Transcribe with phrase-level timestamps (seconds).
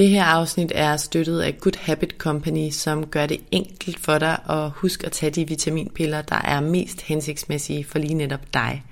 [0.00, 4.38] Det her afsnit er støttet af Good Habit Company, som gør det enkelt for dig
[4.48, 8.84] at huske at tage de vitaminpiller, der er mest hensigtsmæssige for lige netop dig.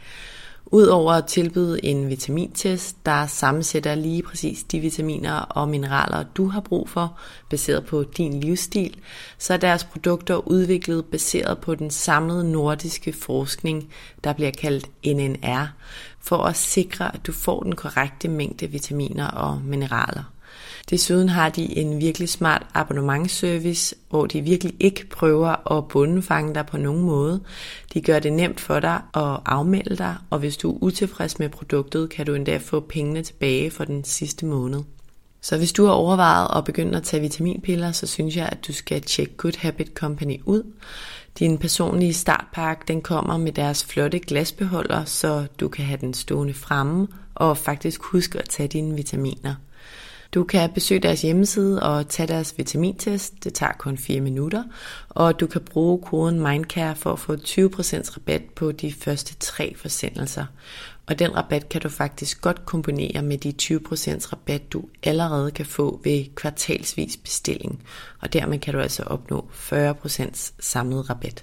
[0.67, 6.61] Udover at tilbyde en vitamintest, der sammensætter lige præcis de vitaminer og mineraler, du har
[6.61, 7.19] brug for,
[7.51, 8.97] baseret på din livsstil,
[9.39, 13.89] så er deres produkter udviklet baseret på den samlede nordiske forskning,
[14.25, 15.67] der bliver kaldt NNR,
[16.21, 20.38] for at sikre, at du får den korrekte mængde vitaminer og mineraler.
[20.91, 26.67] Desuden har de en virkelig smart abonnementsservice, hvor de virkelig ikke prøver at bundefange dig
[26.67, 27.41] på nogen måde.
[27.95, 31.49] De gør det nemt for dig at afmelde dig, og hvis du er utilfreds med
[31.49, 34.81] produktet, kan du endda få pengene tilbage for den sidste måned.
[35.41, 38.73] Så hvis du har overvejet at begynde at tage vitaminpiller, så synes jeg, at du
[38.73, 40.63] skal tjekke Good Habit Company ud.
[41.39, 46.55] Din personlige startpakke, den kommer med deres flotte glasbeholder, så du kan have den stående
[46.55, 49.55] fremme og faktisk huske at tage dine vitaminer.
[50.35, 53.45] Du kan besøge deres hjemmeside og tage deres vitamintest.
[53.45, 54.65] Det tager kun 4 minutter.
[55.09, 59.75] Og du kan bruge koden MINDCARE for at få 20% rabat på de første tre
[59.77, 60.45] forsendelser.
[61.07, 65.67] Og den rabat kan du faktisk godt kombinere med de 20% rabat, du allerede kan
[65.67, 67.83] få ved kvartalsvis bestilling.
[68.21, 71.43] Og dermed kan du altså opnå 40% samlet rabat.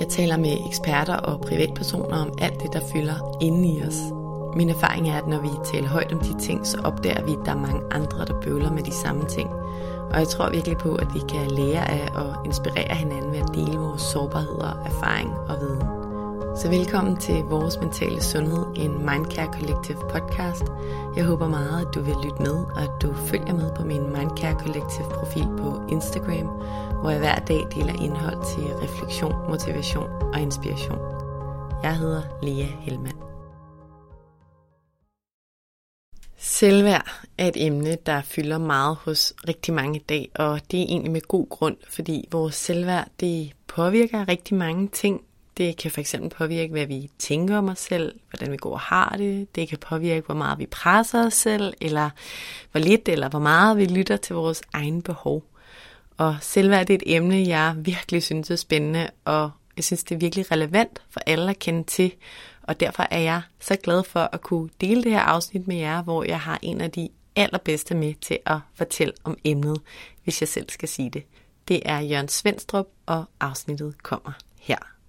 [0.00, 3.98] Jeg taler med eksperter og privatpersoner om alt det, der fylder inde i os.
[4.56, 7.38] Min erfaring er, at når vi taler højt om de ting, så opdager vi, at
[7.44, 9.50] der er mange andre, der bøvler med de samme ting.
[10.10, 13.54] Og jeg tror virkelig på, at vi kan lære af og inspirere hinanden ved at
[13.54, 15.99] dele vores sårbarheder, erfaring og viden.
[16.60, 20.64] Så velkommen til Vores Mentale Sundhed, en Mindcare Collective podcast.
[21.16, 24.02] Jeg håber meget, at du vil lytte med, og at du følger med på min
[24.02, 26.46] Mindcare Collective profil på Instagram,
[27.00, 30.98] hvor jeg hver dag deler indhold til refleksion, motivation og inspiration.
[31.82, 33.18] Jeg hedder Lea Helmand.
[36.36, 40.86] Selvværd er et emne, der fylder meget hos rigtig mange i dag, og det er
[40.88, 45.20] egentlig med god grund, fordi vores selvværd det påvirker rigtig mange ting.
[45.56, 49.14] Det kan fx påvirke, hvad vi tænker om os selv, hvordan vi går og har
[49.18, 49.54] det.
[49.54, 52.10] Det kan påvirke, hvor meget vi presser os selv, eller
[52.72, 55.44] hvor lidt eller hvor meget vi lytter til vores egne behov.
[56.16, 60.14] Og selvværd det er et emne, jeg virkelig synes er spændende, og jeg synes, det
[60.14, 62.12] er virkelig relevant for alle at kende til.
[62.62, 66.02] Og derfor er jeg så glad for at kunne dele det her afsnit med jer,
[66.02, 69.80] hvor jeg har en af de allerbedste med til at fortælle om emnet,
[70.24, 71.22] hvis jeg selv skal sige det.
[71.68, 74.99] Det er Jørgen Svendstrup, og afsnittet kommer her.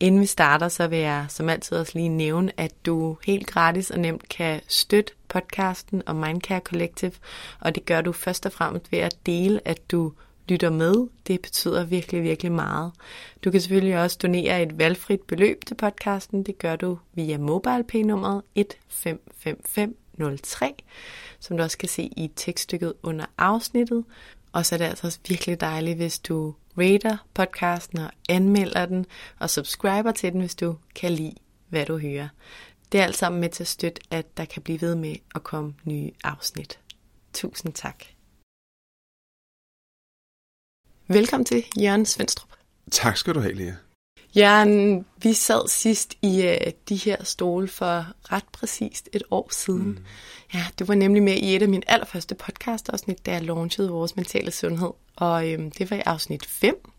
[0.00, 3.90] Inden vi starter, så vil jeg som altid også lige nævne, at du helt gratis
[3.90, 7.12] og nemt kan støtte podcasten og Mindcare Collective,
[7.60, 10.12] og det gør du først og fremmest ved at dele, at du
[10.48, 11.08] lytter med.
[11.26, 12.92] Det betyder virkelig, virkelig meget.
[13.44, 16.42] Du kan selvfølgelig også donere et valgfrit beløb til podcasten.
[16.42, 20.74] Det gør du via MobilePay-nummeret 155503,
[21.40, 24.04] som du også kan se i tekststykket under afsnittet.
[24.52, 29.06] Og så er det altså også virkelig dejligt, hvis du rater podcasten og anmelder den,
[29.38, 31.34] og subscriber til den, hvis du kan lide,
[31.68, 32.28] hvad du hører.
[32.92, 35.42] Det er alt sammen med til at støtte, at der kan blive ved med at
[35.42, 36.78] komme nye afsnit.
[37.32, 38.04] Tusind tak.
[41.08, 42.50] Velkommen til Jørgen Svendstrup.
[42.90, 43.72] Tak skal du have, Lea.
[44.36, 49.86] Jørgen, vi sad sidst i uh, de her stole for ret præcist et år siden.
[49.86, 50.04] Mm.
[50.54, 54.16] Ja, du var nemlig med i et af mine allerførste podcast-afsnit, da jeg launchede vores
[54.16, 54.90] mentale sundhed.
[55.16, 56.90] Og øhm, det var i afsnit 5.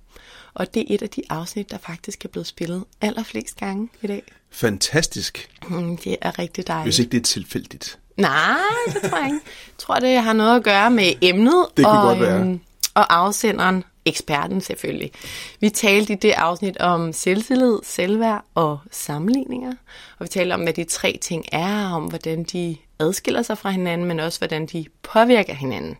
[0.54, 4.08] Og det er et af de afsnit, der faktisk er blevet spillet allerflest gange i
[4.08, 4.24] dag.
[4.50, 5.50] Fantastisk.
[5.68, 6.86] Mm, det er rigtig dejligt.
[6.86, 8.00] Hvis ikke det er tilfældigt.
[8.18, 9.40] Nej, det tror jeg ikke.
[9.68, 12.40] Jeg tror, det har noget at gøre med emnet det og, godt være.
[12.40, 12.60] Øhm,
[12.94, 15.12] og afsenderen eksperten selvfølgelig.
[15.60, 19.72] Vi talte i det afsnit om selvtillid, selvværd og sammenligninger.
[20.20, 23.70] Og vi talte om, hvad de tre ting er, om hvordan de adskiller sig fra
[23.70, 25.98] hinanden, men også hvordan de påvirker hinanden.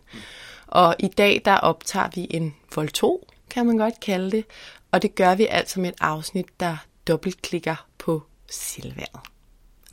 [0.68, 4.44] Og i dag der optager vi en vol 2, kan man godt kalde det.
[4.90, 6.76] Og det gør vi altså med et afsnit, der
[7.06, 9.22] dobbeltklikker på selvværd.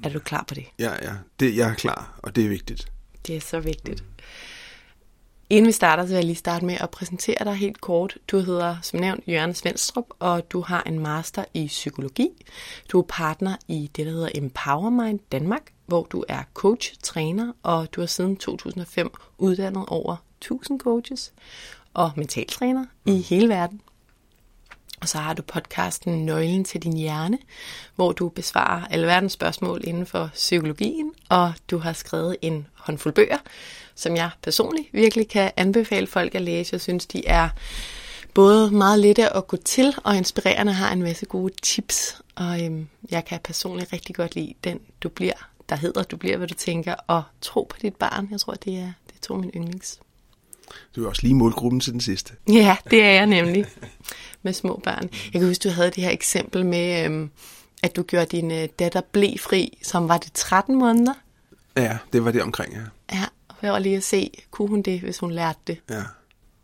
[0.04, 0.66] Er du klar på det?
[0.80, 1.14] Ja, ja.
[1.40, 2.92] Det, jeg er klar, og det er vigtigt.
[3.28, 4.04] Det er så vigtigt.
[5.50, 8.18] Inden vi starter, så vil jeg lige starte med at præsentere dig helt kort.
[8.28, 12.30] Du hedder, som nævnt, Jørgen Svendstrup, og du har en master i psykologi.
[12.92, 17.94] Du er partner i det, der hedder Empowermind Danmark, hvor du er coach, træner, og
[17.94, 21.34] du har siden 2005 uddannet over 1000 coaches
[21.94, 23.82] og mentaltræner i hele verden.
[25.02, 27.38] Og så har du podcasten Nøglen til din hjerne,
[27.96, 33.14] hvor du besvarer alle verdens spørgsmål inden for psykologien, og du har skrevet en håndfuld
[33.14, 33.38] bøger,
[33.96, 36.74] som jeg personligt virkelig kan anbefale folk at læse.
[36.74, 37.50] Jeg synes, de er
[38.34, 42.22] både meget lette at gå til og inspirerende har en masse gode tips.
[42.36, 46.38] Og øhm, jeg kan personligt rigtig godt lide den, du bliver, der hedder Du bliver,
[46.38, 48.28] hvad du tænker, og tro på dit barn.
[48.32, 50.00] Jeg tror, det er, det er to af mine yndlings.
[50.96, 52.34] Du er også lige målgruppen til den sidste.
[52.50, 53.66] Ja, det er jeg nemlig.
[54.44, 55.10] Med små børn.
[55.34, 57.30] Jeg kan huske, du havde det her eksempel med, øhm,
[57.84, 61.14] at du gjorde din øh, datter blæfri, som var det 13 måneder.
[61.78, 62.82] Ja, det var det omkring, ja.
[63.18, 65.78] Ja, og jeg var lige at se, kunne hun det, hvis hun lærte det?
[65.90, 66.04] Ja,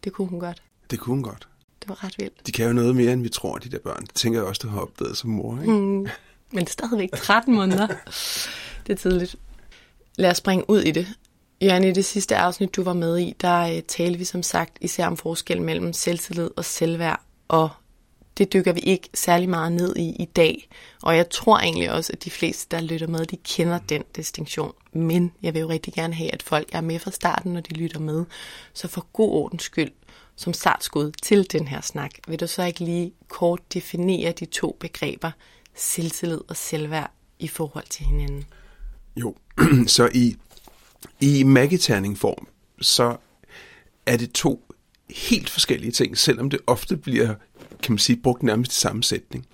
[0.04, 0.62] Det kunne hun godt.
[0.92, 1.48] det kunne hun godt.
[1.82, 2.48] Det var ret vildt.
[2.48, 4.02] De kan jo noget mere, end vi tror, de der børn.
[4.06, 5.74] Det tænker jeg også, du har opdaget som mor, ikke?
[5.74, 6.08] Mm,
[6.52, 7.88] men stadigvæk 13 måneder.
[8.88, 9.36] Det er tidligt.
[10.18, 11.08] Lad os springe ud i det.
[11.64, 14.78] Jørgen, i det sidste afsnit, du var med i, der øh, talte vi som sagt
[14.82, 17.70] især om forskel mellem selvtillid og selvværd, og
[18.38, 20.70] det dykker vi ikke særlig meget ned i i dag.
[21.02, 24.74] Og jeg tror egentlig også, at de fleste, der lytter med, de kender den distinktion.
[24.94, 27.74] Men jeg vil jo rigtig gerne have, at folk er med fra starten, når de
[27.74, 28.26] lytter med.
[28.74, 29.92] Så for god ordens skyld,
[30.36, 34.78] som startskud til den her snak, vil du så ikke lige kort definere de to
[34.80, 35.32] begreber,
[35.76, 38.46] selvtillid og selvværd, i forhold til hinanden?
[39.16, 39.36] Jo,
[39.88, 40.36] så i,
[41.22, 42.48] i maggeterningform,
[42.82, 43.18] så
[44.06, 44.74] er det to
[45.10, 47.36] helt forskellige ting, selvom det ofte bliver,
[47.84, 49.46] kan man sige, brugt nærmest i samme sætning.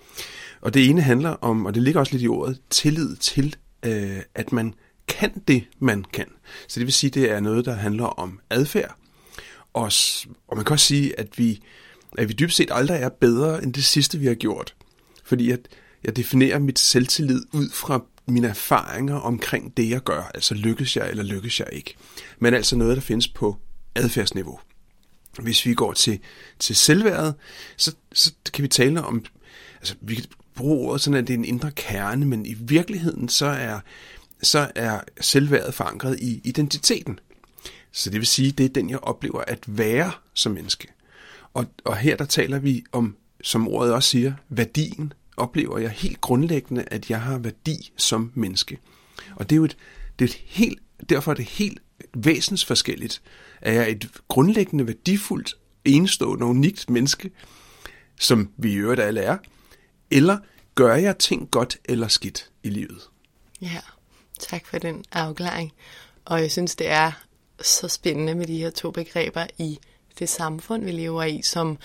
[0.60, 4.18] Og det ene handler om, og det ligger også lidt i ordet, tillid til, øh,
[4.34, 4.74] at man
[5.08, 6.26] kan det, man kan.
[6.68, 8.96] Så det vil sige, det er noget, der handler om adfærd.
[9.72, 9.92] Og,
[10.48, 11.62] og man kan også sige, at vi,
[12.18, 14.74] at vi dybest set aldrig er bedre end det sidste, vi har gjort.
[15.24, 15.60] Fordi at
[16.04, 20.30] jeg definerer mit selvtillid ud fra mine erfaringer omkring det, jeg gør.
[20.34, 21.94] Altså lykkes jeg, eller lykkes jeg ikke.
[22.38, 23.56] Men altså noget, der findes på
[23.94, 24.60] adfærdsniveau.
[25.38, 26.18] Hvis vi går til,
[26.58, 27.34] til selvværet,
[27.76, 29.24] så, så kan vi tale om,
[29.76, 33.28] altså vi kan bruge ordet sådan, at det er en indre kerne, men i virkeligheden
[33.28, 33.80] så er,
[34.42, 37.18] så er selvværet forankret i identiteten.
[37.92, 40.88] Så det vil sige, det er den, jeg oplever at være som menneske.
[41.54, 45.12] Og, og her der taler vi om, som ordet også siger, værdien.
[45.38, 48.78] Oplever jeg helt grundlæggende, at jeg har værdi som menneske.
[49.36, 49.76] Og det er jo et,
[50.18, 51.78] det er et helt, derfor er det helt
[52.14, 53.22] væsensforskelligt.
[53.60, 55.54] Er jeg et grundlæggende værdifuldt,
[55.84, 57.30] enestående og unikt menneske,
[58.20, 59.38] som vi i øvrigt alle er,
[60.10, 60.38] eller
[60.74, 63.02] gør jeg ting godt eller skidt i livet?
[63.60, 63.80] Ja,
[64.38, 65.72] tak for den afklaring.
[66.24, 67.12] Og jeg synes, det er
[67.62, 69.78] så spændende med de her to begreber i
[70.18, 71.78] det samfund, vi lever i, som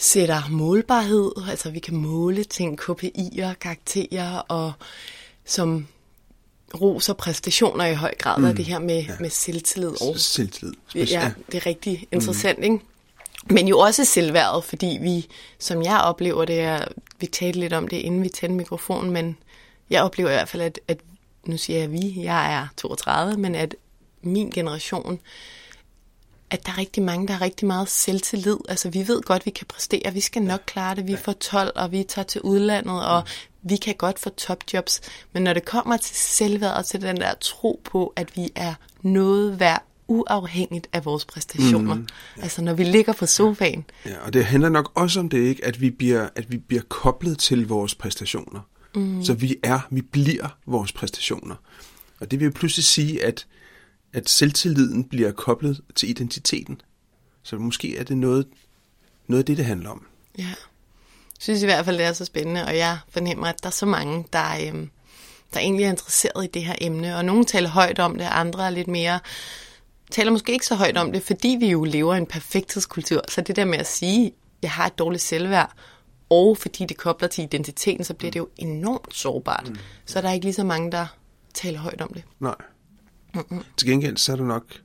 [0.00, 4.72] sætter målbarhed, altså vi kan måle ting, KPI'er, karakterer, og
[5.44, 5.86] som
[6.80, 9.12] roser præstationer i høj grad, mm, og det her med, ja.
[9.20, 10.74] med selvtillid og Selvtillid.
[10.94, 12.64] Ja, det er rigtig interessant, mm.
[12.64, 12.78] ikke?
[13.50, 15.26] Men jo også selvværdet, fordi vi,
[15.58, 16.84] som jeg oplever det, er,
[17.20, 19.36] vi talte lidt om det, inden vi tændte mikrofonen, men
[19.90, 20.98] jeg oplever i hvert fald, at, at
[21.44, 23.74] nu siger jeg vi, jeg er 32, men at
[24.22, 25.20] min generation,
[26.50, 28.56] at der er rigtig mange, der har rigtig meget selvtillid.
[28.68, 31.72] Altså vi ved godt, vi kan præstere, vi skal nok klare det, vi får 12,
[31.76, 33.22] og vi tager til udlandet, og
[33.62, 35.00] vi kan godt få topjobs.
[35.32, 38.74] Men når det kommer til selvværd og til den der tro på, at vi er
[39.02, 41.94] noget værd uafhængigt af vores præstationer.
[41.94, 42.42] Mm, ja.
[42.42, 43.84] Altså når vi ligger på sofaen.
[44.06, 46.82] Ja, og det handler nok også om det, ikke, at vi bliver, at vi bliver
[46.88, 48.60] koblet til vores præstationer.
[48.94, 49.24] Mm.
[49.24, 51.54] Så vi er, vi bliver vores præstationer.
[52.20, 53.46] Og det vil jo pludselig sige, at,
[54.12, 56.80] at selvtilliden bliver koblet til identiteten.
[57.42, 58.46] Så måske er det noget,
[59.26, 60.06] noget af det, det handler om.
[60.38, 60.56] Ja, jeg
[61.38, 63.86] synes i hvert fald, det er så spændende, og jeg fornemmer, at der er så
[63.86, 64.90] mange, der, øhm,
[65.54, 68.66] der egentlig er interesseret i det her emne, og nogle taler højt om det, andre
[68.66, 69.20] er lidt mere
[70.10, 73.22] taler måske ikke så højt om det, fordi vi jo lever i en perfekthedskultur.
[73.28, 75.72] Så det der med at sige, jeg har et dårligt selvværd,
[76.30, 79.68] og fordi det kobler til identiteten, så bliver det jo enormt sårbart.
[79.68, 79.76] Mm.
[80.06, 81.06] Så der er ikke lige så mange, der
[81.54, 82.24] taler højt om det.
[82.40, 82.54] Nej.
[83.34, 83.62] Mm-hmm.
[83.76, 84.80] Til gengæld så er der nok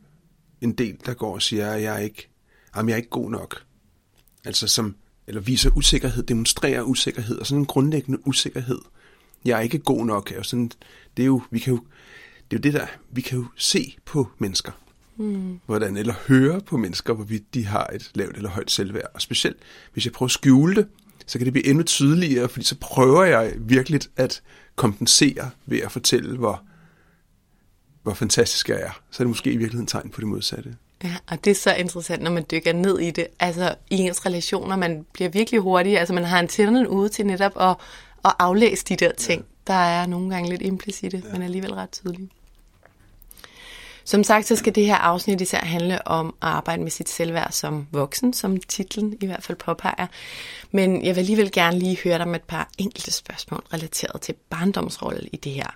[0.62, 2.30] en del, der går og siger, at jeg er ikke,
[2.76, 3.64] jamen, jeg er ikke god nok.
[4.46, 4.96] altså som,
[5.28, 8.80] eller viser usikkerhed, demonstrerer usikkerhed, og sådan en grundlæggende usikkerhed.
[9.46, 10.32] Jeg er ikke god nok.
[10.32, 10.72] Er sådan,
[11.18, 11.80] det er jo, vi kan jo,
[12.52, 14.72] det er jo det der, vi kan jo se på mennesker,
[15.18, 15.60] mm.
[15.66, 19.12] hvordan, eller høre på mennesker, hvorvidt de har et lavt eller højt selvværd.
[19.14, 19.58] Og specielt,
[19.94, 20.88] hvis jeg prøver at skjule det,
[21.26, 24.42] så kan det blive endnu tydeligere, fordi så prøver jeg virkelig at
[24.76, 26.64] kompensere ved at fortælle, hvor,
[28.06, 28.92] hvor fantastisk jeg er.
[29.12, 30.76] Så er det måske i virkeligheden tegn på det modsatte.
[31.04, 33.28] Ja, og det er så interessant, når man dykker ned i det.
[33.40, 36.00] Altså i ens relationer, man bliver virkelig hurtig.
[36.00, 37.76] Altså man har antennerne ude til netop at,
[38.26, 39.74] at aflæse de der ting, ja.
[39.74, 41.32] der er nogle gange lidt implicite, ja.
[41.32, 42.30] men alligevel ret tydelige.
[44.04, 47.52] Som sagt, så skal det her afsnit især handle om at arbejde med sit selvværd
[47.52, 50.08] som voksen, som titlen i hvert fald påpeger.
[50.72, 54.36] Men jeg vil alligevel gerne lige høre dig med et par enkelte spørgsmål relateret til
[54.50, 55.76] barndomsrollen i det her.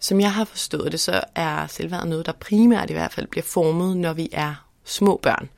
[0.00, 3.44] Som jeg har forstået det, så er selvværd noget, der primært i hvert fald bliver
[3.44, 5.48] formet, når vi er små børn.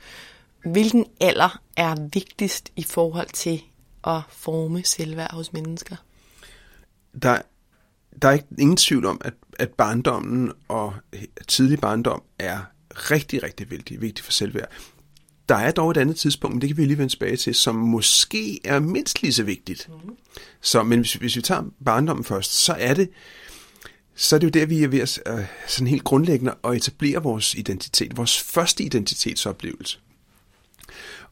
[0.64, 3.62] Hvilken alder er vigtigst i forhold til
[4.06, 5.96] at forme selvværd hos mennesker?
[7.22, 7.42] Der,
[8.22, 10.94] der er ikke, ingen tvivl om, at, at barndommen og
[11.49, 12.58] tidlig barndom er
[12.94, 14.68] rigtig, rigtig vigtig, vigtig for selvværd.
[15.49, 17.75] Der er dog et andet tidspunkt, men det kan vi lige vende tilbage til, som
[17.75, 19.88] måske er mindst lige så vigtigt.
[19.88, 20.16] Mm.
[20.61, 23.11] Så, men hvis, hvis vi tager barndommen først, så er det
[24.14, 27.23] så er det jo der, vi er ved at øh, sådan helt grundlæggende at etablere
[27.23, 29.99] vores identitet, vores første identitetsoplevelse.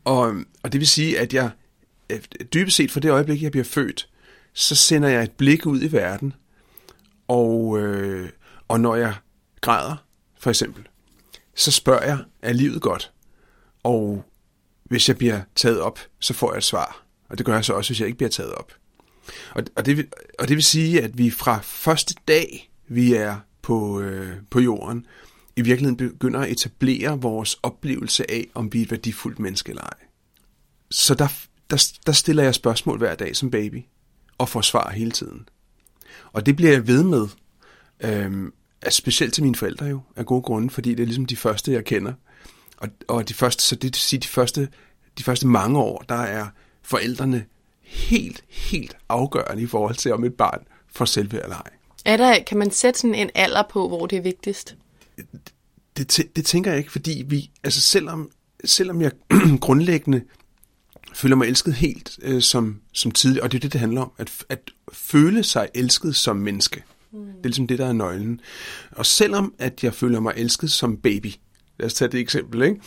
[0.04, 1.50] Og, og det vil sige, at jeg
[2.10, 2.20] øh,
[2.54, 4.08] dybest set fra det øjeblik, jeg bliver født,
[4.52, 6.32] så sender jeg et blik ud i verden,
[7.28, 8.28] og, øh,
[8.68, 9.14] og når jeg
[9.60, 9.96] græder,
[10.38, 10.88] for eksempel,
[11.54, 13.12] så spørger jeg, er livet godt?
[13.82, 14.24] Og
[14.84, 17.04] hvis jeg bliver taget op, så får jeg et svar.
[17.28, 18.72] Og det gør jeg så også, hvis jeg ikke bliver taget op.
[19.54, 20.08] Og, og, det, vil,
[20.38, 25.06] og det vil sige, at vi fra første dag vi er på, øh, på jorden,
[25.56, 29.82] i virkeligheden begynder at etablere vores oplevelse af, om vi er et værdifuldt menneske eller
[29.82, 29.98] ej.
[30.90, 31.28] Så der,
[31.70, 33.82] der, der stiller jeg spørgsmål hver dag som baby,
[34.38, 35.48] og får svar hele tiden.
[36.32, 37.28] Og det bliver jeg ved med,
[38.00, 38.52] øhm,
[38.90, 41.84] specielt til mine forældre jo, af gode grunde, fordi det er ligesom de første, jeg
[41.84, 42.12] kender.
[42.76, 44.68] Og, og de første, så det vil sige, de første,
[45.18, 46.46] de første mange år, der er
[46.82, 47.44] forældrene
[47.82, 51.70] helt, helt afgørende i forhold til, om et barn får selvværd eller ej.
[52.04, 54.76] Er der, kan man sætte sådan en alder på, hvor det er vigtigst?
[55.96, 58.30] Det, det, tænker jeg ikke, fordi vi, altså selvom,
[58.64, 59.10] selvom jeg
[59.60, 60.22] grundlæggende
[61.14, 64.12] føler mig elsket helt øh, som, som tidlig, og det er det, det handler om,
[64.18, 66.82] at, at føle sig elsket som menneske.
[67.12, 67.26] Mm.
[67.26, 68.40] Det er ligesom det, der er nøglen.
[68.90, 71.32] Og selvom at jeg føler mig elsket som baby,
[71.78, 72.80] lad os tage det eksempel, ikke?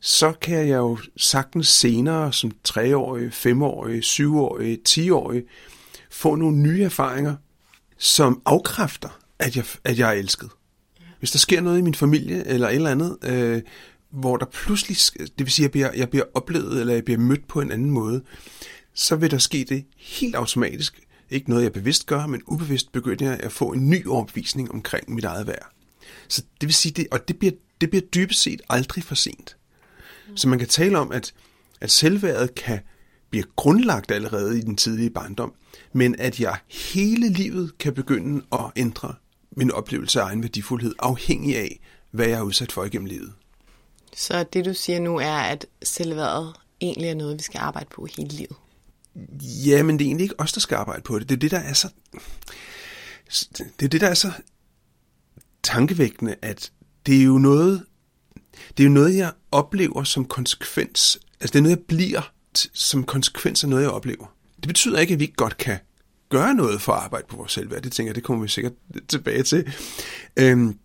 [0.00, 5.42] så kan jeg jo sagtens senere som treårig, femårig, syvårig, tiårig
[6.10, 7.36] få nogle nye erfaringer,
[7.98, 10.50] som afkræfter, at jeg, at jeg er elsket.
[11.18, 13.62] Hvis der sker noget i min familie eller et eller andet, øh,
[14.10, 17.18] hvor der pludselig, det vil sige, at jeg bliver, jeg bliver oplevet, eller jeg bliver
[17.18, 18.22] mødt på en anden måde,
[18.94, 21.00] så vil der ske det helt automatisk.
[21.30, 25.14] Ikke noget, jeg bevidst gør, men ubevidst begynder jeg at få en ny overbevisning omkring
[25.14, 25.72] mit eget værd.
[26.28, 29.56] Så det vil sige, det, og det bliver, det bliver dybest set aldrig for sent.
[30.34, 31.34] Så man kan tale om, at,
[31.80, 32.80] at selvværdet kan
[33.30, 35.54] blive grundlagt allerede i den tidlige barndom,
[35.92, 39.14] men at jeg hele livet kan begynde at ændre
[39.56, 41.80] min oplevelse af egen værdifuldhed, afhængig af,
[42.10, 43.32] hvad jeg er udsat for igennem livet.
[44.16, 48.08] Så det du siger nu er, at selvværdet egentlig er noget, vi skal arbejde på
[48.16, 48.56] hele livet?
[49.66, 51.28] Ja, men det er egentlig ikke os, der skal arbejde på det.
[51.28, 51.88] Det er det, der er så...
[53.50, 54.32] Det er det, der er så
[55.62, 56.72] tankevækkende, at
[57.06, 57.84] det er jo noget,
[58.76, 61.18] det er jo noget, jeg oplever som konsekvens.
[61.40, 62.32] Altså, det er noget, jeg bliver
[62.72, 64.26] som konsekvens af noget, jeg oplever.
[64.56, 65.78] Det betyder ikke, at vi ikke godt kan
[66.28, 67.82] gøre noget for at arbejde på vores selvværd.
[67.82, 68.72] Det tænker jeg, det kommer vi sikkert
[69.08, 69.72] tilbage til.
[70.36, 70.78] Øhm,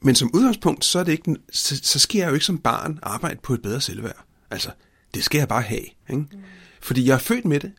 [0.00, 2.98] men som udgangspunkt, så, er det ikke, så, så skal jeg jo ikke som barn
[3.02, 4.24] arbejde på et bedre selvværd.
[4.50, 4.70] Altså,
[5.14, 5.84] det skal jeg bare have.
[6.10, 6.20] Ikke?
[6.32, 6.38] Mm.
[6.80, 7.72] Fordi jeg er født med det.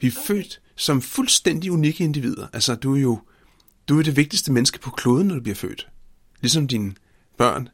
[0.00, 2.46] Vi er født som fuldstændig unikke individer.
[2.52, 3.20] Altså, du er jo
[3.88, 5.88] du er det vigtigste menneske på kloden, når du bliver født.
[6.40, 6.94] Ligesom dine
[7.38, 7.68] børn.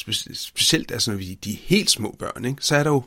[0.00, 2.64] Spe- specielt altså, når vi de er helt små børn, ikke?
[2.64, 3.04] så er der jo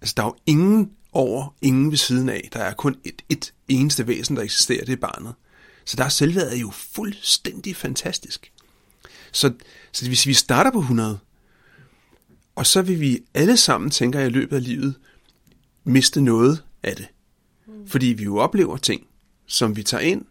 [0.00, 2.48] altså, der er jo ingen over, ingen ved siden af.
[2.52, 5.34] Der er kun et, et eneste væsen, der eksisterer, det er barnet.
[5.84, 8.52] Så der er selvværdet jo fuldstændig fantastisk.
[9.32, 9.52] Så,
[9.92, 11.18] så hvis vi starter på 100,
[12.54, 14.94] og så vil vi alle sammen, tænker jeg, i løbet af livet,
[15.84, 17.06] miste noget af det.
[17.86, 19.06] Fordi vi jo oplever ting,
[19.46, 20.24] som vi tager ind,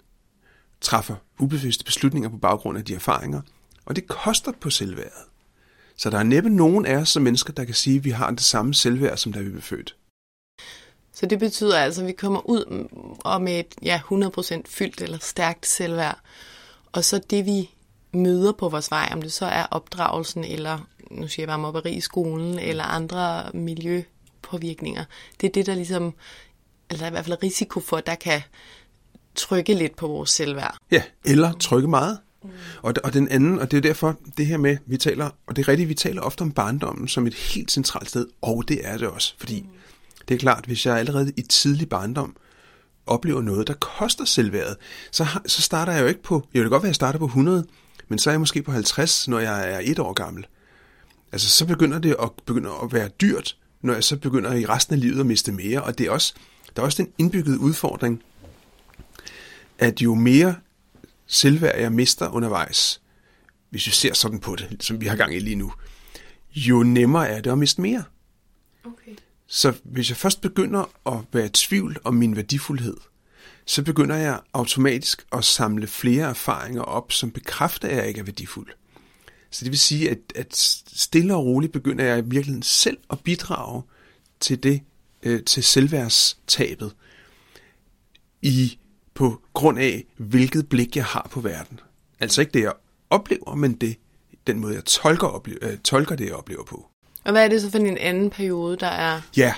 [0.81, 3.41] træffer ubevidste beslutninger på baggrund af de erfaringer,
[3.86, 5.24] og det koster på selvværdet.
[5.98, 8.32] Så der er næppe nogen af os som mennesker, der kan sige, at vi har
[8.32, 9.96] det samme selvværd, som da vi blev født.
[11.13, 12.88] Så det betyder altså, at vi kommer ud
[13.20, 16.20] og med et ja, 100% fyldt eller stærkt selvværd.
[16.92, 17.70] Og så det, vi
[18.13, 20.80] møder på vores vej, om det så er opdragelsen eller
[21.12, 25.06] nu siger jeg bare mobberi i skolen, eller andre miljøpåvirkninger.
[25.42, 26.13] Det er det, der ligesom,
[26.89, 28.42] eller i hvert fald risiko for, at der kan
[29.36, 30.77] trykke lidt på vores selvværd.
[30.92, 32.20] Ja, eller trykke meget.
[32.44, 32.50] Mm.
[32.82, 35.62] Og, og den anden, og det er derfor det her med, vi taler, og det
[35.62, 38.98] er rigtigt, vi taler ofte om barndommen som et helt centralt sted, og det er
[38.98, 39.67] det også, fordi mm.
[40.27, 42.36] det er klart, hvis jeg allerede i tidlig barndom
[43.08, 44.75] oplever noget, der koster selvværdet,
[45.12, 47.25] så, så starter jeg jo ikke på, jeg vil godt være, at jeg starter på
[47.25, 47.65] 100,
[48.08, 50.48] men så er jeg måske på 50, når jeg er et år gammel.
[51.32, 54.94] Altså, så begynder det at, begynder at være dyrt, når jeg så begynder i resten
[54.94, 56.34] af livet at miste mere, og det er også,
[56.75, 58.24] der er også den indbyggede udfordring,
[59.79, 60.56] at jo mere
[61.27, 63.01] selvværd jeg mister undervejs,
[63.69, 65.74] hvis vi ser sådan på det, som vi har gang i lige nu,
[66.55, 68.03] jo nemmere er det at miste mere.
[68.84, 69.15] Okay.
[69.48, 72.98] Så hvis jeg først begynder at være i tvivl om min værdifuldhed,
[73.65, 78.24] så begynder jeg automatisk at samle flere erfaringer op, som bekræfter, at jeg ikke er
[78.24, 78.67] værdifuld.
[79.51, 80.55] Så det vil sige, at, at
[80.88, 83.84] stille og roligt begynder jeg i virkeligheden selv at bidrage
[84.39, 84.81] til det,
[85.24, 86.96] øh, til selvværdstabet
[88.41, 88.79] i
[89.13, 91.80] på grund af, hvilket blik jeg har på verden.
[92.20, 92.74] Altså ikke det, jeg
[93.10, 93.96] oplever, men det,
[94.48, 96.88] den måde, jeg tolker, ople- øh, tolker det, jeg oplever på.
[97.24, 99.22] Og hvad er det så for en anden periode, der er?
[99.38, 99.54] Ja,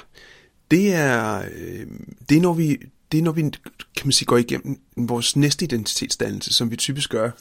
[0.72, 1.88] det er, øh,
[2.30, 2.78] det er når vi,
[3.12, 7.10] det er når vi kan man sige, går igennem vores næste identitetsdannelse, som vi typisk
[7.10, 7.32] gør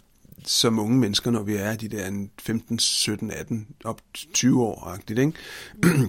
[0.45, 4.01] som unge mennesker, når vi er de der 15, 17, 18, op
[4.35, 5.33] 20 år-agtigt, ikke?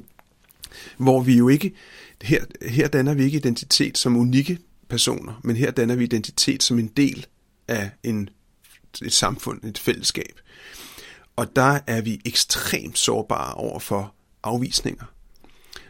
[0.97, 1.73] hvor vi jo ikke,
[2.21, 6.79] her, her danner vi ikke identitet som unikke personer, men her danner vi identitet som
[6.79, 7.27] en del
[7.67, 8.29] af en,
[9.01, 10.39] et samfund, et fællesskab.
[11.35, 15.05] Og der er vi ekstremt sårbare over for afvisninger.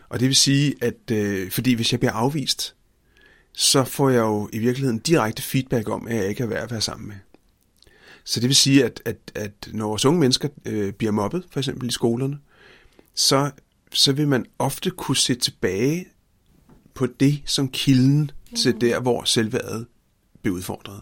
[0.10, 2.76] Og det vil sige, at øh, fordi hvis jeg bliver afvist,
[3.54, 6.72] så får jeg jo i virkeligheden direkte feedback om, at jeg ikke er værd at
[6.72, 7.16] være sammen med.
[8.24, 11.60] Så det vil sige, at, at, at når vores unge mennesker øh, bliver mobbet, for
[11.60, 12.40] eksempel i skolerne,
[13.14, 13.52] så,
[13.94, 16.08] så vil man ofte kunne se tilbage
[16.94, 19.88] på det som kilden til der, hvor selvværdet
[20.42, 21.02] bliver udfordret.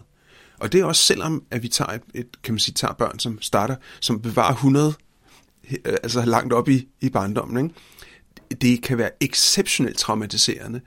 [0.58, 3.18] Og det er også selvom, at vi tager, et, et, kan man sige, tager børn,
[3.18, 4.94] som starter, som bevarer 100,
[5.86, 7.64] altså langt op i, i barndommen.
[7.64, 8.60] Ikke?
[8.60, 10.80] Det kan være exceptionelt traumatiserende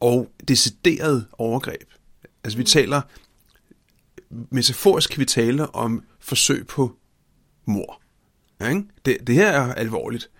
[0.00, 1.92] og decideret overgreb.
[2.44, 2.66] Altså vi mhm.
[2.66, 3.00] taler,
[4.30, 6.96] metaforisk kan vi tale om forsøg på
[7.64, 8.02] mor.
[8.68, 8.84] Ikke?
[9.04, 10.30] Det, det her er alvorligt.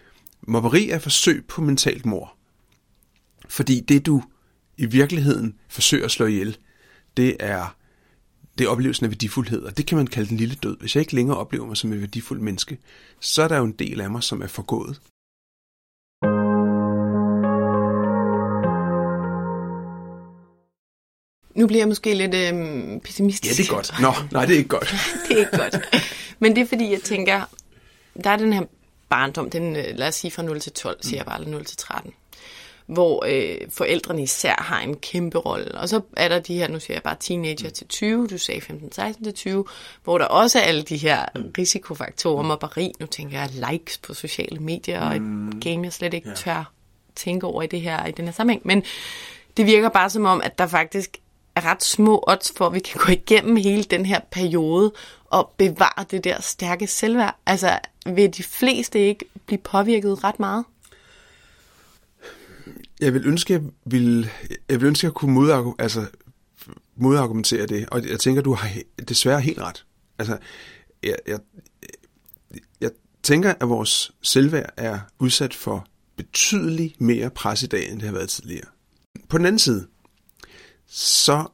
[0.48, 2.36] Mobberi er forsøg på mentalt mor.
[3.48, 4.22] Fordi det du
[4.76, 6.56] i virkeligheden forsøger at slå ihjel,
[7.16, 7.76] det er,
[8.58, 10.76] det er oplevelsen af værdifuldhed, og det kan man kalde den lille død.
[10.80, 12.78] Hvis jeg ikke længere oplever mig som et værdifuldt menneske,
[13.20, 15.00] så er der jo en del af mig, som er forgået.
[21.54, 23.58] Nu bliver jeg måske lidt øhm, pessimistisk.
[23.58, 24.00] Ja, det er godt.
[24.00, 24.94] Nå, nej, det er ikke godt.
[25.28, 25.76] det er ikke godt.
[26.38, 27.44] Men det er fordi, jeg tænker,
[28.24, 28.62] der er den her
[29.08, 31.64] barndom, den, øh, lad os sige fra 0 til 12, siger jeg bare, eller 0
[31.64, 32.12] til 13
[32.92, 35.74] hvor øh, forældrene især har en kæmpe rolle.
[35.74, 38.60] Og så er der de her, nu siger jeg bare teenager til 20, du sagde
[38.60, 39.64] 15-16 til 20,
[40.04, 41.26] hvor der også er alle de her
[41.58, 45.60] risikofaktorer, mobberi, nu tænker jeg likes på sociale medier, og et mm.
[45.60, 46.34] game, jeg slet ikke ja.
[46.34, 46.72] tør
[47.16, 48.62] tænke over i det her, i den her sammenhæng.
[48.64, 48.82] Men
[49.56, 51.16] det virker bare som om, at der faktisk
[51.56, 54.92] er ret små odds for, at vi kan gå igennem hele den her periode
[55.30, 57.36] og bevare det der stærke selvværd.
[57.46, 60.64] Altså, vil de fleste ikke blive påvirket ret meget?
[63.02, 64.30] Jeg vil ønske, jeg vil,
[64.68, 66.06] jeg vil ønske, jeg kunne modargu, altså,
[66.96, 68.70] modargumentere det, og jeg tænker, du har
[69.08, 69.86] desværre helt ret.
[70.18, 70.38] Altså,
[71.02, 71.38] jeg, jeg,
[72.80, 72.90] jeg
[73.22, 75.86] tænker, at vores selvværd er udsat for
[76.16, 78.68] betydeligt mere pres i dag, end det har været tidligere.
[79.28, 79.86] På den anden side,
[80.86, 81.46] så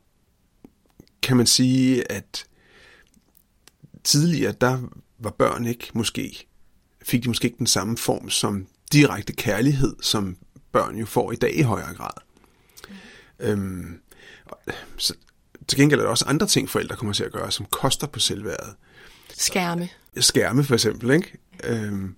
[1.22, 2.46] kan man sige, at
[4.04, 4.78] tidligere, der
[5.18, 6.46] var børn ikke måske,
[7.02, 10.36] fik de måske ikke den samme form som direkte kærlighed, som
[10.72, 12.10] børn jo får i dag i højere grad.
[13.40, 14.00] Øhm,
[14.96, 15.14] så,
[15.68, 18.18] til gengæld er der også andre ting, forældre kommer til at gøre, som koster på
[18.18, 18.74] selvværdet.
[19.36, 19.88] Skærme.
[20.16, 21.38] Skærme for eksempel, ikke?
[21.64, 22.14] Øhm,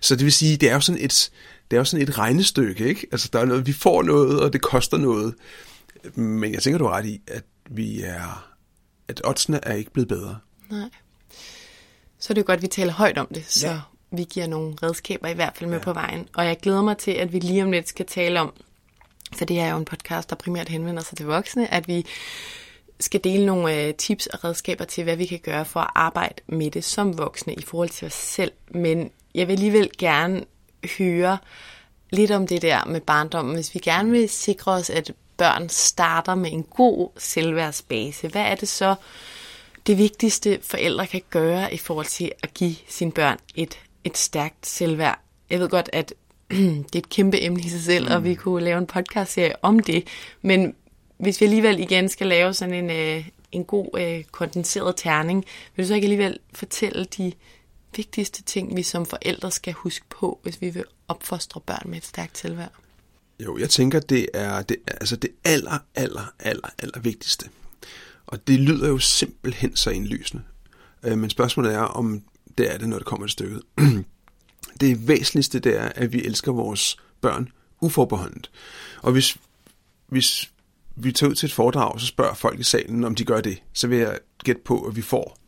[0.00, 1.30] så det vil sige, det er jo sådan et,
[1.70, 3.06] det er jo sådan et regnestykke, ikke?
[3.12, 5.34] Altså der er noget, vi får noget, og det koster noget.
[6.14, 8.52] Men jeg tænker, du har ret i, at vi er,
[9.08, 10.38] at oddsene er ikke blevet bedre.
[10.70, 10.88] Nej.
[12.18, 13.80] Så er det jo godt, at vi taler højt om det, så ja
[14.12, 15.84] vi giver nogle redskaber i hvert fald med ja.
[15.84, 16.28] på vejen.
[16.34, 18.52] Og jeg glæder mig til, at vi lige om lidt skal tale om,
[19.32, 22.06] for det er jo en podcast, der primært henvender sig til voksne, at vi
[23.00, 26.34] skal dele nogle øh, tips og redskaber til, hvad vi kan gøre for at arbejde
[26.46, 28.52] med det som voksne i forhold til os selv.
[28.70, 30.44] Men jeg vil alligevel gerne
[30.98, 31.38] høre
[32.10, 33.54] lidt om det der med barndommen.
[33.54, 38.54] Hvis vi gerne vil sikre os, at børn starter med en god selvværdsbase, hvad er
[38.54, 38.94] det så,
[39.86, 44.66] det vigtigste forældre kan gøre i forhold til at give sine børn et et stærkt
[44.66, 45.18] selvværd.
[45.50, 46.14] Jeg ved godt, at
[46.50, 48.14] det er et kæmpe emne i sig selv, mm.
[48.14, 50.06] og vi kunne lave en podcast-serie om det.
[50.42, 50.74] Men
[51.18, 55.44] hvis vi alligevel igen skal lave sådan en, øh, en god øh, kondenseret terning,
[55.76, 57.32] vil du så ikke alligevel fortælle de
[57.96, 62.04] vigtigste ting, vi som forældre skal huske på, hvis vi vil opfostre børn med et
[62.04, 62.72] stærkt selvværd?
[63.40, 67.48] Jo, jeg tænker, det er det, altså det aller, aller, aller, aller vigtigste.
[68.26, 70.42] Og det lyder jo simpelthen så indlysende.
[71.02, 72.22] Øh, men spørgsmålet er, om
[72.58, 73.62] det er det, når det kommer til stykket.
[74.80, 77.48] det væsentligste, det er, at vi elsker vores børn
[77.80, 78.50] uforbeholdent.
[79.02, 79.36] Og hvis,
[80.08, 80.52] hvis
[80.96, 83.40] vi tager ud til et foredrag, og så spørger folk i salen, om de gør
[83.40, 85.38] det, så vil jeg gætte på, at vi får,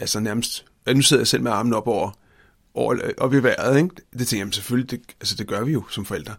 [0.00, 2.10] altså nærmest, ja, nu sidder jeg selv med armen op over,
[2.74, 3.94] over op i vejret, ikke?
[4.18, 6.34] Det tænker jeg, selvfølgelig, det, altså det gør vi jo som forældre.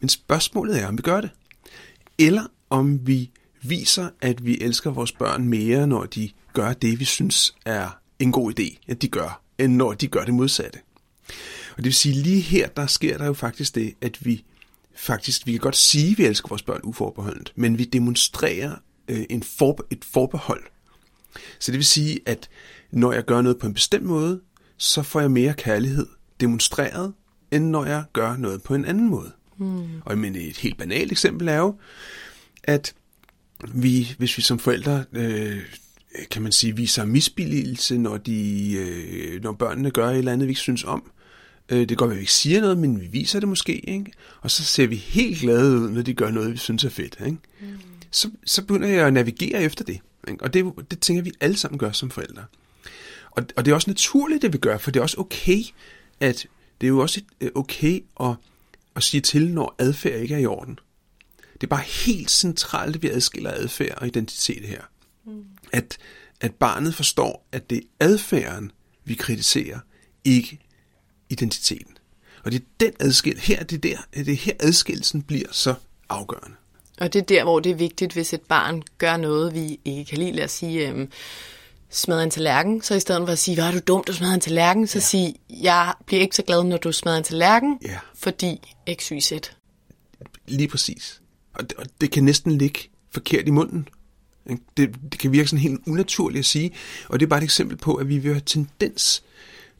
[0.00, 1.30] Men spørgsmålet er, om vi gør det.
[2.18, 3.30] Eller om vi
[3.62, 8.32] viser, at vi elsker vores børn mere, når de gør det, vi synes er en
[8.32, 10.78] god idé, at de gør, end når de gør det modsatte.
[11.70, 14.44] Og det vil sige, lige her, der sker der jo faktisk det, at vi
[14.94, 18.74] faktisk, vi kan godt sige, at vi elsker vores børn uforbeholdent, men vi demonstrerer
[19.08, 20.62] øh, en for, et forbehold.
[21.58, 22.48] Så det vil sige, at
[22.90, 24.40] når jeg gør noget på en bestemt måde,
[24.76, 26.06] så får jeg mere kærlighed
[26.40, 27.12] demonstreret,
[27.50, 29.32] end når jeg gør noget på en anden måde.
[29.58, 30.02] Mm.
[30.04, 31.78] Og men et helt banalt eksempel er jo,
[32.64, 32.94] at
[33.74, 35.58] vi, hvis vi som forældre, øh,
[36.30, 40.50] kan man sige, viser misbilligelse, når, de, øh, når børnene gør et eller andet, vi
[40.50, 41.10] ikke synes om,
[41.68, 44.12] øh, det går, at vi ikke siger noget, men vi viser det måske, ikke?
[44.40, 47.16] og så ser vi helt glade ud, når de gør noget, vi synes er fedt.
[47.26, 47.38] Ikke?
[47.60, 47.66] Mm.
[48.10, 50.00] Så, så begynder jeg at navigere efter det.
[50.28, 50.44] Ikke?
[50.44, 52.44] Og det, det tænker vi alle sammen gør som forældre.
[53.30, 55.62] Og, og det er også naturligt, det vi gør, for det er også okay,
[56.20, 56.46] at
[56.80, 58.34] det er jo også øh, okay at,
[58.96, 60.78] at sige til, når adfærd ikke er i orden.
[61.52, 64.80] Det er bare helt centralt, at vi adskiller adfærd og identitet her.
[65.24, 65.44] Mm.
[65.72, 65.98] At,
[66.40, 68.72] at barnet forstår, at det er adfærden,
[69.04, 69.78] vi kritiserer,
[70.24, 70.58] ikke
[71.28, 71.96] identiteten.
[72.44, 75.74] Og det er den adskil, her, det er der, det er her adskillelsen bliver så
[76.08, 76.56] afgørende.
[77.00, 80.04] Og det er der, hvor det er vigtigt, hvis et barn gør noget, vi ikke
[80.04, 81.10] kan lide, lad os sige, øhm,
[81.90, 84.40] smadre en tallerken, så i stedet for at sige, var du dumt, du smadrer en
[84.40, 85.04] tallerken, så ja.
[85.04, 87.98] sige, jeg bliver ikke så glad, når du smadrer en tallerken, ja.
[88.14, 89.32] fordi x, y, z.
[90.46, 91.20] Lige præcis.
[91.54, 93.88] Og det, og det kan næsten ligge forkert i munden.
[94.48, 96.72] Det, det kan virke sådan helt unaturligt at sige,
[97.08, 99.22] og det er bare et eksempel på, at vi vil have tendens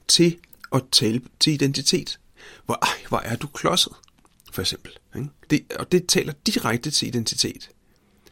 [0.07, 0.37] til
[0.73, 2.19] at tale til identitet.
[2.65, 3.93] Hvor, ej, hvor er du klodset,
[4.53, 4.91] for eksempel.
[5.15, 5.27] Ikke?
[5.49, 7.69] Det, og det taler direkte til identitet.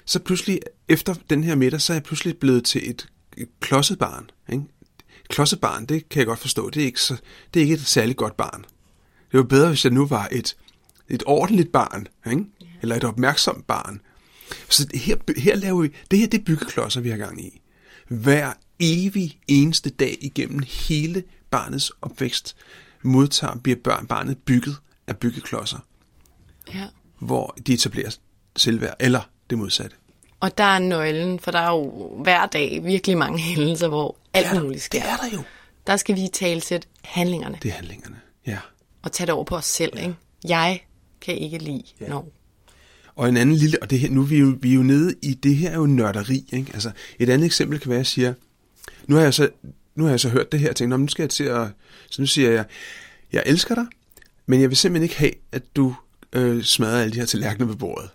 [0.05, 3.99] Så pludselig, efter den her middag, så er jeg pludselig blevet til et, et klodset
[3.99, 4.29] barn.
[4.51, 4.63] Ikke?
[5.29, 7.17] Klodset barn, det kan jeg godt forstå, det er, ikke så,
[7.53, 8.65] det er ikke et særligt godt barn.
[9.31, 10.55] Det var bedre, hvis jeg nu var et,
[11.09, 12.45] et ordentligt barn, ikke?
[12.81, 14.01] eller et opmærksomt barn.
[14.69, 17.61] Så her, her laver vi, det her det er byggeklodser, vi har gang i.
[18.07, 22.55] Hver evig eneste dag igennem hele barnets opvækst
[23.01, 24.75] modtager, bliver børn, barnet bygget
[25.07, 25.77] af byggeklodser.
[26.73, 26.85] Ja.
[27.19, 28.11] Hvor de etablerer
[28.55, 29.95] selvværd, eller det modsatte.
[30.39, 34.47] Og der er nøglen, for der er jo hver dag virkelig mange hændelser, hvor alt
[34.53, 35.01] ja, muligt sker.
[35.01, 35.43] Det er der jo.
[35.87, 37.57] Der skal vi tale til handlingerne.
[37.63, 38.57] Det er handlingerne, ja.
[39.01, 40.01] Og tage det over på os selv, ja.
[40.01, 40.15] ikke?
[40.47, 40.79] Jeg
[41.21, 42.07] kan ikke lide, ja.
[42.07, 42.31] når
[43.17, 45.15] og en anden lille, og det her, nu er vi jo, vi er jo nede
[45.21, 46.71] i, det her er jo nørderi, ikke?
[46.73, 48.33] Altså, et andet eksempel kan være, at jeg siger,
[49.07, 49.49] nu har jeg så,
[49.95, 51.67] nu har jeg så hørt det her, og tænkt, nu skal jeg til at,
[52.09, 52.65] så nu siger jeg,
[53.31, 53.85] jeg elsker dig,
[54.45, 55.95] men jeg vil simpelthen ikke have, at du
[56.33, 58.09] øh, smadrer alle de her tallerkener ved bordet.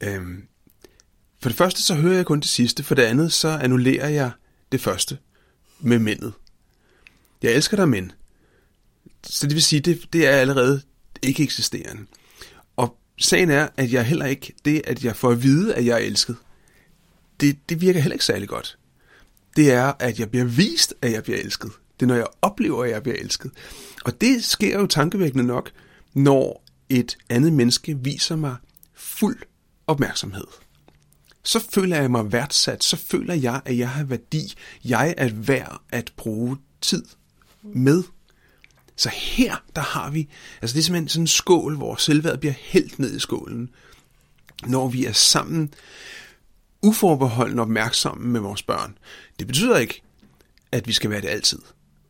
[0.00, 0.42] Øhm,
[1.42, 2.82] for det første, så hører jeg kun det sidste.
[2.82, 4.30] For det andet, så annullerer jeg
[4.72, 5.18] det første
[5.80, 6.32] med mændet.
[7.42, 8.12] Jeg elsker dig, men.
[9.24, 10.80] Så det vil sige, det, det er allerede
[11.22, 12.02] ikke eksisterende.
[13.18, 16.06] Sagen er, at jeg heller ikke, det at jeg får at vide, at jeg er
[16.06, 16.36] elsket,
[17.40, 18.78] det, det virker heller ikke særlig godt.
[19.56, 21.70] Det er, at jeg bliver vist, at jeg bliver elsket.
[22.00, 23.50] Det er, når jeg oplever, at jeg bliver elsket.
[24.04, 25.70] Og det sker jo tankevækkende nok,
[26.14, 28.56] når et andet menneske viser mig
[28.94, 29.38] fuld
[29.86, 30.46] opmærksomhed.
[31.42, 34.54] Så føler jeg mig værdsat, så føler jeg, at jeg har værdi.
[34.84, 37.04] Jeg er værd at bruge tid
[37.62, 38.02] med.
[38.98, 40.28] Så her, der har vi,
[40.62, 43.70] altså det er simpelthen sådan en skål, hvor selvværdet bliver hældt ned i skålen,
[44.66, 45.74] når vi er sammen
[46.82, 48.98] uforbeholden opmærksomme med vores børn.
[49.38, 50.02] Det betyder ikke,
[50.72, 51.58] at vi skal være det altid.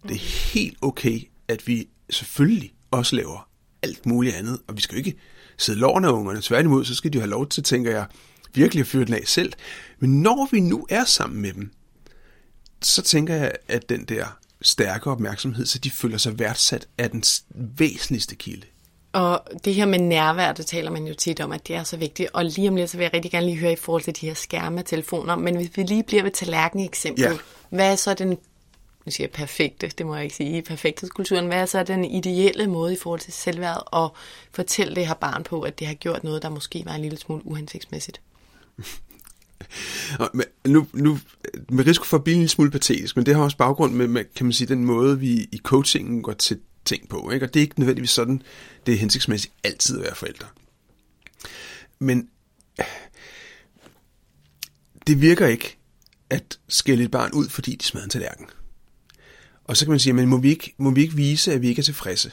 [0.02, 3.48] Det er helt okay, at vi selvfølgelig også laver
[3.82, 5.18] alt muligt andet, og vi skal jo ikke
[5.58, 6.42] sidde loven af ungerne.
[6.42, 8.06] Tværtimod, så skal de have lov til, tænker jeg,
[8.54, 9.52] virkelig at fyre den af selv.
[9.98, 11.70] Men når vi nu er sammen med dem,
[12.82, 17.22] så tænker jeg, at den der stærke opmærksomhed, så de føler sig værdsat af den
[17.54, 18.66] væsentligste kilde.
[19.12, 21.96] Og det her med nærvær, det taler man jo tit om, at det er så
[21.96, 22.30] vigtigt.
[22.32, 24.26] Og lige om lidt, så vil jeg rigtig gerne lige høre i forhold til de
[24.26, 25.36] her skærme telefoner.
[25.36, 27.32] Men hvis vi lige bliver ved tallerken eksempel, ja.
[27.70, 28.38] hvad er så den
[29.08, 32.66] nu siger jeg perfekte, det må jeg ikke sige, perfekthedskulturen, hvad er så den ideelle
[32.66, 34.16] måde i forhold til selvværd og
[34.52, 37.18] fortælle det her barn på, at det har gjort noget, der måske var en lille
[37.18, 38.20] smule uhensigtsmæssigt?
[40.66, 41.18] Nu, nu,
[41.68, 44.08] med risiko for at blive en lille smule patetisk, men det har også baggrund med,
[44.08, 47.30] med kan man sige, den måde, vi i coachingen går til ting på.
[47.30, 47.46] Ikke?
[47.46, 48.42] Og det er ikke nødvendigvis sådan,
[48.86, 50.46] det er hensigtsmæssigt altid at være forældre.
[51.98, 52.28] Men
[55.06, 55.78] det virker ikke
[56.30, 58.46] at skælde et barn ud, fordi de smadrer en tallerken.
[59.64, 61.68] Og så kan man sige, men må vi, ikke, må vi ikke vise, at vi
[61.68, 62.32] ikke er tilfredse?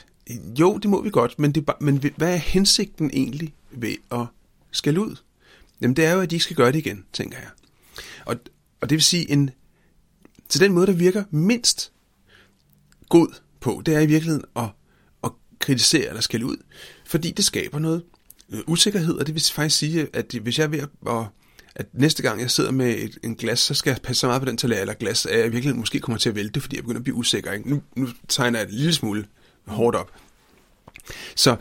[0.60, 4.26] Jo, det må vi godt, men, det, men hvad er hensigten egentlig ved at
[4.70, 5.16] skælde ud?
[5.80, 7.48] Jamen det er jo, at de ikke skal gøre det igen, tænker jeg.
[8.24, 8.36] Og,
[8.80, 9.50] og det vil sige, en,
[10.48, 11.92] til den måde, der virker mindst
[13.08, 13.28] god
[13.60, 14.68] på, det er i virkeligheden at,
[15.24, 16.56] at kritisere eller skælde ud,
[17.06, 18.02] fordi det skaber noget
[18.50, 21.26] øh, usikkerhed, og det vil faktisk sige, at hvis jeg er ved at, at
[21.78, 24.42] at næste gang jeg sidder med et, en glas, så skal jeg passe så meget
[24.42, 26.84] på den tallerken eller glas, at jeg virkelig måske kommer til at vælte, fordi jeg
[26.84, 27.52] begynder at blive usikker.
[27.52, 27.70] Ikke?
[27.70, 29.26] Nu, nu tegner jeg et lille smule
[29.66, 30.12] hårdt op.
[31.34, 31.56] Så,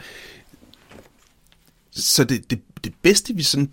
[1.91, 3.71] så det, det, det bedste, vi sådan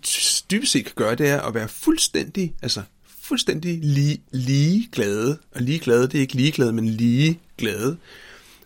[0.51, 5.37] dybest set kan gøre, det er at være fuldstændig, altså fuldstændig lige, lige glade.
[5.51, 7.97] Og lige glade, det er ikke lige glade, men lige glade.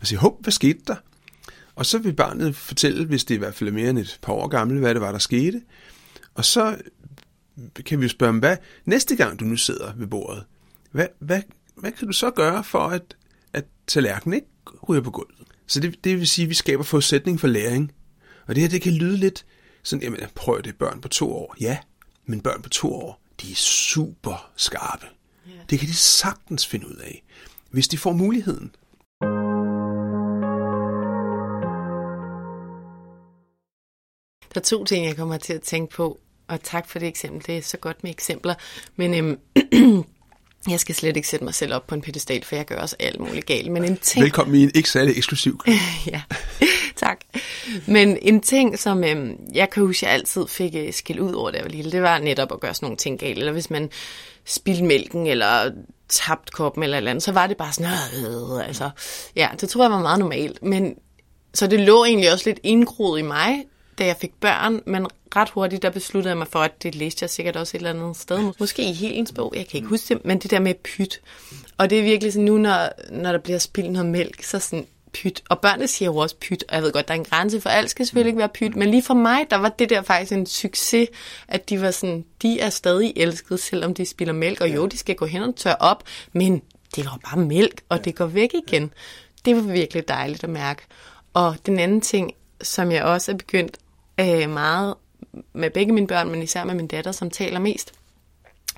[0.01, 0.95] Og sige, hov, hvad skete der?
[1.75, 4.33] Og så vil barnet fortælle, hvis det i hvert fald er mere end et par
[4.33, 5.61] år gammelt, hvad det var, der skete.
[6.33, 6.77] Og så
[7.85, 10.43] kan vi jo spørge dem, hvad næste gang du nu sidder ved bordet,
[10.91, 11.41] hvad, hvad,
[11.75, 13.15] hvad kan du så gøre for, at,
[13.53, 14.47] at tallerkenen ikke
[14.89, 15.47] ryger på gulvet?
[15.67, 17.91] Så det, det vil sige, at vi skaber forudsætning for læring.
[18.47, 19.45] Og det her, det kan lyde lidt
[19.87, 21.55] sådan, jamen prøv det, børn på to år.
[21.61, 21.77] Ja,
[22.25, 25.05] men børn på to år, de er super skarpe.
[25.49, 25.59] Yeah.
[25.69, 27.23] Det kan de sagtens finde ud af,
[27.71, 28.75] hvis de får muligheden.
[34.53, 37.47] Der er to ting, jeg kommer til at tænke på og tak for det eksempel.
[37.47, 38.53] Det er så godt med eksempler.
[38.95, 40.05] Men øhm,
[40.71, 42.95] jeg skal slet ikke sætte mig selv op på en pedestal, for jeg gør også
[42.99, 43.71] alt muligt galt.
[43.71, 44.23] Men en ting...
[44.23, 45.61] Velkommen i en ikke særlig eksklusiv
[46.13, 46.21] ja,
[46.95, 47.19] tak.
[47.87, 51.51] Men en ting, som øhm, jeg kan huske, jeg altid fik øh, skæld ud over,
[51.51, 53.37] da jeg var lille, det var netop at gøre sådan nogle ting galt.
[53.37, 53.89] Eller hvis man
[54.45, 55.71] spildte mælken, eller
[56.09, 58.89] tabt koppen, eller eller andet, så var det bare sådan, øh, altså,
[59.35, 60.63] ja, det tror jeg var meget normalt.
[60.63, 60.95] Men
[61.53, 63.65] så det lå egentlig også lidt indgroet i mig,
[63.97, 67.23] da jeg fik børn, men ret hurtigt, der besluttede jeg mig for, at det læste
[67.23, 68.51] jeg sikkert også et eller andet sted.
[68.59, 71.21] Måske i Helens bog, jeg kan ikke huske det, men det der med pyt.
[71.77, 74.85] Og det er virkelig sådan, nu når, når der bliver spildt noget mælk, så sådan
[75.21, 75.43] pyt.
[75.49, 77.69] Og børnene siger jo også pyt, og jeg ved godt, der er en grænse, for
[77.69, 80.31] alt skal selvfølgelig ikke være pyt, men lige for mig, der var det der faktisk
[80.31, 81.09] en succes,
[81.47, 84.97] at de var sådan, de er stadig elskede, selvom de spiller mælk, og jo, de
[84.97, 86.03] skal gå hen og tørre op,
[86.33, 86.61] men
[86.95, 88.93] det var bare mælk, og det går væk igen.
[89.45, 90.81] Det var virkelig dejligt at mærke.
[91.33, 93.77] Og den anden ting, som jeg også er begyndt
[94.19, 94.95] øh, meget
[95.53, 97.93] med begge mine børn, men især med min datter, som taler mest.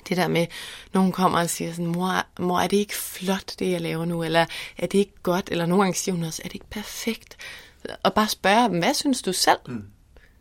[0.10, 0.48] Det der med,
[0.94, 4.06] når hun kommer og siger sådan, mor, mor, er det ikke flot, det jeg laver
[4.06, 4.24] nu?
[4.24, 4.46] Eller
[4.78, 5.50] er det ikke godt?
[5.52, 7.38] Eller nogle gange siger hun også, er det ikke perfekt?
[8.04, 9.58] Og bare spørge dem, hvad synes du selv?
[9.68, 9.84] Mm.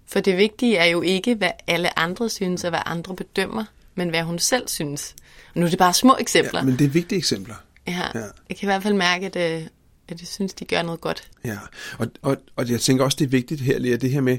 [0.06, 4.08] For det vigtige er jo ikke, hvad alle andre synes, og hvad andre bedømmer, men
[4.08, 5.14] hvad hun selv synes.
[5.54, 6.60] Og nu er det bare små eksempler.
[6.60, 7.54] Ja, men det er vigtige eksempler.
[7.86, 8.20] Ja, ja.
[8.48, 9.66] jeg kan i hvert fald mærke, at, øh,
[10.08, 11.28] at jeg synes, de gør noget godt.
[11.44, 11.58] Ja,
[11.98, 14.38] og, og, og jeg tænker også, det er vigtigt her, lige det her med,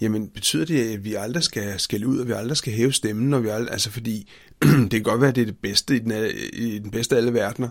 [0.00, 3.34] jamen betyder det, at vi aldrig skal skælde ud, og vi aldrig skal hæve stemmen,
[3.34, 4.30] og vi aldrig, altså fordi
[4.62, 6.12] det kan godt være, at det er det bedste i den,
[6.52, 7.68] i den bedste af alle verdener,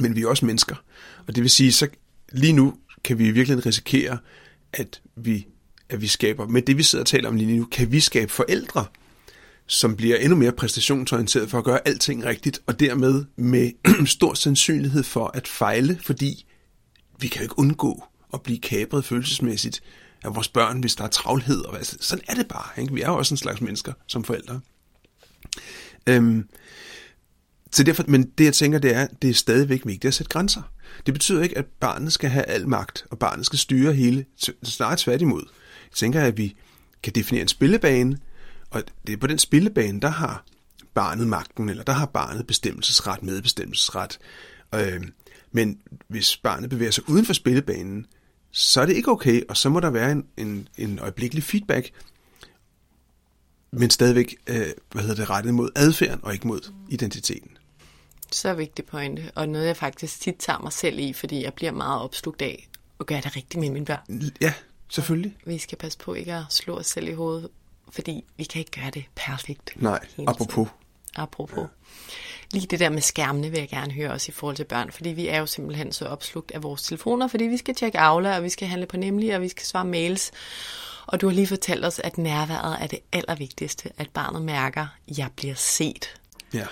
[0.00, 0.76] men vi er også mennesker.
[1.26, 1.88] Og det vil sige, så
[2.32, 4.18] lige nu kan vi virkelig risikere,
[4.72, 5.46] at vi,
[5.88, 8.32] at vi skaber, med det vi sidder og taler om lige nu, kan vi skabe
[8.32, 8.84] forældre,
[9.66, 13.70] som bliver endnu mere præstationsorienteret for at gøre alting rigtigt, og dermed med
[14.06, 16.46] stor sandsynlighed for at fejle, fordi
[17.20, 19.82] vi kan jo ikke undgå at blive kabret følelsesmæssigt
[20.24, 21.60] af vores børn, hvis der er travlhed.
[21.60, 21.80] Og hvad.
[21.80, 22.82] Altså, sådan er det bare.
[22.82, 22.94] Ikke?
[22.94, 24.60] Vi er jo også en slags mennesker som forældre.
[26.06, 26.48] Øhm,
[27.72, 30.62] så derfor, men det jeg tænker, det er, det er stadigvæk vigtigt at sætte grænser.
[31.06, 34.24] Det betyder ikke, at barnet skal have al magt, og barnet skal styre hele,
[34.62, 35.42] snart tværtimod.
[35.84, 36.56] Jeg tænker, at vi
[37.02, 38.18] kan definere en spillebane,
[38.70, 40.44] og det er på den spillebane, der har
[40.94, 44.18] barnet magten, eller der har barnet bestemmelsesret, medbestemmelsesret.
[44.74, 45.02] Øh,
[45.52, 48.06] men hvis barnet bevæger sig uden for spillebanen,
[48.54, 51.90] så er det ikke okay, og så må der være en, en, en øjeblikkelig feedback,
[53.70, 57.58] men stadigvæk øh, hvad hedder det, rettet mod adfærden og ikke mod identiteten.
[58.32, 61.72] Så vigtig pointe, og noget jeg faktisk tit tager mig selv i, fordi jeg bliver
[61.72, 62.68] meget opslugt af
[63.00, 64.32] at gøre det rigtigt med mine børn.
[64.40, 64.52] Ja,
[64.88, 65.36] selvfølgelig.
[65.46, 67.48] Vi skal passe på ikke at slå os selv i hovedet,
[67.90, 69.72] fordi vi kan ikke gøre det perfekt.
[69.76, 70.68] Nej, apropos.
[71.16, 71.58] Apropos.
[71.58, 71.66] Ja.
[72.52, 75.08] Lige det der med skærmene vil jeg gerne høre også i forhold til børn, fordi
[75.08, 78.42] vi er jo simpelthen så opslugt af vores telefoner, fordi vi skal tjekke Aula, og
[78.42, 80.30] vi skal handle på Nemlig, og vi skal svare mails.
[81.06, 85.18] Og du har lige fortalt os, at nærværet er det allervigtigste, at barnet mærker, at
[85.18, 86.14] jeg bliver set.
[86.54, 86.66] Ja.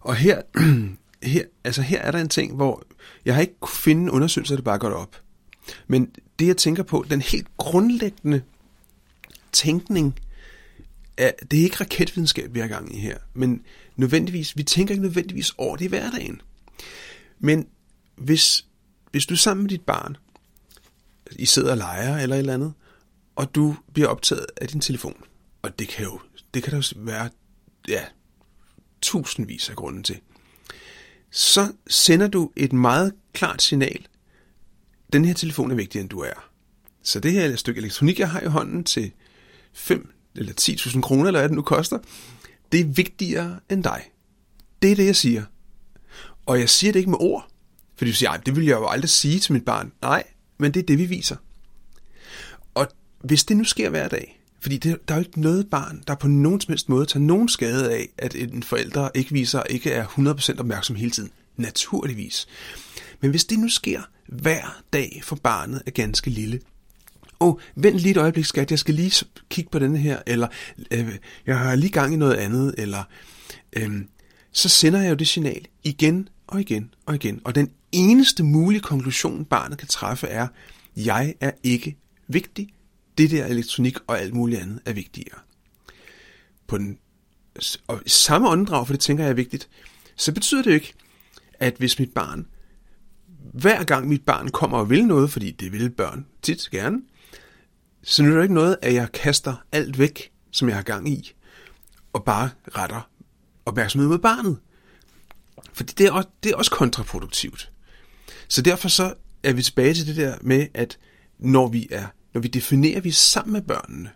[0.00, 0.42] Og her,
[1.22, 2.82] her, altså her er der en ting, hvor
[3.24, 5.20] jeg har ikke kunne finde en undersøgelse, der bare går op.
[5.86, 8.42] Men det, jeg tænker på, den helt grundlæggende
[9.52, 10.18] tænkning,
[11.16, 13.62] er, det er ikke raketvidenskab, vi har gang i her, men
[13.96, 16.40] nødvendigvis, vi tænker ikke nødvendigvis over det i hverdagen.
[17.38, 17.66] Men
[18.16, 18.66] hvis,
[19.10, 20.16] hvis du er sammen med dit barn,
[21.32, 22.72] I sidder og leger eller et eller andet,
[23.36, 25.22] og du bliver optaget af din telefon,
[25.62, 26.20] og det kan jo
[26.54, 27.30] det kan der jo være
[27.88, 28.04] ja,
[29.02, 30.20] tusindvis af grunde til,
[31.30, 34.06] så sender du et meget klart signal.
[35.12, 36.50] Den her telefon er vigtigere, end du er.
[37.02, 39.12] Så det her stykke elektronik, jeg har i hånden til
[39.72, 41.98] 5 eller 10.000 kroner, eller hvad det nu koster,
[42.72, 44.02] det er vigtigere end dig.
[44.82, 45.42] Det er det, jeg siger.
[46.46, 47.48] Og jeg siger det ikke med ord,
[47.96, 49.92] fordi du siger, det vil jeg jo aldrig sige til mit barn.
[50.02, 50.24] Nej,
[50.58, 51.36] men det er det, vi viser.
[52.74, 52.88] Og
[53.20, 56.14] hvis det nu sker hver dag, fordi det, der er jo ikke noget barn, der
[56.14, 59.90] på nogen som helst måde tager nogen skade af, at en forælder ikke viser, ikke
[59.90, 61.30] er 100% opmærksom hele tiden.
[61.56, 62.46] Naturligvis.
[63.20, 66.60] Men hvis det nu sker hver dag for barnet er ganske lille,
[67.40, 70.48] åh, oh, vent lige et øjeblik, skat, jeg skal lige kigge på denne her, eller
[70.90, 73.02] øh, jeg har lige gang i noget andet, eller
[73.72, 73.90] øh,
[74.52, 77.40] så sender jeg jo det signal igen og igen og igen.
[77.44, 80.48] Og den eneste mulige konklusion, barnet kan træffe, er,
[80.96, 81.96] jeg er ikke
[82.28, 82.68] vigtig,
[83.18, 85.38] det der elektronik og alt muligt andet er vigtigere.
[86.66, 86.98] På den,
[87.86, 89.68] og i samme åndedrag, for det tænker jeg er vigtigt,
[90.16, 90.92] så betyder det jo ikke,
[91.54, 92.46] at hvis mit barn,
[93.52, 97.02] hver gang mit barn kommer og vil noget, fordi det vil børn tit gerne,
[98.06, 101.32] så er det ikke noget, at jeg kaster alt væk, som jeg har gang i,
[102.12, 103.10] og bare retter
[103.66, 104.58] opmærksomhed mod barnet.
[105.72, 107.70] Fordi det er, også, det er også kontraproduktivt.
[108.48, 110.98] Så derfor så er vi tilbage til det der med, at
[111.38, 114.10] når vi er når vi definerer vi sammen med børnene,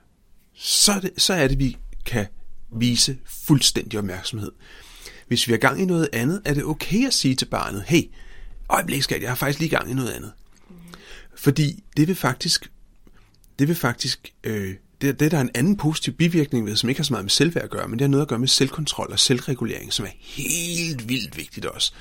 [0.55, 1.77] så er, det, så er det, vi
[2.07, 2.27] kan
[2.73, 4.53] vise fuldstændig opmærksomhed.
[5.29, 8.03] Hvis vi er gang i noget andet, er det okay at sige til barnet, hey,
[8.69, 10.33] øjeblik skat, jeg har faktisk lige gang i noget andet.
[11.37, 12.71] Fordi det vil faktisk,
[13.61, 16.99] det vil faktisk, øh, det, det der er en anden positiv bivirkning ved, som ikke
[16.99, 19.13] har så meget med selvværd at gøre, men det har noget at gøre med selvkontrol
[19.13, 21.93] og selvregulering, som er helt vildt vigtigt også.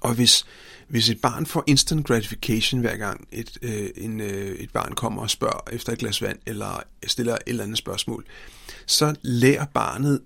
[0.00, 0.46] Og hvis,
[0.88, 5.22] hvis et barn får instant gratification hver gang et, øh, en, øh, et barn kommer
[5.22, 8.24] og spørger efter et glas vand, eller stiller et eller andet spørgsmål,
[8.86, 10.20] så lærer barnet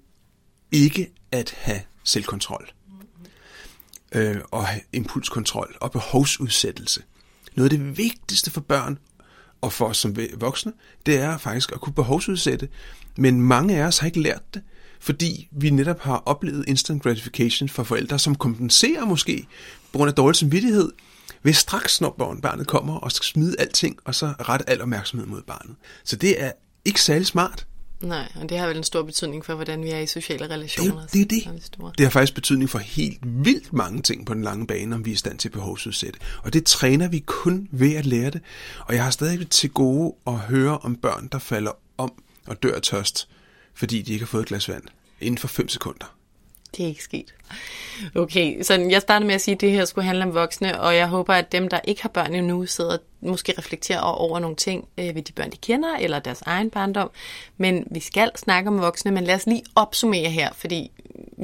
[0.72, 2.70] ikke at have selvkontrol.
[4.12, 7.02] Øh, og have impulskontrol og behovsudsættelse.
[7.55, 8.98] Noget af det vigtigste for børn
[9.66, 10.72] og for os som voksne,
[11.07, 12.68] det er faktisk at kunne behovsudsætte.
[13.16, 14.62] Men mange af os har ikke lært det
[15.00, 19.46] fordi vi netop har oplevet instant gratification fra forældre, som kompenserer måske
[19.92, 20.92] på grund af dårlig samvittighed,
[21.42, 25.42] ved straks, når barnet kommer, og skal smide alting, og så rette al opmærksomhed mod
[25.42, 25.76] barnet.
[26.05, 26.52] Så det er
[26.85, 27.66] ikke særlig smart.
[28.00, 31.00] Nej, og det har vel en stor betydning for, hvordan vi er i sociale relationer.
[31.00, 31.70] Det, det er det.
[31.76, 35.04] Det, det har faktisk betydning for helt vildt mange ting på den lange bane, om
[35.04, 36.18] vi er i stand til behovsudsætte.
[36.42, 38.40] Og det træner vi kun ved at lære det.
[38.80, 42.12] Og jeg har stadig til gode at høre om børn, der falder om
[42.46, 43.28] og dør tørst,
[43.74, 44.82] fordi de ikke har fået et glas vand
[45.20, 46.16] inden for 5 sekunder.
[46.76, 47.35] Det er ikke sket.
[48.14, 50.96] Okay, så jeg startede med at sige, at det her skulle handle om voksne, og
[50.96, 54.88] jeg håber, at dem, der ikke har børn endnu, sidder måske reflekterer over nogle ting
[54.98, 57.11] øh, ved de børn, de kender, eller deres egen barndom.
[57.57, 60.90] Men vi skal snakke om voksne, men lad os lige opsummere her, fordi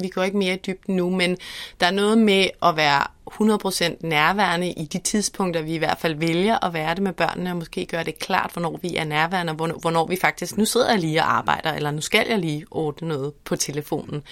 [0.01, 1.37] vi går ikke mere i dybden nu, men
[1.79, 6.15] der er noget med at være 100% nærværende i de tidspunkter, vi i hvert fald
[6.15, 9.51] vælger at være det med børnene, og måske gøre det klart, hvornår vi er nærværende,
[9.51, 12.39] og hvornår, hvornår vi faktisk, nu sidder jeg lige og arbejder, eller nu skal jeg
[12.39, 14.23] lige ordne noget på telefonen.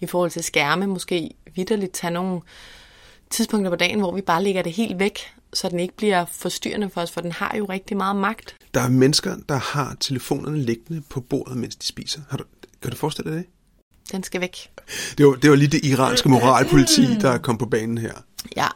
[0.00, 2.40] I forhold til skærme, måske vidderligt tage nogle
[3.30, 5.18] tidspunkter på dagen, hvor vi bare lægger det helt væk,
[5.52, 8.56] så den ikke bliver forstyrrende for os, for den har jo rigtig meget magt.
[8.74, 12.20] Der er mennesker, der har telefonerne liggende på bordet, mens de spiser.
[12.30, 12.44] Har du,
[12.82, 13.46] kan du forestille dig det?
[14.12, 14.70] Den skal væk.
[15.18, 18.12] Det var, det var lige det iranske moralpoliti, der kom på banen her.
[18.56, 18.66] Ja,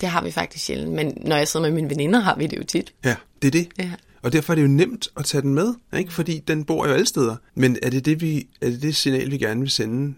[0.00, 2.56] det har vi faktisk sjældent, men når jeg sidder med mine veninder, har vi det
[2.56, 2.94] jo tit.
[3.04, 3.68] Ja, det er det.
[3.78, 3.92] Ja.
[4.22, 6.12] Og derfor er det jo nemt at tage den med, ikke?
[6.12, 7.36] fordi den bor jo alle steder.
[7.54, 10.14] Men er det det, vi, er det, det signal, vi gerne vil sende?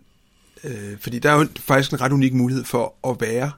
[0.65, 3.51] Øh, fordi der er jo faktisk en ret unik mulighed for at være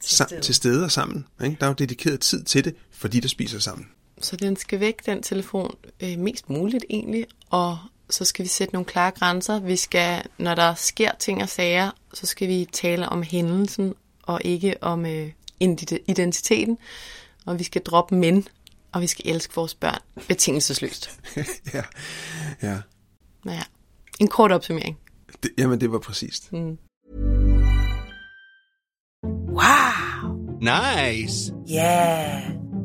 [0.00, 1.26] til stede, til stede og sammen.
[1.44, 1.56] Ikke?
[1.60, 3.88] Der er jo dedikeret tid til det, fordi der spiser sammen.
[4.20, 7.78] Så den skal væk, den telefon, øh, mest muligt egentlig, og
[8.10, 9.60] så skal vi sætte nogle klare grænser.
[9.60, 14.40] Vi skal, når der sker ting og sager, så skal vi tale om hændelsen og
[14.44, 15.30] ikke om øh,
[16.08, 16.78] identiteten.
[17.46, 18.44] Og vi skal droppe mænd,
[18.92, 19.98] og vi skal elske vores børn
[20.28, 21.20] betingelsesløst.
[21.74, 21.82] ja,
[22.62, 22.78] ja.
[23.46, 23.62] Ja,
[24.20, 24.98] en kort opsummering.
[25.42, 26.52] Det, jamen, det var præcist.
[26.52, 26.78] Mm.
[29.48, 30.58] Wow!
[30.60, 31.54] Nice!
[31.70, 32.63] Yeah!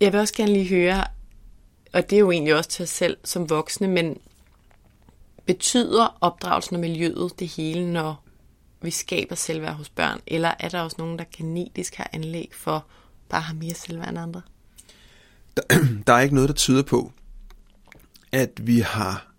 [0.00, 1.04] Jeg vil også gerne lige høre,
[1.92, 4.18] og det er jo egentlig også til os selv som voksne, men
[5.46, 8.24] betyder opdragelsen og miljøet det hele, når
[8.82, 10.20] vi skaber selvværd hos børn?
[10.26, 12.86] Eller er der også nogen, der genetisk har anlæg for
[13.28, 14.42] bare at have mere selvværd end andre?
[15.56, 15.62] Der,
[16.06, 17.12] der er ikke noget, der tyder på,
[18.32, 19.32] at vi har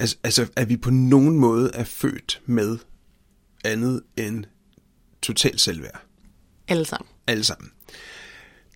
[0.00, 2.78] altså, altså at vi på nogen måde er født med
[3.64, 4.44] andet end
[5.22, 6.02] total selvværd.
[6.68, 7.08] Alle sammen.
[7.26, 7.70] Alle sammen.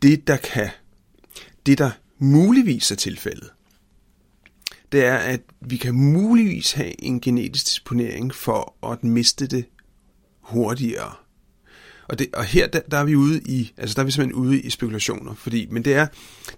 [0.03, 0.71] Det, der kan,
[1.67, 3.51] det der muligvis er tilfældet,
[4.93, 9.65] det er, at vi kan muligvis have en genetisk disponering for at miste det
[10.41, 11.15] hurtigere.
[12.09, 14.43] Og, det, og her, der, der, er vi ude i, altså der er vi simpelthen
[14.43, 16.07] ude i spekulationer, fordi, men det er,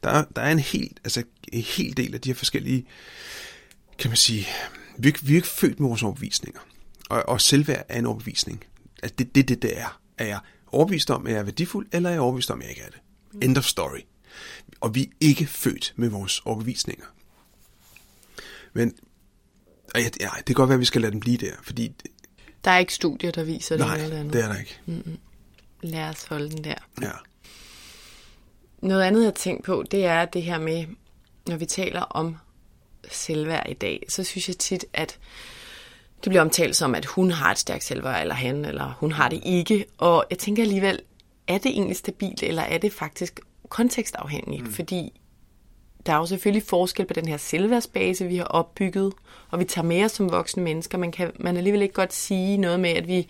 [0.03, 1.23] der der er en helt, altså
[1.53, 2.87] en hel del af de her forskellige,
[3.99, 4.47] kan man sige,
[4.99, 6.61] vi, er vi er ikke født med vores overbevisninger.
[7.11, 8.65] Og, og selvværd er en overbevisning.
[9.03, 10.01] Altså det er det, det, det er.
[10.19, 12.71] Er jeg overbevist om, at jeg er værdifuld, eller er jeg overbevist om, at jeg
[12.71, 13.01] ikke er det?
[13.43, 14.01] End of story.
[14.81, 17.07] Og vi er ikke født med vores overbevisninger.
[18.73, 18.95] Men
[19.95, 21.93] ja, ja, det kan godt være, at vi skal lade den blive der, fordi
[22.65, 24.33] Der er ikke studier, der viser det nej, eller andet.
[24.33, 24.81] det er der ikke.
[25.83, 26.75] Lad os holde den der.
[27.03, 27.11] Ja.
[28.83, 30.87] Noget andet, jeg har tænkt på, det er det her med,
[31.49, 32.37] når vi taler om
[33.11, 35.19] selvværd i dag, så synes jeg tit, at
[36.25, 39.29] det bliver omtalt som, at hun har et stærkt selvværd, eller han, eller hun har
[39.29, 39.85] det ikke.
[39.99, 41.01] Og jeg tænker alligevel,
[41.49, 44.65] er det egentlig stabilt, eller er det faktisk kontekstafhængigt?
[44.65, 44.73] Mm.
[44.73, 45.21] Fordi
[46.07, 49.13] der er jo selvfølgelig forskel på den her selvværdsbase, vi har opbygget,
[49.51, 50.99] og vi tager med os som voksne mennesker.
[50.99, 53.23] Man kan man alligevel ikke godt sige noget med, at vi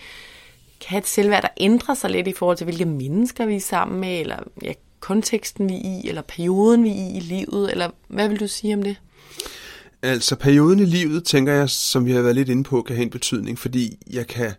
[0.80, 3.60] kan have et selvværd, der ændrer sig lidt i forhold til, hvilke mennesker vi er
[3.60, 7.70] sammen med, eller ja, konteksten vi er i, eller perioden vi er i i livet,
[7.70, 8.96] eller hvad vil du sige om det?
[10.02, 13.04] Altså perioden i livet, tænker jeg, som vi har været lidt inde på, kan have
[13.04, 14.52] en betydning, fordi jeg kan,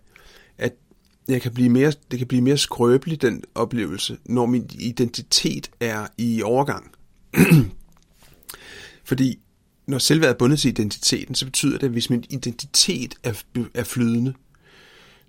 [1.28, 6.08] jeg kan blive mere, det kan blive mere skrøbelig, den oplevelse, når min identitet er
[6.18, 6.92] i overgang.
[9.10, 9.40] fordi
[9.88, 13.44] når selvværd er bundet til identiteten, så betyder det, at hvis min identitet er,
[13.74, 14.34] er flydende,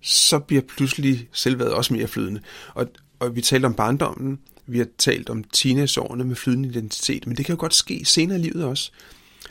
[0.00, 2.40] så bliver pludselig selvværdet også mere flydende.
[2.74, 2.86] Og,
[3.18, 7.46] og vi talte om barndommen, vi har talt om teenageårene med flydende identitet, men det
[7.46, 8.90] kan jo godt ske senere i livet også.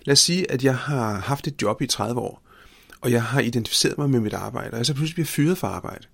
[0.06, 2.42] Lad os sige, at jeg har haft et job i 30 år,
[3.02, 5.68] og jeg har identificeret mig med mit arbejde, og jeg så pludselig bliver fyret fra
[5.68, 6.08] arbejde.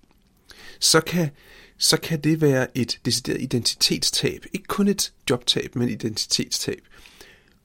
[0.80, 1.30] Så kan,
[1.78, 4.44] så kan det være et decideret identitetstab.
[4.52, 6.80] Ikke kun et jobtab, men et identitetstab.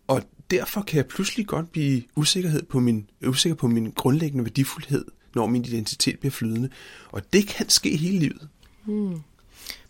[0.08, 5.06] Og derfor kan jeg pludselig godt blive usikkerhed på min, usikker på min grundlæggende værdifuldhed,
[5.36, 6.70] når min identitet bliver flydende.
[7.12, 8.48] Og det kan ske hele livet.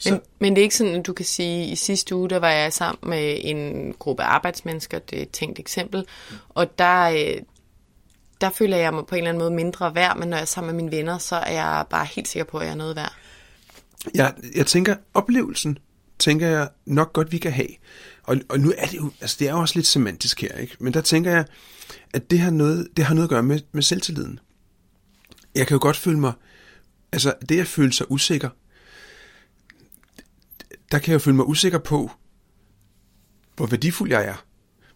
[0.06, 2.52] Men, men det er ikke sådan, at du kan sige, i sidste uge, der var
[2.52, 6.06] jeg sammen med en gruppe arbejdsmennesker, det er et tænkt eksempel,
[6.50, 7.42] og der, øh,
[8.42, 10.46] der føler jeg mig på en eller anden måde mindre værd, men når jeg er
[10.46, 12.96] sammen med mine venner, så er jeg bare helt sikker på, at jeg er noget
[12.96, 13.14] værd.
[14.16, 15.78] Jeg, jeg tænker, oplevelsen,
[16.20, 17.68] tænker jeg nok godt, vi kan have.
[18.24, 20.76] Og, og nu er det jo, altså det er jo også lidt semantisk her, ikke?
[20.80, 21.46] Men der tænker jeg,
[22.14, 24.40] at det har noget, det har noget at gøre med, med selvtilliden.
[25.56, 26.34] Jeg kan jo godt føle mig,
[27.12, 28.50] altså det at føle sig usikker,
[30.92, 32.12] der kan jeg jo føle mig usikker på,
[33.56, 34.46] hvor værdifuld jeg er.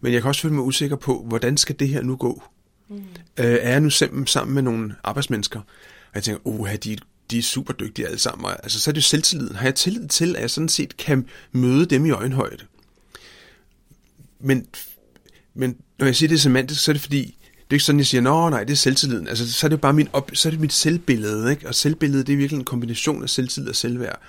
[0.00, 2.42] Men jeg kan også føle mig usikker på, hvordan skal det her nu gå?
[2.90, 2.96] Mm.
[3.36, 6.96] Øh, er jeg nu sammen, sammen med nogle arbejdsmennesker, og jeg tænker, oh, de,
[7.30, 8.44] de er super dygtige alle sammen.
[8.44, 9.56] Og, altså, så er det jo selvtilliden.
[9.56, 12.64] Har jeg tillid til, at jeg sådan set kan møde dem i øjenhøjde?
[14.40, 14.66] Men,
[15.54, 17.36] men når jeg siger det er semantisk, så er det fordi,
[17.70, 19.28] det er ikke sådan, jeg siger, nå nej, det er selvtilliden.
[19.28, 21.68] Altså, så er det jo bare min op, så er det mit selvbillede, ikke?
[21.68, 24.20] Og selvbillede, det er virkelig en kombination af selvtillid og selvværd.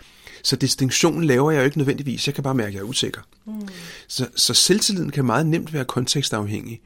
[0.43, 2.28] Så distinktionen laver jeg jo ikke nødvendigvis.
[2.28, 3.22] Jeg kan bare mærke, at jeg er usikker.
[3.45, 3.68] Mm.
[4.07, 6.82] Så, så selvtilliden kan meget nemt være kontekstafhængig.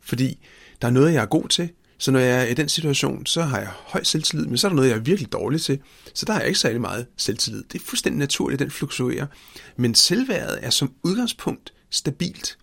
[0.00, 0.38] Fordi
[0.82, 1.70] der er noget, jeg er god til.
[1.98, 4.68] Så når jeg er i den situation, så har jeg høj selvtillid, men så er
[4.68, 5.78] der noget, jeg er virkelig dårlig til.
[6.14, 7.64] Så der har jeg ikke særlig meget selvtillid.
[7.72, 9.26] Det er fuldstændig naturligt, at den fluktuerer.
[9.76, 12.58] Men selvværdet er som udgangspunkt stabilt.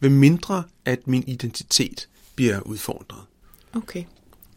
[0.00, 3.20] Ved mindre, at min identitet bliver udfordret.
[3.74, 4.04] Okay,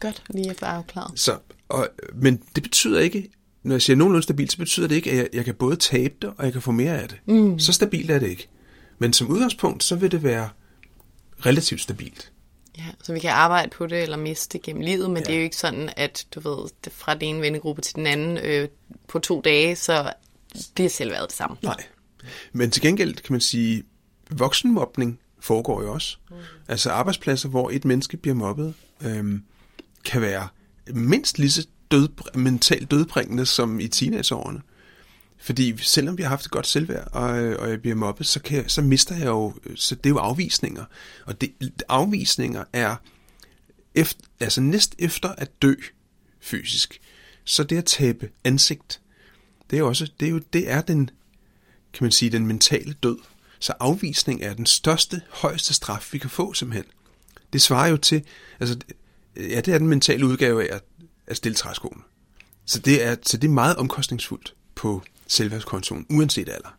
[0.00, 1.20] godt lige få afklaret.
[1.20, 1.38] Så,
[1.68, 3.30] og, men det betyder ikke,
[3.62, 6.14] når jeg siger nogenlunde stabilt, så betyder det ikke, at jeg, jeg kan både tabe
[6.22, 7.18] det, og jeg kan få mere af det.
[7.26, 7.58] Mm.
[7.58, 8.48] Så stabilt er det ikke.
[8.98, 10.48] Men som udgangspunkt, så vil det være
[11.46, 12.32] relativt stabilt.
[12.78, 15.22] Ja, så vi kan arbejde på det eller miste det gennem livet, men ja.
[15.22, 18.06] det er jo ikke sådan, at du ved, det fra den ene vennegruppe til den
[18.06, 18.68] anden øh,
[19.08, 20.12] på to dage, så
[20.74, 21.56] bliver selvværdet det samme.
[21.62, 21.84] Nej.
[22.52, 23.84] Men til gengæld kan man sige,
[24.30, 26.16] voksenmobning foregår jo også.
[26.30, 26.36] Mm.
[26.68, 29.42] Altså arbejdspladser, hvor et menneske bliver mobbet, øhm,
[30.04, 30.48] kan være
[30.86, 34.60] mindst lige så død, mentalt dødbringende som i teenageårene.
[35.44, 38.56] Fordi selvom vi har haft et godt selvværd, og, og jeg bliver mobbet, så, kan
[38.56, 40.84] jeg, så mister jeg jo, så det er jo afvisninger.
[41.26, 41.52] Og det,
[41.88, 42.96] afvisninger er
[43.94, 45.74] efter, altså næst efter at dø
[46.40, 47.00] fysisk.
[47.44, 49.00] Så det at tabe ansigt,
[49.70, 51.10] det er også, det er jo, det er den,
[51.92, 53.18] kan man sige, den mentale død.
[53.58, 56.84] Så afvisning er den største, højeste straf, vi kan få simpelthen.
[57.52, 58.22] Det svarer jo til,
[58.60, 58.78] altså,
[59.36, 60.82] ja, det er den mentale udgave af at,
[61.26, 62.02] at stille træskoene.
[62.64, 66.76] Så det, er, så det er meget omkostningsfuldt på selvværdskontoen, uanset alder.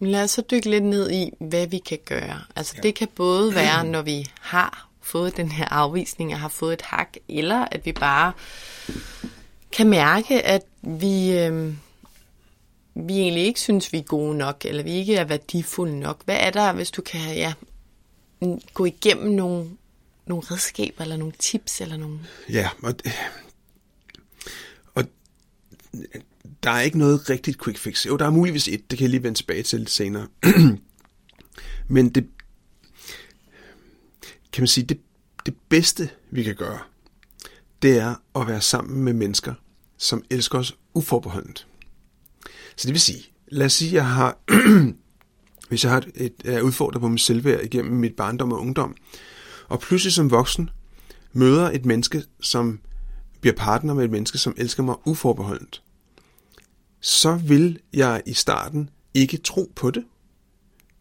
[0.00, 2.40] Lad os så dykke lidt ned i, hvad vi kan gøre.
[2.56, 2.82] Altså ja.
[2.82, 6.82] det kan både være, når vi har fået den her afvisning og har fået et
[6.82, 8.32] hak, eller at vi bare
[9.72, 11.74] kan mærke, at vi, øh,
[12.94, 16.24] vi egentlig ikke synes, vi er gode nok, eller vi ikke er værdifulde nok.
[16.24, 17.52] Hvad er der, hvis du kan ja,
[18.74, 19.70] gå igennem nogle,
[20.26, 22.18] nogle redskaber, eller nogle tips, eller nogle...
[22.48, 22.94] Ja, og,
[24.94, 25.04] og
[26.64, 28.06] der er ikke noget rigtigt quick fix.
[28.06, 30.26] Jo, der er muligvis et, det kan jeg lige vende tilbage til senere.
[31.88, 32.26] Men det,
[34.52, 35.00] kan man sige, det,
[35.46, 36.78] det bedste, vi kan gøre,
[37.82, 39.54] det er at være sammen med mennesker,
[39.98, 41.66] som elsker os uforbeholdent.
[42.76, 44.38] Så det vil sige, lad os sige, at jeg har,
[45.68, 48.96] hvis jeg har et, et, er udfordret på min selvværd igennem mit barndom og ungdom,
[49.68, 50.70] og pludselig som voksen
[51.32, 52.80] møder et menneske, som
[53.40, 55.82] bliver partner med et menneske, som elsker mig uforbeholdent,
[57.04, 60.04] så vil jeg i starten ikke tro på det,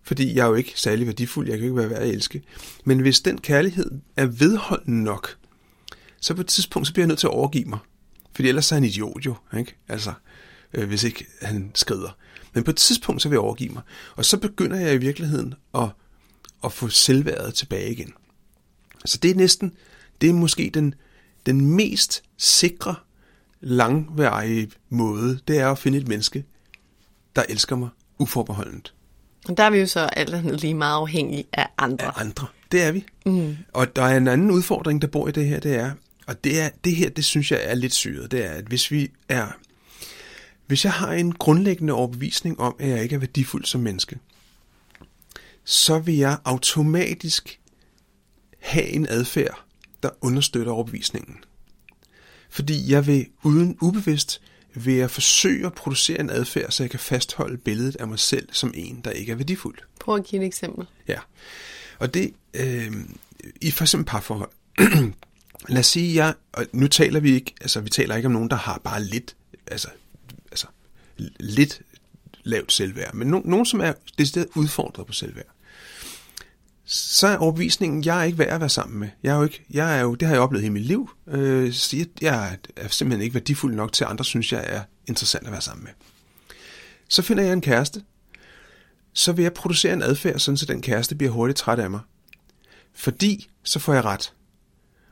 [0.02, 2.44] fordi jeg er jo ikke særlig værdifuld, jeg kan ikke være værd at elske.
[2.86, 5.38] Men hvis den kærlighed er vedholdende nok,
[6.22, 7.80] så på et tidspunkt, så bliver jeg nødt til at overgive mig.
[8.36, 9.76] Fordi ellers er han idiot jo, ikke?
[9.88, 10.14] Altså,
[10.74, 12.18] øh, hvis ikke han skrider.
[12.54, 13.82] Men på et tidspunkt, så vil jeg overgive mig.
[14.16, 15.90] Og så begynder jeg i virkeligheden at,
[16.64, 18.14] at få selvværdet tilbage igen.
[19.06, 19.74] Så det er næsten,
[20.22, 20.96] det er måske den,
[21.46, 22.96] den mest sikre,
[23.64, 26.46] langværige måde, det er at finde et menneske,
[27.36, 27.90] der elsker mig
[28.20, 28.94] uforbeholdent.
[29.50, 32.06] Og der er vi jo så alt lige meget afhængige af andre.
[32.06, 33.06] Af andre, det er vi.
[33.26, 33.58] Mm.
[33.74, 35.92] Og der er en anden udfordring, der bor i det her, det er,
[36.28, 38.92] og det, er, det her, det synes jeg er lidt syret, det er, at hvis
[38.92, 39.48] vi er,
[40.68, 44.18] hvis jeg har en grundlæggende overbevisning om, at jeg ikke er værdifuld som menneske,
[45.64, 47.60] så vil jeg automatisk
[48.60, 49.64] have en adfærd,
[50.04, 51.38] der understøtter overbevisningen.
[52.54, 54.42] Fordi jeg vil uden ubevidst
[54.76, 58.50] vil jeg forsøge at producere en adfærd, så jeg kan fastholde billedet af mig selv
[58.52, 59.78] som en, der ikke er værdifuld.
[60.00, 60.86] Prøv at give et eksempel.
[61.08, 61.20] Ja,
[62.00, 62.92] og det øh,
[63.62, 64.50] i for eksempel parforhold.
[65.70, 68.50] Lad os sige, jeg, og nu taler vi ikke, altså vi taler ikke om nogen,
[68.50, 69.36] der har bare lidt,
[69.68, 69.88] altså,
[70.52, 70.68] altså
[71.40, 71.82] lidt
[72.44, 75.46] lavt selvværd, men no, nogen, som er decideret udfordret på selvværd.
[76.96, 79.10] Så er overbevisningen, jeg er ikke værd at være sammen med.
[79.24, 81.10] Jeg er jo ikke, jeg er jo, det har jeg oplevet hele mit liv.
[81.28, 85.46] Øh, jeg, jeg er simpelthen ikke værdifuld nok til, at andre synes, jeg er interessant
[85.46, 85.92] at være sammen med.
[87.10, 88.04] Så finder jeg en kæreste.
[89.14, 92.00] Så vil jeg producere en adfærd, sådan så den kæreste bliver hurtigt træt af mig.
[92.94, 94.34] Fordi så får jeg ret.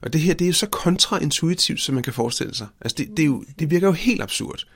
[0.01, 2.67] Og det her, det er jo så kontraintuitivt, som man kan forestille sig.
[2.81, 4.67] Altså, det, det, er jo, det virker jo helt absurd.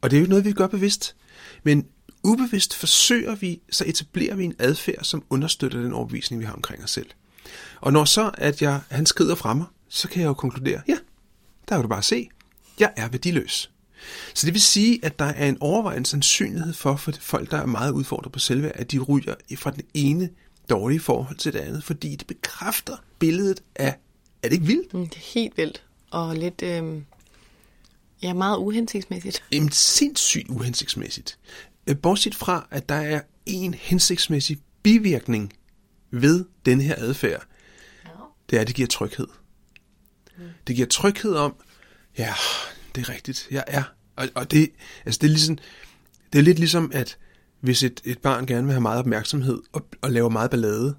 [0.00, 1.16] Og det er jo noget, vi gør bevidst.
[1.62, 1.86] Men
[2.22, 6.84] ubevidst forsøger vi, så etablerer vi en adfærd, som understøtter den overbevisning, vi har omkring
[6.84, 7.10] os selv.
[7.80, 10.96] Og når så, at jeg, han skrider fra mig, så kan jeg jo konkludere, ja,
[11.68, 12.28] der kan du bare se,
[12.78, 13.70] jeg er værdiløs.
[14.34, 17.66] Så det vil sige, at der er en overvejende sandsynlighed for, for folk, der er
[17.66, 20.30] meget udfordret på selvværd, at de ryger fra den ene
[20.70, 23.96] dårlige forhold til det andet, fordi det bekræfter billedet af
[24.42, 24.94] er det ikke vildt?
[24.94, 25.84] Mm, det er helt vildt.
[26.10, 27.02] Og lidt, øh,
[28.22, 29.42] ja, meget uhensigtsmæssigt.
[29.52, 31.38] Jamen, sindssygt uhensigtsmæssigt.
[31.86, 35.52] Øh, bortset fra, at der er en hensigtsmæssig bivirkning
[36.10, 37.46] ved den her adfærd,
[38.04, 38.10] ja.
[38.50, 39.26] det er, at det giver tryghed.
[40.38, 40.44] Mm.
[40.66, 41.54] Det giver tryghed om,
[42.18, 42.34] ja,
[42.94, 43.82] det er rigtigt, jeg er.
[44.16, 44.70] Og, og det,
[45.04, 45.58] altså det, er ligesom,
[46.32, 47.18] det er lidt ligesom, at
[47.60, 50.96] hvis et, et barn gerne vil have meget opmærksomhed og, og laver meget ballade,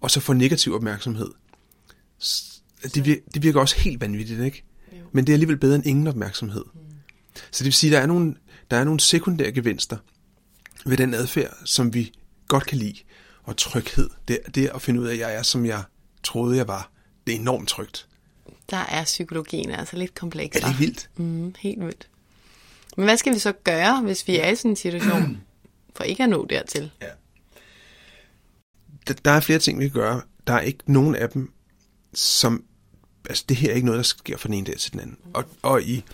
[0.00, 1.30] og så får negativ opmærksomhed,
[2.82, 4.64] det, virker, det virker også helt vanvittigt, ikke?
[5.12, 6.64] Men det er alligevel bedre end ingen opmærksomhed.
[6.74, 6.80] Mm.
[7.34, 8.34] Så det vil sige, at der er nogle,
[8.70, 9.96] der er nogle sekundære gevinster
[10.86, 12.12] ved den adfærd, som vi
[12.48, 12.96] godt kan lide.
[13.42, 15.82] Og tryghed, det, det at finde ud af, at jeg er, som jeg
[16.22, 16.90] troede jeg var
[17.26, 18.08] det er enormt trygt.
[18.70, 20.56] Der er psykologien altså lidt kompleks.
[20.56, 21.10] Er det ikke vildt?
[21.16, 22.08] Mm, helt vildt.
[22.96, 25.40] Men hvad skal vi så gøre, hvis vi er i sådan en situation,
[25.96, 26.90] for ikke at nå dertil?
[27.02, 27.06] Ja.
[29.08, 30.22] Der, der er flere ting, vi kan gøre.
[30.46, 31.52] Der er ikke nogen af dem,
[32.14, 32.64] som...
[33.28, 35.18] Altså, det her er ikke noget, der sker fra den ene dag til den anden.
[35.34, 36.04] Og, og, i,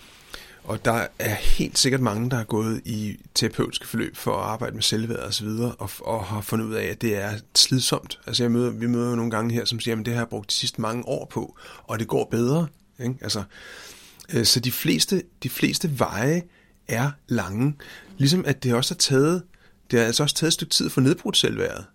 [0.67, 4.75] og der er helt sikkert mange, der er gået i terapeutiske forløb for at arbejde
[4.75, 8.19] med selvværd og så videre, og, og har fundet ud af, at det er slidsomt.
[8.27, 10.29] Altså, jeg møder, vi møder jo nogle gange her, som siger, at det har jeg
[10.29, 12.67] brugt de sidste mange år på, og det går bedre.
[12.99, 13.15] Ikke?
[13.21, 13.43] Altså,
[14.33, 16.41] øh, så de fleste, de fleste veje
[16.87, 17.75] er lange.
[18.17, 19.43] Ligesom at det også har taget,
[19.91, 21.85] det har altså også taget et stykke tid for nedbrudt selvværdet,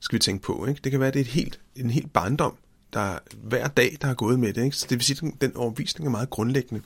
[0.00, 0.66] skal vi tænke på.
[0.66, 0.80] Ikke?
[0.84, 2.56] Det kan være, at det er et helt, en helt barndom,
[2.92, 4.64] der hver dag, der har gået med det.
[4.64, 4.76] Ikke?
[4.76, 6.82] Så det vil sige, at den overvisning er meget grundlæggende.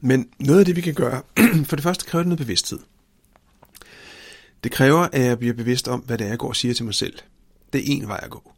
[0.00, 1.22] Men noget af det, vi kan gøre,
[1.68, 2.78] for det første kræver det noget bevidsthed.
[4.64, 6.84] Det kræver, at jeg bliver bevidst om, hvad det er, jeg går og siger til
[6.84, 7.18] mig selv.
[7.72, 8.52] Det er en vej at gå.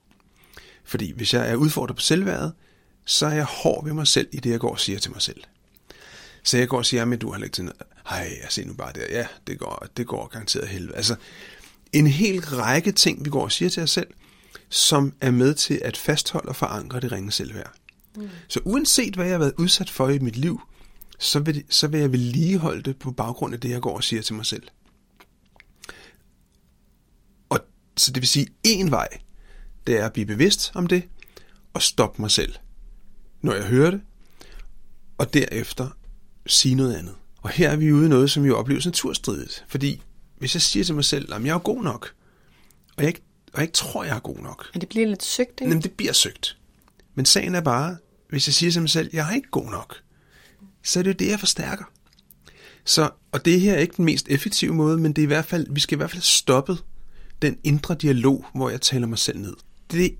[0.84, 2.52] Fordi hvis jeg er udfordret på selvværdet,
[3.04, 5.22] så er jeg hård ved mig selv i det, jeg går og siger til mig
[5.22, 5.42] selv.
[6.42, 7.82] Så jeg går og siger, men du har lægt til noget.
[8.08, 9.04] Hej, jeg ser nu bare der.
[9.10, 10.96] Ja, det går, det går garanteret helvede.
[10.96, 11.16] Altså,
[11.92, 14.08] en hel række ting, vi går og siger til os selv,
[14.68, 17.72] som er med til at fastholde og forankre det ringe selvværd.
[18.16, 18.28] Mm.
[18.48, 20.60] Så uanset hvad jeg har været udsat for i mit liv,
[21.18, 24.22] så vil, så vil jeg vedligeholde det på baggrund af det, jeg går og siger
[24.22, 24.62] til mig selv.
[27.48, 27.60] Og
[27.96, 29.08] så det vil sige, en vej,
[29.86, 31.02] det er at blive bevidst om det,
[31.74, 32.54] og stoppe mig selv,
[33.42, 34.00] når jeg hører det,
[35.18, 35.88] og derefter
[36.46, 37.14] sige noget andet.
[37.42, 39.64] Og her er vi ude i noget, som jo opleves naturstridigt.
[39.68, 40.02] Fordi
[40.38, 42.14] hvis jeg siger til mig selv, at jeg er god nok,
[42.96, 44.70] og jeg ikke, og jeg ikke tror, jeg er god nok.
[44.74, 45.64] Og det bliver lidt søgt, ikke?
[45.64, 46.58] Jamen, det bliver søgt.
[47.14, 47.96] Men sagen er bare,
[48.28, 50.02] hvis jeg siger til mig selv, at jeg er ikke god nok,
[50.88, 51.84] så er det jo det, jeg forstærker.
[52.84, 55.44] Så, og det her er ikke den mest effektive måde, men det er i hvert
[55.44, 56.76] fald, vi skal i hvert fald stoppe
[57.42, 59.54] den indre dialog, hvor jeg taler mig selv ned.
[59.90, 60.10] Det er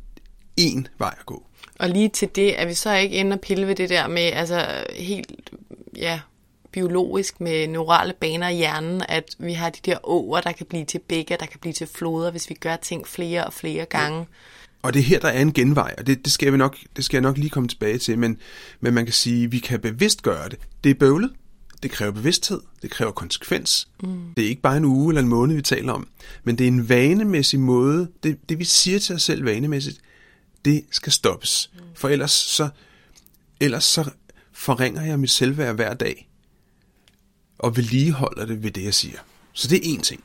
[0.61, 1.47] én vej at gå.
[1.79, 4.23] Og lige til det, er vi så ikke inde og pille ved det der med,
[4.23, 5.33] altså helt,
[5.97, 6.21] ja,
[6.73, 10.85] biologisk med neurale baner i hjernen, at vi har de der åer, der kan blive
[10.85, 14.19] til bækker, der kan blive til floder, hvis vi gør ting flere og flere gange.
[14.19, 14.25] Ja.
[14.89, 17.05] Og det er her, der er en genvej, og det, det, skal, vi nok, det
[17.05, 18.39] skal jeg nok lige komme tilbage til, men,
[18.80, 20.59] men man kan sige, at vi kan bevidst gøre det.
[20.84, 21.32] Det er bøvlet,
[21.82, 23.89] det kræver bevidsthed, det kræver konsekvens.
[24.03, 24.34] Mm.
[24.36, 26.09] Det er ikke bare en uge eller en måned, vi taler om,
[26.45, 30.01] men det er en vanemæssig måde, det, det vi siger til os selv vanemæssigt,
[30.64, 31.70] det skal stoppes.
[31.74, 31.80] Mm.
[31.95, 32.68] For ellers så,
[33.61, 34.11] ellers så
[34.53, 36.28] forringer jeg mit selvværd hver dag,
[37.59, 39.18] og vedligeholder det ved det, jeg siger.
[39.53, 40.24] Så det er én ting.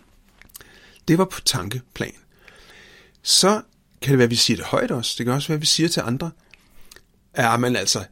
[1.07, 2.13] Det var på tankeplan.
[3.21, 3.61] Så
[4.03, 5.15] kan det være, at vi siger det højt også.
[5.17, 6.31] Det kan også være, at vi siger til andre,
[7.37, 8.05] ja, men altså,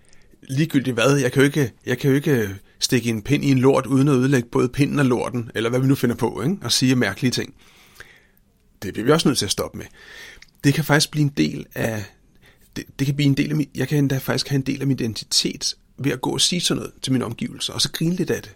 [0.49, 3.59] ligegyldigt hvad, jeg kan jo ikke, jeg kan jo ikke stikke en pind i en
[3.59, 6.57] lort, uden at ødelægge både pinden og lorten, eller hvad vi nu finder på, ikke?
[6.61, 7.53] og sige mærkelige ting.
[8.83, 9.85] Det bliver vi også nødt til at stoppe med.
[10.63, 12.05] Det kan faktisk blive en del af,
[12.75, 14.81] det, det kan blive en del af min, jeg kan endda faktisk have en del
[14.81, 17.91] af min identitet, ved at gå og sige sådan noget til mine omgivelser, og så
[17.91, 18.55] grine lidt af det.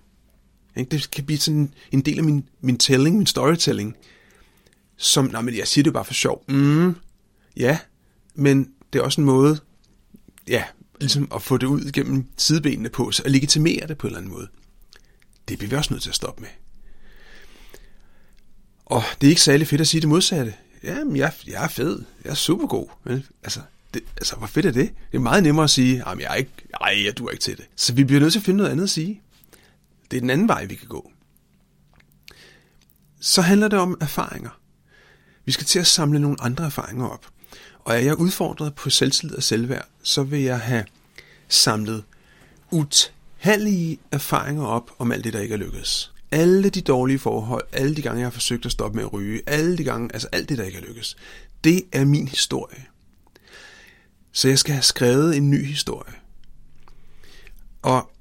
[0.91, 3.95] Det kan blive sådan en del af min, min telling, min storytelling,
[4.97, 6.43] som, nej, men jeg siger det bare for sjov.
[6.47, 6.95] Mm,
[7.57, 7.79] ja,
[8.35, 9.59] men det er også en måde,
[10.47, 10.63] ja,
[10.99, 14.19] ligesom at få det ud gennem sidebenene på sig, og legitimere det på en eller
[14.19, 14.47] anden måde.
[15.47, 16.49] Det bliver vi også nødt til at stoppe med.
[18.85, 20.53] Og det er ikke særlig fedt at sige det modsatte.
[20.83, 22.03] Jamen, jeg, jeg er fed.
[22.23, 22.87] Jeg er super god.
[23.03, 23.61] Men, altså,
[23.93, 24.89] det, altså, hvor fedt er det?
[25.11, 26.51] Det er meget nemmere at sige, at jeg er ikke,
[26.81, 27.65] ej, jeg duer ikke til det.
[27.75, 29.21] Så vi bliver nødt til at finde noget andet at sige.
[30.11, 31.11] Det er den anden vej, vi kan gå.
[33.19, 34.59] Så handler det om erfaringer.
[35.45, 37.25] Vi skal til at samle nogle andre erfaringer op.
[37.85, 40.85] Og er jeg udfordret på selvtillid og selvværd, så vil jeg have
[41.47, 42.03] samlet
[42.71, 46.13] utallige erfaringer op om alt det, der ikke er lykkedes.
[46.31, 49.41] Alle de dårlige forhold, alle de gange, jeg har forsøgt at stoppe med at ryge,
[49.45, 51.17] alle de gange, altså alt det, der ikke er lykkedes.
[51.63, 52.85] Det er min historie.
[54.31, 56.13] Så jeg skal have skrevet en ny historie.
[57.81, 58.11] Og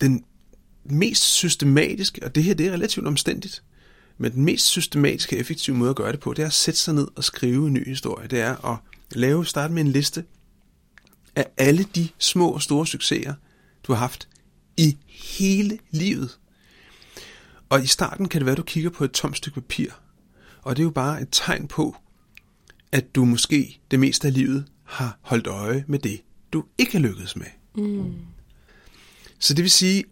[0.00, 0.24] den
[0.84, 3.62] mest systematiske, og det her det er relativt omstændigt,
[4.20, 6.80] men den mest systematiske og effektive måde at gøre det på, det er at sætte
[6.80, 8.28] sig ned og skrive en ny historie.
[8.28, 8.78] Det er at
[9.10, 10.24] lave, starte med en liste
[11.36, 13.34] af alle de små og store succeser,
[13.82, 14.28] du har haft
[14.76, 16.38] i hele livet.
[17.68, 19.90] Og i starten kan det være, at du kigger på et tomt stykke papir,
[20.62, 21.96] og det er jo bare et tegn på,
[22.92, 26.20] at du måske det meste af livet har holdt øje med det,
[26.52, 27.46] du ikke har lykkedes med.
[27.74, 28.14] Mm.
[29.38, 30.04] Så det vil sige,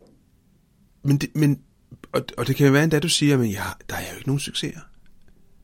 [1.03, 1.61] men, det, men
[2.13, 4.29] og, og det kan jo være endda, du siger, at ja, der er jo ikke
[4.29, 4.81] nogen succeser.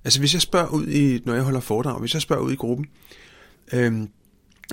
[0.04, 2.56] Altså hvis jeg spørger ud i, når jeg holder foredrag, hvis jeg spørger ud i
[2.56, 2.86] gruppen,
[3.72, 4.10] øhm,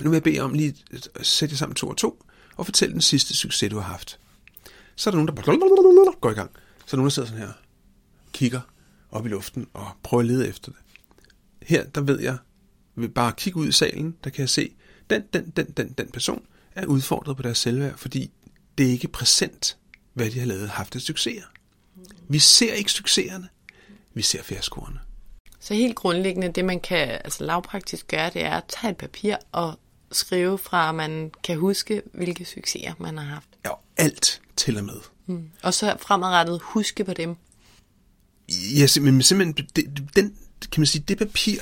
[0.02, 0.76] nu vil jeg bede om lige
[1.16, 4.20] at sætte jer sammen to og to, og fortælle den sidste succes, du har haft.
[4.96, 5.34] Så er der nogen, der
[6.22, 6.52] går i gang.
[6.78, 7.54] Så er der nogen, der sidder sådan her,
[8.34, 8.62] kigger
[9.12, 10.82] op i luften og prøver at lede efter det.
[11.68, 12.38] Her, der ved jeg,
[12.96, 14.74] ved bare at kigge ud i salen, der kan jeg se,
[15.10, 16.46] den, den, den, den, den person
[16.76, 18.32] er udfordret på deres selvværd, fordi
[18.78, 19.78] det er ikke præsent,
[20.14, 21.46] hvad de har lavet haft af succeser.
[22.28, 23.48] Vi ser ikke succeserne,
[24.14, 25.00] vi ser fiaskoerne.
[25.60, 29.36] Så helt grundlæggende, det man kan altså lavpraktisk gøre, det er at tage et papir
[29.52, 29.80] og
[30.12, 33.48] skrive fra, at man kan huske, hvilke succeser man har haft.
[33.66, 35.00] Ja, og alt tæller med.
[35.26, 35.50] Mm.
[35.64, 37.36] Og så fremadrettet huske på dem.
[38.50, 40.36] Ja, men simpelthen, det, den,
[40.72, 41.60] kan man sige, det papir,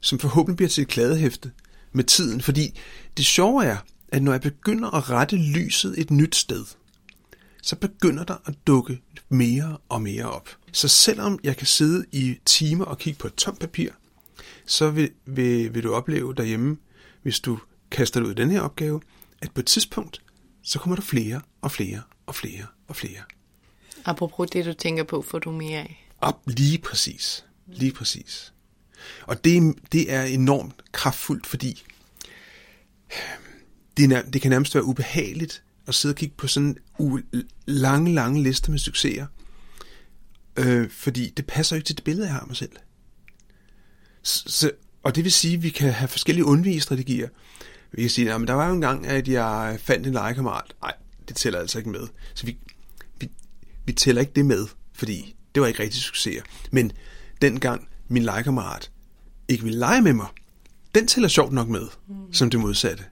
[0.00, 1.52] som forhåbentlig bliver til et kladehæfte
[1.92, 2.80] med tiden, fordi
[3.16, 3.76] det sjove er,
[4.08, 6.64] at når jeg begynder at rette lyset et nyt sted,
[7.68, 10.48] så begynder der at dukke mere og mere op.
[10.72, 13.90] Så selvom jeg kan sidde i timer og kigge på et tomt papir,
[14.66, 16.76] så vil, vil, vil du opleve derhjemme,
[17.22, 17.58] hvis du
[17.90, 19.00] kaster dig ud i den her opgave,
[19.42, 20.22] at på et tidspunkt,
[20.62, 23.22] så kommer der flere og flere og flere og flere.
[24.04, 26.08] Apropos det, du tænker på, får du mere af.
[26.20, 27.44] Op lige præcis.
[27.66, 28.52] Lige præcis.
[29.22, 31.82] Og det, det er enormt kraftfuldt, fordi
[33.96, 36.76] det, det kan nærmest være ubehageligt at sidde og kigge på sådan
[37.66, 39.26] lange, lange liste med succeser.
[40.56, 42.72] Øh, fordi det passer jo ikke til det billede, jeg har af mig selv.
[44.22, 44.70] Så, så,
[45.02, 47.28] og det vil sige, at vi kan have forskellige undvigestrategier.
[47.92, 50.74] Vi kan sige, at der var jo en gang, at jeg fandt en legekammerat.
[50.82, 50.94] Nej,
[51.28, 52.06] det tæller altså ikke med.
[52.34, 52.58] Så vi,
[53.20, 53.30] vi,
[53.84, 56.42] vi tæller ikke det med, fordi det var ikke rigtig succeser.
[56.72, 56.92] Men
[57.42, 58.90] dengang min legekammerat
[59.48, 60.26] ikke ville lege med mig,
[60.94, 62.32] den tæller sjovt nok med, mm.
[62.32, 63.04] som det modsatte.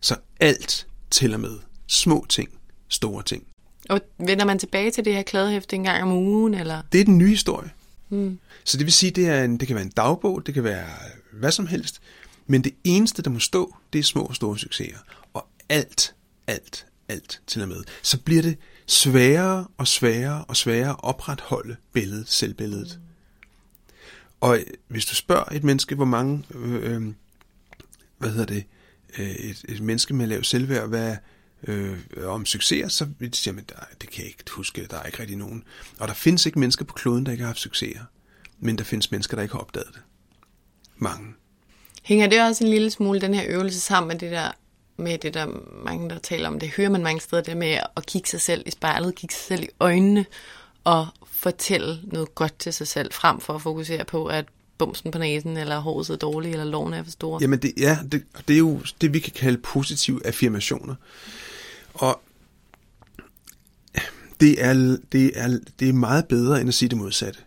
[0.00, 1.58] Så alt tæller med.
[1.86, 2.48] Små ting,
[2.88, 3.46] store ting.
[3.88, 6.82] Og vender man tilbage til det her kladehæfte en gang om ugen, eller?
[6.92, 7.70] Det er den nye historie.
[8.08, 8.38] Mm.
[8.64, 10.86] Så det vil sige, det, er en, det kan være en dagbog, det kan være
[11.32, 12.00] hvad som helst.
[12.46, 14.98] Men det eneste, der må stå, det er små og store succeser.
[15.34, 16.14] Og alt,
[16.46, 17.84] alt, alt tæller med.
[18.02, 22.98] Så bliver det sværere og sværere og sværere at opretholde billedet, selvbilledet.
[23.00, 23.08] Mm.
[24.40, 24.58] Og
[24.88, 27.02] hvis du spørger et menneske, hvor mange, øh, øh,
[28.18, 28.64] hvad hedder det,
[29.18, 31.16] Øh, et, et menneske med lav selvværd, hvad,
[31.68, 33.64] øh, om succeser, så siger man,
[34.00, 35.64] det kan jeg ikke huske, der er ikke rigtig nogen.
[35.98, 38.04] Og der findes ikke mennesker på kloden, der ikke har haft succeser.
[38.58, 40.02] Men der findes mennesker, der ikke har opdaget det.
[40.96, 41.34] Mange.
[42.02, 44.50] Hænger det også en lille smule, den her øvelse, sammen med det der,
[44.96, 45.46] med det der
[45.84, 48.62] mange, der taler om, det hører man mange steder, det med at kigge sig selv
[48.66, 50.26] i spejlet, kigge sig selv i øjnene,
[50.84, 54.46] og fortælle noget godt til sig selv, frem for at fokusere på, at
[54.78, 57.38] bumsen på næsen, eller håret sidder dårligt, eller lårene er for store.
[57.40, 60.94] Jamen det, ja, det, det er jo det, vi kan kalde positive affirmationer.
[61.94, 62.20] Og
[64.40, 67.40] det er, det, er, det er meget bedre end at sige det modsatte.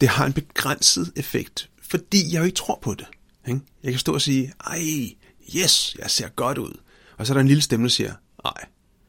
[0.00, 3.06] Det har en begrænset effekt, fordi jeg jo ikke tror på det.
[3.48, 3.60] Ikke?
[3.82, 4.80] Jeg kan stå og sige, ej,
[5.56, 6.80] yes, jeg ser godt ud.
[7.16, 8.12] Og så er der en lille stemme, der siger,
[8.44, 8.64] nej,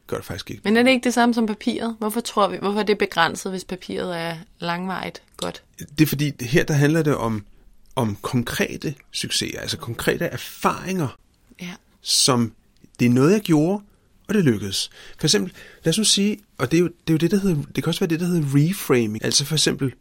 [0.06, 0.60] gør det faktisk ikke.
[0.64, 1.96] Men er det ikke det samme som papiret?
[1.98, 5.62] Hvorfor tror vi, hvorfor er det begrænset, hvis papiret er langvejt godt?
[5.98, 7.44] Det er fordi, her der handler det om,
[7.96, 11.16] om konkrete succeser, altså konkrete erfaringer,
[11.60, 11.70] Ja.
[12.00, 12.52] som
[13.00, 13.82] det er noget, jeg gjorde,
[14.28, 14.90] og det lykkedes.
[15.18, 15.52] For eksempel,
[15.84, 17.84] lad os nu sige, og det er jo det, er jo det der hedder, det
[17.84, 19.24] kan også være det, der hedder reframing.
[19.24, 19.92] Altså for eksempel,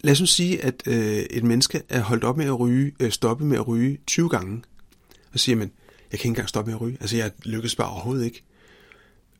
[0.00, 3.10] lad os nu sige, at øh, et menneske er holdt op med at ryge, øh,
[3.10, 4.62] stoppet med at ryge 20 gange,
[5.32, 5.70] og siger, men
[6.12, 6.96] jeg kan ikke engang stoppe med at ryge.
[7.00, 8.42] Altså jeg lykkes bare overhovedet ikke.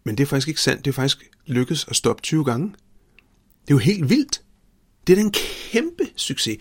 [0.05, 0.85] Men det er faktisk ikke sandt.
[0.85, 2.69] Det er faktisk lykkedes at stoppe 20 gange.
[3.63, 4.43] Det er jo helt vildt.
[5.07, 5.33] Det er en
[5.73, 6.59] kæmpe succes.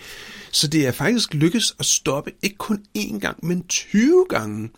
[0.51, 4.69] Så det er faktisk lykkedes at stoppe ikke kun én gang, men 20 gange.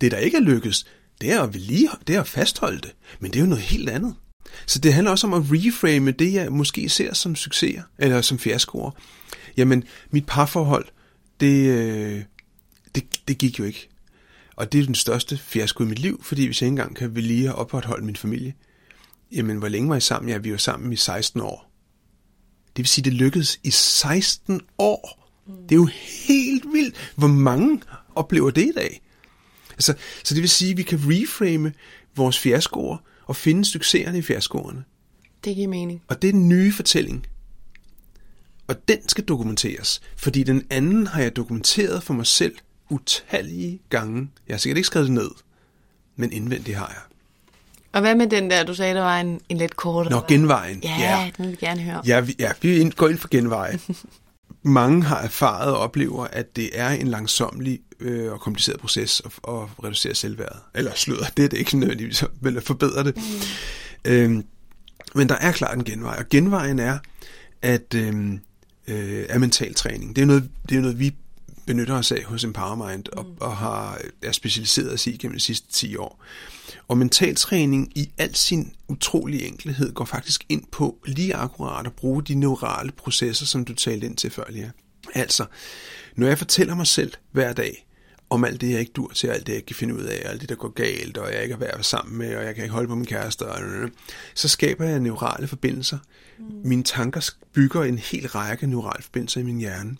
[0.00, 0.86] Det der ikke er lykkedes,
[1.20, 2.94] det er at vedlige, det er at fastholde det.
[3.20, 4.14] Men det er jo noget helt andet.
[4.66, 8.38] Så det handler også om at reframe det, jeg måske ser som succeser, eller som
[8.38, 8.90] fiaskoer.
[9.56, 10.84] Jamen, mit parforhold,
[11.40, 12.22] det, øh,
[12.94, 13.88] det, det gik jo ikke.
[14.56, 17.14] Og det er den største fiasko i mit liv, fordi hvis jeg ikke engang kan
[17.14, 18.54] vedlige at opretholde min familie,
[19.32, 20.30] jamen hvor længe var I sammen?
[20.30, 21.72] Ja, vi var sammen i 16 år.
[22.66, 25.28] Det vil sige, det lykkedes i 16 år.
[25.46, 25.88] Det er jo
[26.28, 27.12] helt vildt.
[27.16, 27.82] Hvor mange
[28.14, 29.02] oplever det i dag?
[29.72, 29.94] Altså,
[30.24, 31.72] så det vil sige, at vi kan reframe
[32.16, 32.96] vores fiaskoer
[33.26, 34.84] og finde succeserne i fiaskoerne.
[35.44, 36.02] Det giver mening.
[36.08, 37.26] Og det er den nye fortælling.
[38.66, 42.54] Og den skal dokumenteres, fordi den anden har jeg dokumenteret for mig selv
[42.92, 44.30] utallige gange.
[44.48, 45.30] Jeg har sikkert ikke skrevet det ned,
[46.16, 47.02] men indvendigt har jeg.
[47.92, 50.12] Og hvad med den der, du sagde, der var en, en lidt kortere?
[50.12, 50.80] Nå, genvejen.
[50.84, 52.02] Ja, ja, den vil vi gerne høre.
[52.06, 53.78] Ja, vi, ja, vi går ind for genveje.
[54.62, 59.32] Mange har erfaret og oplever, at det er en langsomlig øh, og kompliceret proces at,
[59.48, 60.58] at reducere selvværdet.
[60.74, 63.16] Eller sløder, det er det ikke nødvendigvis, men at forbedre det.
[63.16, 63.22] Mm.
[64.12, 64.44] Øhm,
[65.14, 66.98] men der er klart en genvej, og genvejen er,
[67.62, 68.40] at øhm,
[68.88, 70.16] øh, er mental træning.
[70.16, 71.14] Det er, noget, det er noget, vi
[71.66, 73.36] benytter os af hos Empowermind og, mm.
[73.40, 76.24] og har, er specialiseret os i gennem de sidste 10 år.
[76.88, 82.22] Og mentaltræning i al sin utrolige enkelhed går faktisk ind på lige akkurat at bruge
[82.22, 84.68] de neurale processer, som du talte ind til før, Lea.
[85.14, 85.46] Altså,
[86.16, 87.86] når jeg fortæller mig selv hver dag,
[88.30, 90.22] om alt det, jeg ikke dur til, alt det, jeg ikke kan finde ud af,
[90.24, 92.44] alt det, der går galt, og jeg ikke er værd at være sammen med, og
[92.44, 93.58] jeg kan ikke holde på min kæreste, og,
[94.34, 95.98] så skaber jeg neurale forbindelser.
[96.38, 96.44] Mm.
[96.64, 99.96] Mine tanker bygger en hel række neurale forbindelser i min hjerne.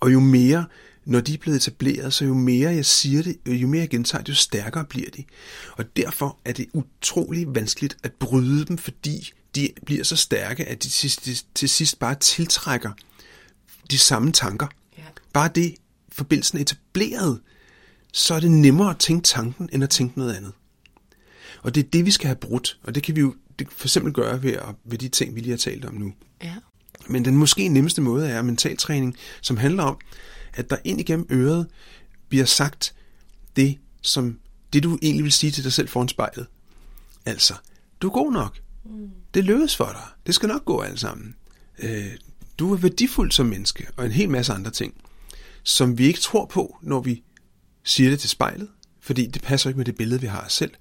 [0.00, 0.66] Og jo mere,
[1.04, 4.22] når de er blevet etableret, så jo mere jeg siger det, jo mere jeg gentager
[4.22, 5.24] det, jo stærkere bliver de.
[5.72, 10.82] Og derfor er det utrolig vanskeligt at bryde dem, fordi de bliver så stærke, at
[10.82, 12.90] de til, til sidst bare tiltrækker
[13.90, 14.66] de samme tanker.
[14.98, 15.02] Ja.
[15.32, 15.74] Bare det,
[16.12, 17.40] forbindelsen er etableret,
[18.12, 20.52] så er det nemmere at tænke tanken, end at tænke noget andet.
[21.62, 23.86] Og det er det, vi skal have brudt, og det kan vi jo det for
[23.86, 26.12] eksempel gøre ved, ved de ting, vi lige har talt om nu.
[26.42, 26.54] Ja.
[27.08, 29.98] Men den måske nemmeste måde er mentaltræning, som handler om,
[30.54, 31.66] at der ind igennem øret
[32.28, 32.94] bliver sagt
[33.56, 34.38] det, som
[34.72, 36.46] det du egentlig vil sige til dig selv foran spejlet.
[37.26, 37.54] Altså,
[38.00, 38.58] du er god nok.
[38.84, 39.10] Mm.
[39.34, 40.06] Det lykkes for dig.
[40.26, 41.34] Det skal nok gå alt sammen.
[41.78, 42.12] Øh,
[42.58, 44.94] du er værdifuld som menneske, og en hel masse andre ting,
[45.62, 47.22] som vi ikke tror på, når vi
[47.84, 48.68] siger det til spejlet,
[49.00, 50.72] fordi det passer ikke med det billede, vi har af os selv.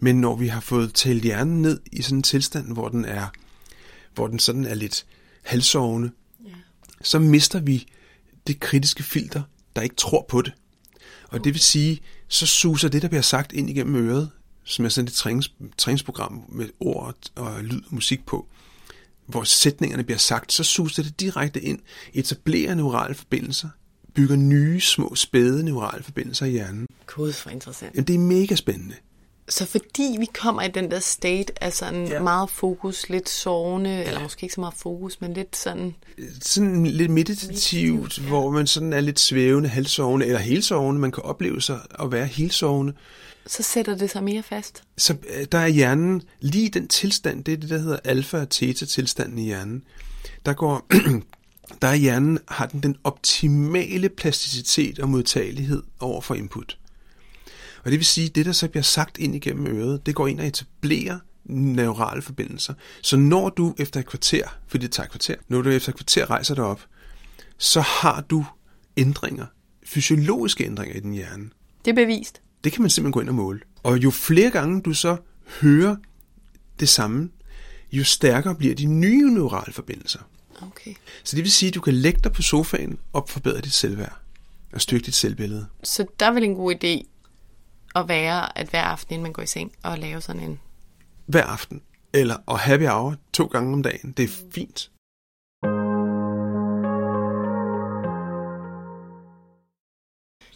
[0.00, 3.26] Men når vi har fået talt hjernen ned i sådan en tilstand, hvor den er,
[4.14, 5.06] hvor den sådan er lidt
[5.48, 6.10] halvsovende,
[6.44, 6.50] ja.
[7.02, 7.86] så mister vi
[8.46, 9.42] det kritiske filter,
[9.76, 10.52] der ikke tror på det.
[11.28, 14.30] Og det vil sige, så suser det, der bliver sagt ind igennem øret,
[14.64, 18.48] som er sådan et trænings, træningsprogram med ord og lyd og musik på,
[19.26, 21.78] hvor sætningerne bliver sagt, så suser det direkte ind,
[22.14, 23.68] etablerer neurale forbindelser,
[24.14, 26.86] bygger nye, små, spæde neurale forbindelser i hjernen.
[27.06, 27.94] Gud, for interessant.
[27.94, 28.94] Jamen, det er mega spændende.
[29.48, 32.22] Så fordi vi kommer i den der state af sådan ja.
[32.22, 34.02] meget fokus, lidt sovende, ja.
[34.02, 35.94] eller måske ikke så meget fokus, men lidt sådan...
[36.40, 38.22] Sådan lidt meditativt, ja.
[38.22, 41.00] hvor man sådan er lidt svævende, halvsovende, eller helsovende.
[41.00, 42.92] Man kan opleve sig at være helsovende.
[43.46, 44.82] Så sætter det sig mere fast?
[44.96, 48.50] Så øh, der er hjernen, lige den tilstand, det er det, der hedder alfa- og
[48.50, 49.82] theta-tilstanden i hjernen.
[50.46, 50.86] Der går...
[51.82, 56.78] der er hjernen, har den den optimale plasticitet og modtagelighed over for input.
[57.88, 60.26] Og det vil sige, at det, der så bliver sagt ind igennem øret, det går
[60.26, 62.74] ind og etablerer neurale forbindelser.
[63.02, 65.96] Så når du efter et kvarter, fordi det tager et kvarter, når du efter et
[65.96, 66.80] kvarter rejser dig op,
[67.58, 68.44] så har du
[68.96, 69.46] ændringer,
[69.84, 71.50] fysiologiske ændringer i din hjerne.
[71.84, 72.42] Det er bevist.
[72.64, 73.60] Det kan man simpelthen gå ind og måle.
[73.82, 75.16] Og jo flere gange du så
[75.60, 75.96] hører
[76.80, 77.30] det samme,
[77.92, 80.20] jo stærkere bliver de nye neurale forbindelser.
[80.62, 80.94] Okay.
[81.24, 84.18] Så det vil sige, at du kan lægge dig på sofaen og forbedre dit selvværd
[84.72, 85.66] og styrke dit selvbillede.
[85.82, 87.08] Så der er vel en god idé
[87.94, 90.60] at være, at hver aften, inden man går i seng, og lave sådan en...
[91.26, 91.82] Hver aften.
[92.12, 94.12] Eller og happy hour to gange om dagen.
[94.12, 94.90] Det er fint.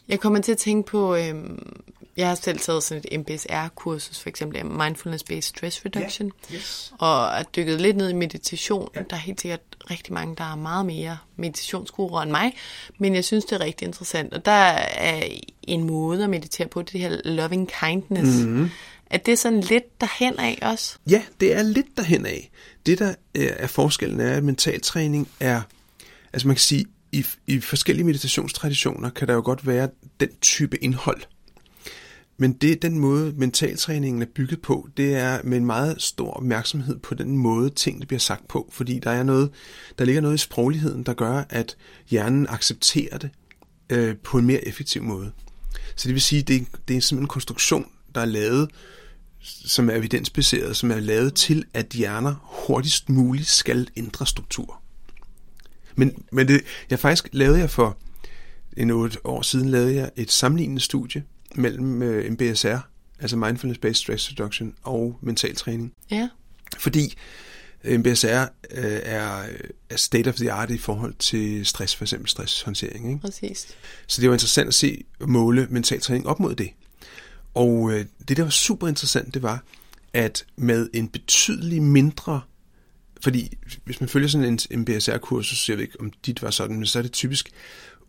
[0.09, 1.83] Jeg kommer til at tænke på, øhm,
[2.17, 6.61] jeg har selv taget sådan et MBSR-kursus, for eksempel Mindfulness-Based Stress Reduction, yeah.
[6.61, 6.93] yes.
[6.99, 8.89] og er dykket lidt ned i meditation.
[8.97, 9.07] Yeah.
[9.11, 9.61] Der er helt sikkert
[9.91, 12.53] rigtig mange, der er meget mere meditationsgruer end mig,
[12.99, 14.35] men jeg synes, det er rigtig interessant.
[14.35, 15.23] Og der er
[15.63, 18.45] en måde at meditere på, det her loving kindness.
[18.45, 18.71] Mm-hmm.
[19.07, 20.97] Er det sådan lidt derhen af også?
[21.11, 22.51] Ja, det er lidt derhen af.
[22.87, 25.63] Det, der er forskellen, er, at mentaltræning er,
[26.33, 29.89] altså man kan sige, i, i forskellige meditationstraditioner kan der jo godt være
[30.21, 31.23] den type indhold.
[32.43, 36.99] Men det den måde mentaltræningen er bygget på, det er med en meget stor opmærksomhed
[36.99, 39.51] på den måde tingene bliver sagt på, fordi der er noget,
[39.99, 41.77] der ligger noget i sprogligheden, der gør, at
[42.09, 43.31] hjernen accepterer det
[43.91, 45.33] øh, på en mere effektiv måde.
[45.97, 48.71] Så det vil sige, det, det er simpelthen en konstruktion, der er lavet,
[49.65, 52.35] som er evidensbaseret, som er lavet til, at hjerner
[52.67, 54.83] hurtigst muligt skal ændre struktur.
[55.97, 57.99] Men, men det, jeg faktisk lavede jeg for
[58.77, 61.23] en otte år siden, lavede jeg et sammenlignende studie
[61.55, 62.77] mellem øh, MBSR,
[63.21, 65.93] altså Mindfulness-Based Stress Reduction, og mentaltræning.
[66.11, 66.29] Ja.
[66.79, 67.15] Fordi
[67.85, 68.27] øh, MBSR
[68.71, 69.43] øh, er,
[69.91, 73.09] er state of the art i forhold til stress, for eksempel stresshåndtering.
[73.09, 73.21] Ikke?
[73.21, 73.69] Præcis.
[74.07, 76.71] Så det var interessant at se måle mentaltræning op mod det.
[77.55, 79.65] Og øh, det, der var super interessant, det var,
[80.13, 82.41] at med en betydelig mindre
[83.23, 86.87] fordi hvis man følger sådan en MBSR-kursus, jeg ved ikke, om dit var sådan, men
[86.87, 87.51] så er det typisk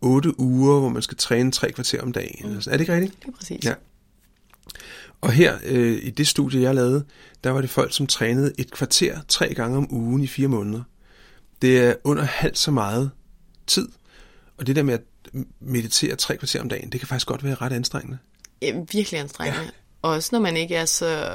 [0.00, 2.50] 8 uger, hvor man skal træne tre kvarter om dagen.
[2.50, 2.56] Mm.
[2.56, 3.22] Er det ikke rigtigt?
[3.22, 3.64] Det er præcis.
[3.64, 3.74] Ja.
[5.20, 7.04] Og her øh, i det studie, jeg lavede,
[7.44, 10.82] der var det folk, som trænede et kvarter tre gange om ugen i fire måneder.
[11.62, 13.10] Det er under halvt så meget
[13.66, 13.88] tid.
[14.56, 15.02] Og det der med at
[15.60, 18.18] meditere tre kvarter om dagen, det kan faktisk godt være ret anstrengende.
[18.62, 19.62] Ja, virkelig anstrengende.
[19.62, 19.70] Ja.
[20.04, 21.30] Også når man ikke er så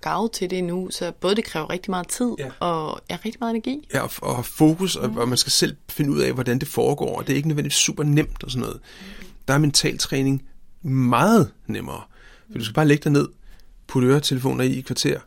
[0.00, 2.50] gavet til det endnu, så både det kræver rigtig meget tid ja.
[2.60, 3.88] og ja, rigtig meget energi.
[3.94, 5.16] Ja, og, og fokus, og, mm.
[5.16, 7.76] og man skal selv finde ud af, hvordan det foregår, og det er ikke nødvendigvis
[7.76, 8.80] super nemt og sådan noget.
[9.00, 9.26] Mm.
[9.48, 10.42] Der er mentaltræning
[10.82, 12.02] meget nemmere,
[12.50, 13.28] for du skal bare lægge dig ned,
[13.86, 15.20] putte øretelefoner i i kvarter,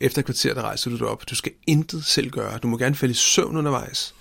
[0.00, 1.30] efter et kvarter, der rejser du dig op.
[1.30, 2.58] Du skal intet selv gøre.
[2.58, 4.14] Du må gerne falde i søvn undervejs.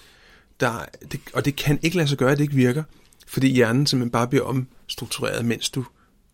[0.60, 2.84] der, det, og det kan ikke lade sig gøre, at det ikke virker,
[3.28, 5.86] fordi hjernen simpelthen bare bliver omstruktureret, mens du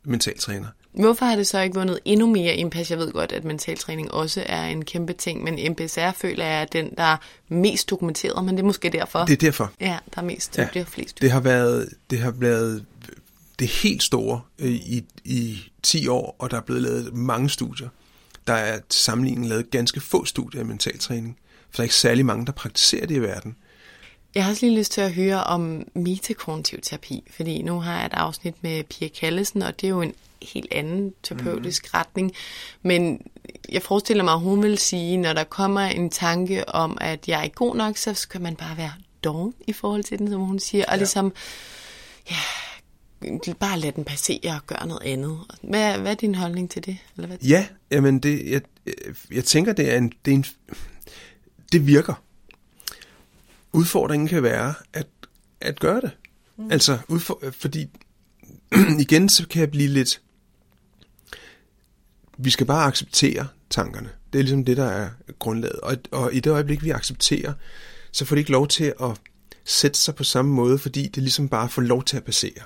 [0.04, 0.68] mentaltræner.
[1.00, 2.91] Hvorfor har det så ikke vundet endnu mere indpas?
[2.91, 6.66] Jeg ved godt, at mentaltræning også er en kæmpe ting, men MBSR føler jeg er
[6.66, 7.18] den, der er
[7.50, 9.26] mest dokumenteret, men det er måske derfor.
[9.26, 9.72] Det er derfor.
[9.80, 10.62] Ja, der er mest, Ja.
[10.62, 10.70] ja.
[10.74, 11.22] det er flest.
[11.22, 12.86] Det har været det har været
[13.60, 17.89] det helt store øh, i, i 10 år, og der er blevet lavet mange studier.
[18.48, 21.38] Der er til sammenligning lavet ganske få studier i mentaltræning,
[21.70, 23.56] for der er ikke særlig mange, der praktiserer det i verden.
[24.36, 28.06] Jeg har også lige lyst til at høre om metakognitiv terapi, fordi nu har jeg
[28.06, 31.98] et afsnit med Pia Kallesen, og det er jo en helt anden terapeutisk mm.
[31.98, 32.32] retning.
[32.82, 33.22] Men
[33.70, 37.40] jeg forestiller mig, at hun vil sige, når der kommer en tanke om, at jeg
[37.40, 40.42] er ikke god nok, så skal man bare være doven i forhold til den, som
[40.42, 41.34] hun siger, og ligesom,
[42.30, 42.36] ja,
[43.60, 45.40] bare lade den passere og gøre noget andet.
[45.62, 46.98] Hvad, hvad er din holdning til det?
[47.16, 47.38] Eller hvad?
[47.38, 48.62] Ja, jamen det, jeg,
[49.32, 50.46] jeg tænker, det er en, det, er en,
[51.72, 52.24] det virker.
[53.74, 55.08] Udfordringen kan være at,
[55.62, 56.12] at gøre det.
[56.58, 56.72] Mm.
[56.72, 57.88] Altså, udfor, fordi
[59.06, 60.22] igen, så kan jeg blive lidt...
[62.38, 64.10] Vi skal bare acceptere tankerne.
[64.34, 65.10] Det er ligesom det, der er
[65.40, 65.80] grundlaget.
[65.80, 67.54] Og, og i det øjeblik, vi accepterer,
[68.12, 69.12] så får det ikke lov til at
[69.66, 72.62] sætte sig på samme måde, fordi det ligesom bare får lov til at passere.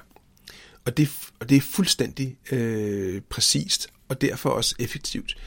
[0.86, 1.10] Og det,
[1.40, 5.38] og det er fuldstændig øh, præcist, og derfor også effektivt.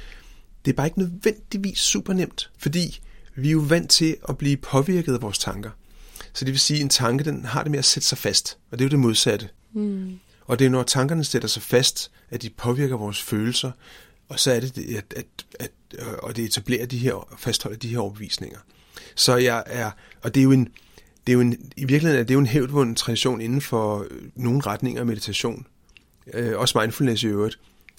[0.65, 3.01] Det er bare ikke nødvendigvis super nemt, fordi
[3.37, 5.71] vi er jo vant til at blive påvirket af vores tanker.
[6.33, 8.59] Så det vil sige, at en tanke den har det med at sætte sig fast,
[8.71, 9.49] og det er jo det modsatte.
[9.73, 10.19] Mm.
[10.47, 13.71] Og det er når tankerne sætter sig fast, at de påvirker vores følelser,
[14.35, 15.27] og så er det, det, at, at,
[15.61, 15.71] at,
[16.23, 18.59] og det etablerer de her, fastholder de her overbevisninger.
[19.15, 19.91] Så jeg er,
[20.23, 20.69] og det er jo en,
[21.27, 24.23] det er jo en, i virkeligheden er det jo en hævdvunden tradition inden for øh,
[24.35, 25.67] nogle retninger af meditation,
[26.35, 27.59] øh, også mindfulness i øvrigt,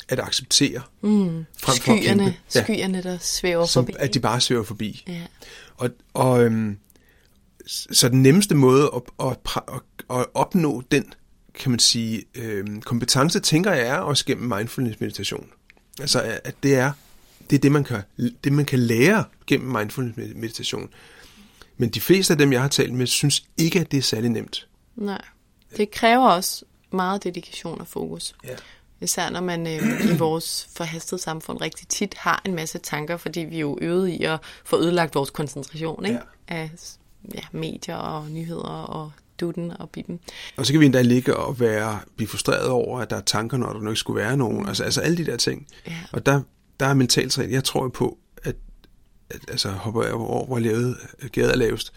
[0.10, 1.10] at acceptere mm.
[1.10, 2.38] frem for at Skyerne, kæmpe.
[2.56, 2.64] ja.
[2.64, 3.98] skyerne, der svæver som, forbi.
[4.00, 5.04] at de bare svæver forbi.
[5.08, 5.22] Ja.
[5.78, 6.78] Og, og øhm,
[7.68, 9.82] så den nemmeste måde at, at, at,
[10.18, 11.14] at opnå den,
[11.54, 15.48] kan man sige, øhm, kompetence, tænker jeg, er også gennem mindfulness meditation.
[16.00, 16.92] Altså, at det er
[17.50, 18.02] det, er det, man kan,
[18.44, 20.90] det, man kan lære gennem mindfulness meditation.
[21.78, 24.30] Men de fleste af dem, jeg har talt med, synes ikke, at det er særlig
[24.30, 24.68] nemt.
[24.96, 25.22] Nej.
[25.78, 28.36] Det kræver også meget dedikation og fokus.
[28.44, 28.56] Ja.
[29.02, 33.40] Især når man øh, i vores forhastede samfund rigtig tit har en masse tanker, fordi
[33.40, 36.20] vi er jo øvet i at få ødelagt vores koncentration ikke?
[36.50, 36.56] Ja.
[36.56, 36.72] af
[37.34, 40.20] ja, medier og nyheder og dutten og biben.
[40.58, 43.58] Og så kan vi endda ligge og være, blive frustreret over, at der er tanker,
[43.58, 44.68] når der nu ikke skulle være nogen.
[44.68, 45.68] Altså, altså alle de der ting.
[45.88, 45.98] Ja.
[46.12, 46.42] Og der,
[46.80, 47.54] der er mentaltræning.
[47.54, 48.56] Jeg tror på, at,
[49.30, 50.98] at altså, hopper jeg over, hvor lavet,
[51.32, 51.94] gæret er lavest.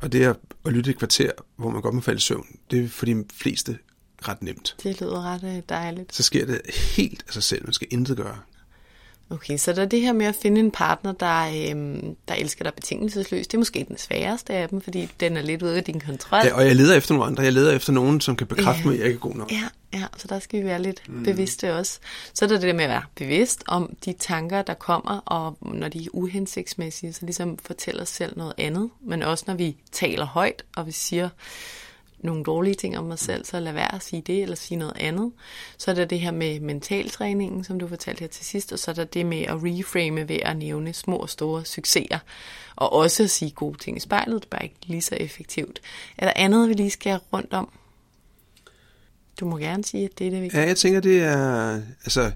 [0.00, 2.46] Og det er at lytte et kvarter, hvor man godt må falde i søvn.
[2.70, 3.78] Det er for de fleste
[4.28, 4.76] ret nemt.
[4.82, 6.14] Det lyder ret øh, dejligt.
[6.14, 6.60] Så sker det
[6.96, 7.64] helt af sig selv.
[7.64, 8.38] Man skal intet gøre.
[9.32, 12.64] Okay, så der er det her med at finde en partner, der, øhm, der elsker
[12.64, 13.50] dig betingelsesløst.
[13.50, 16.40] Det er måske den sværeste af dem, fordi den er lidt ude af din kontrol.
[16.44, 17.42] Ja, og jeg leder efter nogle andre.
[17.42, 18.86] Jeg leder efter nogen, som kan bekræfte Ja.
[18.86, 19.52] mig, at jeg ikke er god nok.
[19.52, 19.62] Ja,
[19.94, 21.22] ja, så der skal vi være lidt mm.
[21.22, 21.98] bevidste også.
[22.34, 25.88] Så er der det med at være bevidst om de tanker, der kommer, og når
[25.88, 28.90] de er uhensigtsmæssige, så ligesom fortælle os selv noget andet.
[29.06, 31.28] Men også når vi taler højt, og vi siger
[32.22, 34.96] nogle dårlige ting om os selv, så lad være at sige det, eller sige noget
[34.96, 35.32] andet.
[35.78, 38.90] Så er der det her med mentaltræningen, som du fortalte her til sidst, og så
[38.90, 42.18] er der det med at reframe ved at nævne små og store succeser,
[42.76, 45.80] og også at sige gode ting i spejlet, det er bare ikke lige så effektivt.
[46.18, 47.68] Er der andet, vi lige skal rundt om?
[49.40, 50.60] Du må gerne sige, at det er det vigtige.
[50.60, 51.80] Ja, jeg tænker, det er...
[52.04, 52.32] Altså,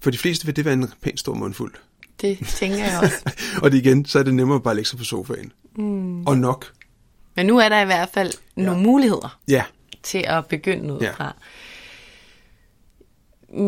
[0.00, 1.74] for de fleste vil det være en pænt stor mundfuld.
[2.20, 3.34] Det tænker jeg også.
[3.62, 5.52] og det igen, så er det nemmere at bare lægge sig på sofaen.
[5.76, 6.26] Mm.
[6.26, 6.72] Og nok.
[7.36, 8.62] Men nu er der i hvert fald ja.
[8.62, 9.64] nogle muligheder Ja,
[10.02, 11.12] til at begynde ud Ja.
[11.12, 11.36] fra.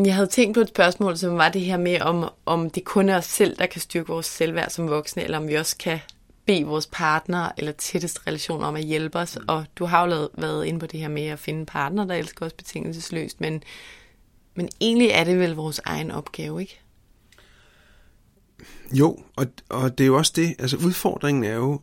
[0.05, 3.09] Jeg havde tænkt på et spørgsmål, som var det her med, om, om det kun
[3.09, 5.99] er os selv, der kan styrke vores selvværd som voksne, eller om vi også kan
[6.47, 9.39] bede vores partner eller tætteste relationer om at hjælpe os.
[9.49, 12.05] Og du har jo lavet, været inde på det her med at finde en partner,
[12.05, 13.62] der elsker os betingelsesløst, men,
[14.55, 16.81] men egentlig er det vel vores egen opgave, ikke?
[18.93, 21.81] jo, og, og det er jo også det, altså udfordringen er jo,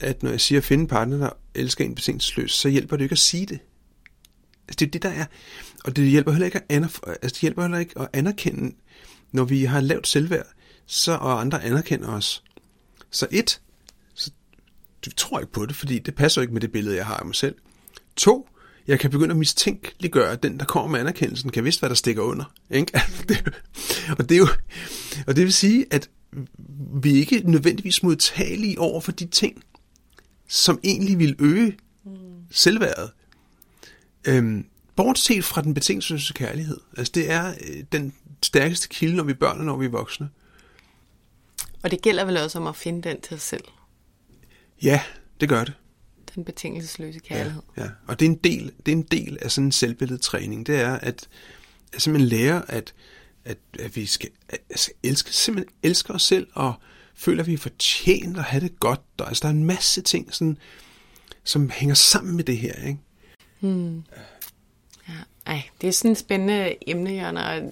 [0.00, 3.04] at når jeg siger at finde en partner, der elsker en besindelsesløs, så hjælper det
[3.04, 3.58] ikke at sige det.
[4.68, 5.24] Altså det er det, der er.
[5.84, 8.76] Og det hjælper heller ikke at, anerf- altså, det hjælper heller ikke at anerkende,
[9.32, 10.46] når vi har lavt selvværd,
[10.86, 12.42] så og andre anerkender os.
[13.10, 13.60] Så et,
[14.14, 14.30] så
[15.04, 17.26] du tror ikke på det, fordi det passer ikke med det billede, jeg har af
[17.26, 17.54] mig selv.
[18.16, 18.48] To,
[18.86, 21.94] jeg kan begynde at mistænkeliggøre, at den, der kommer med anerkendelsen, kan vidste, hvad der
[21.94, 22.52] stikker under.
[22.70, 23.00] Ikke?
[24.18, 24.48] Og, det er jo,
[25.26, 26.10] og det vil sige, at
[27.02, 29.62] vi ikke nødvendigvis modtagelige over for de ting,
[30.50, 31.78] som egentlig vil øge
[32.50, 33.10] selvværdet.
[34.24, 36.80] Øhm, bortset fra den betingelsesløse kærlighed.
[36.96, 39.90] Altså det er øh, den stærkeste kilde, når vi er børn og når vi er
[39.90, 40.30] voksne.
[41.82, 43.64] Og det gælder vel også om at finde den til os selv.
[44.82, 45.02] Ja,
[45.40, 45.74] Det gør det.
[46.34, 47.62] Den betingelsesløse kærlighed.
[47.76, 47.88] Ja, ja.
[48.06, 50.66] Og det er en del, det er en del af sådan en selvbilledetræning.
[50.66, 51.28] Det er at,
[51.92, 52.94] at simpelthen lære, at,
[53.44, 56.74] at, at vi skal at, altså, elske, simpelthen elske os selv og
[57.20, 59.00] føler, at vi er fortjent at have det godt.
[59.18, 60.58] Der, altså, der er en masse ting, sådan,
[61.44, 62.74] som hænger sammen med det her.
[62.86, 62.98] Ikke?
[63.60, 64.02] Hmm.
[65.08, 65.14] Ja,
[65.46, 67.62] ej, det er sådan et spændende emne, Jørgen, og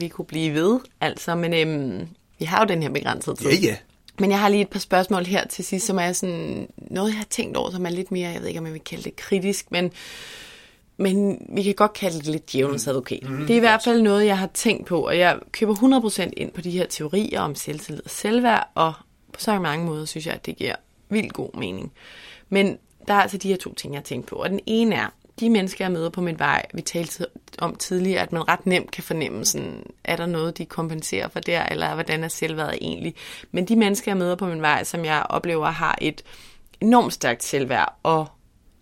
[0.00, 2.08] vi kunne blive ved, altså, men øhm,
[2.38, 3.50] vi har jo den her begrænsede tid.
[3.50, 3.76] Ja, ja.
[4.18, 7.16] Men jeg har lige et par spørgsmål her til sidst, som er sådan noget, jeg
[7.16, 9.16] har tænkt over, som er lidt mere, jeg ved ikke, om jeg vil kalde det
[9.16, 9.92] kritisk, men,
[10.96, 13.30] men vi kan godt kalde det lidt djævelens advokat.
[13.30, 16.30] Mm, det er i hvert fald noget, jeg har tænkt på, og jeg køber 100%
[16.36, 18.92] ind på de her teorier om selvtillid og selvværd, og
[19.32, 20.74] på så mange måder synes jeg, at det giver
[21.08, 21.92] vildt god mening.
[22.48, 22.78] Men
[23.08, 25.08] der er altså de her to ting, jeg tænkt på, og den ene er,
[25.40, 27.26] de mennesker, jeg møder på min vej, vi talte
[27.58, 31.40] om tidligere, at man ret nemt kan fornemme, sådan, er der noget, de kompenserer for
[31.40, 33.14] der, eller hvordan er selvværdet egentlig.
[33.50, 36.22] Men de mennesker, jeg møder på min vej, som jeg oplever har et
[36.80, 38.26] enormt stærkt selvværd, og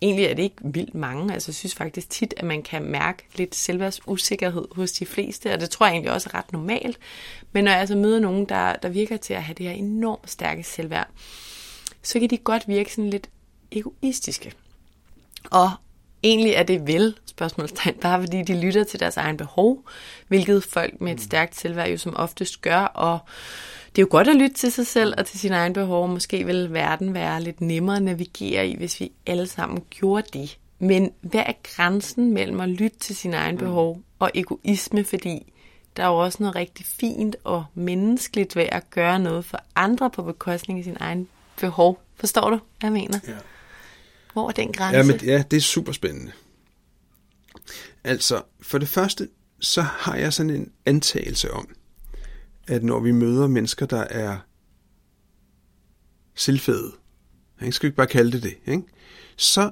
[0.01, 1.33] egentlig er det ikke vildt mange.
[1.33, 5.61] Altså, jeg synes faktisk tit, at man kan mærke lidt selvværdsusikkerhed hos de fleste, og
[5.61, 6.99] det tror jeg egentlig også er ret normalt.
[7.51, 10.29] Men når jeg altså møder nogen, der, der virker til at have det her enormt
[10.29, 11.07] stærke selvværd,
[12.01, 13.29] så kan de godt virke sådan lidt
[13.71, 14.53] egoistiske.
[15.43, 15.71] Og
[16.23, 19.85] egentlig er det vel, spørgsmålstegn, bare fordi de lytter til deres egen behov,
[20.27, 23.19] hvilket folk med et stærkt selvværd jo som oftest gør, og
[23.95, 26.45] det er jo godt at lytte til sig selv og til sine egne behov, måske
[26.45, 30.57] vil verden være lidt nemmere at navigere i, hvis vi alle sammen gjorde det.
[30.79, 35.53] Men hvad er grænsen mellem at lytte til sine egne behov og egoisme, fordi
[35.97, 40.09] der er jo også noget rigtig fint og menneskeligt ved at gøre noget for andre
[40.09, 41.27] på bekostning af sin egen
[41.59, 42.01] behov.
[42.15, 43.19] Forstår du, hvad jeg mener?
[43.27, 43.33] Ja.
[44.33, 44.97] Hvor er den grænse?
[44.97, 46.31] Ja, men, ja, det er super spændende.
[48.03, 49.27] Altså, for det første,
[49.59, 51.69] så har jeg sådan en antagelse om,
[52.71, 54.37] at når vi møder mennesker, der er
[56.35, 56.91] selvfede,
[57.61, 58.83] jeg skal ikke bare kalde det det, ikke?
[59.35, 59.71] så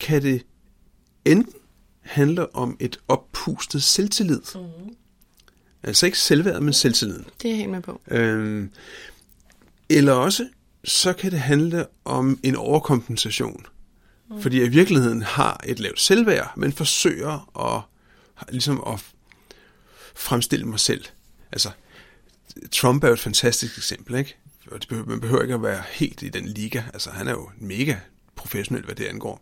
[0.00, 0.46] kan det
[1.24, 1.54] enten
[2.00, 4.40] handle om et oppustet selvtillid.
[4.54, 4.94] Mm.
[5.82, 7.26] Altså ikke selvværd, men selvtilliden.
[7.42, 8.00] Det er jeg helt med på.
[8.10, 8.70] Øhm,
[9.88, 10.48] eller også,
[10.84, 13.66] så kan det handle om en overkompensation.
[14.30, 14.42] Mm.
[14.42, 17.82] Fordi jeg i virkeligheden har et lavt selvværd, men forsøger at,
[18.52, 19.04] ligesom at
[20.14, 21.04] fremstille mig selv.
[21.52, 21.70] Altså,
[22.72, 24.36] Trump er jo et fantastisk eksempel, ikke?
[24.70, 26.82] Og det behøver, man behøver ikke at være helt i den liga.
[26.92, 27.96] Altså, han er jo mega
[28.36, 29.40] professionel, hvad det angår.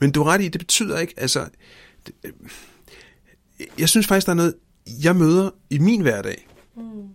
[0.00, 1.48] Men du er ret i, det betyder ikke, altså...
[2.06, 2.14] Det,
[3.78, 4.54] jeg synes faktisk, der er noget,
[5.02, 6.48] jeg møder i min hverdag.
[6.76, 7.08] Mm.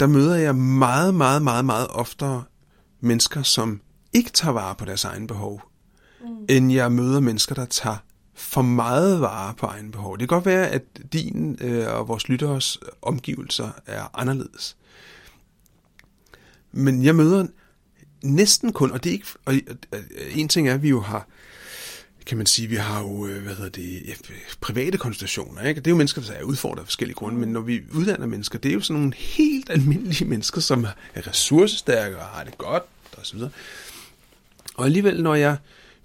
[0.00, 2.44] Der møder jeg meget, meget, meget, meget oftere
[3.00, 3.80] mennesker, som
[4.12, 5.62] ikke tager vare på deres egen behov,
[6.20, 6.26] mm.
[6.48, 7.96] end jeg møder mennesker, der tager
[8.36, 10.18] for meget vare på egen behov.
[10.18, 10.82] Det kan godt være, at
[11.12, 14.76] din øh, og vores lytteres omgivelser er anderledes.
[16.72, 17.46] Men jeg møder
[18.22, 20.02] næsten kun, og det er ikke, og øh,
[20.34, 21.28] en ting er, at vi jo har,
[22.26, 24.12] kan man sige, vi har jo, øh, hvad hedder det, ja,
[24.60, 25.80] private konstellationer, ikke?
[25.80, 28.58] Det er jo mennesker, der er udfordret af forskellige grunde, men når vi uddanner mennesker,
[28.58, 32.82] det er jo sådan nogle helt almindelige mennesker, som er ressourcestærke og har det godt,
[33.16, 33.50] og så videre.
[34.74, 35.56] Og alligevel, når jeg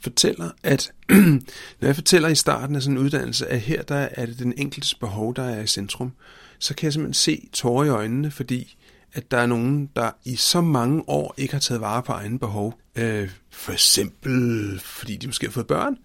[0.04, 0.92] fortæller, at
[1.80, 4.54] når jeg fortæller i starten af sådan en uddannelse, at her der er det den
[4.58, 6.12] enkeltes behov, der er i centrum,
[6.60, 8.78] så kan jeg simpelthen se tårer i øjnene, fordi
[9.14, 12.40] at der er nogen, der i så mange år ikke har taget vare på egne
[12.40, 12.80] behov.
[12.96, 15.98] Øh, for eksempel, fordi de måske har fået børn.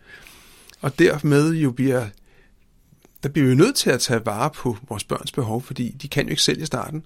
[0.81, 2.07] Og dermed jo bliver,
[3.23, 6.25] der bliver vi nødt til at tage vare på vores børns behov, fordi de kan
[6.25, 7.05] jo ikke selv i starten.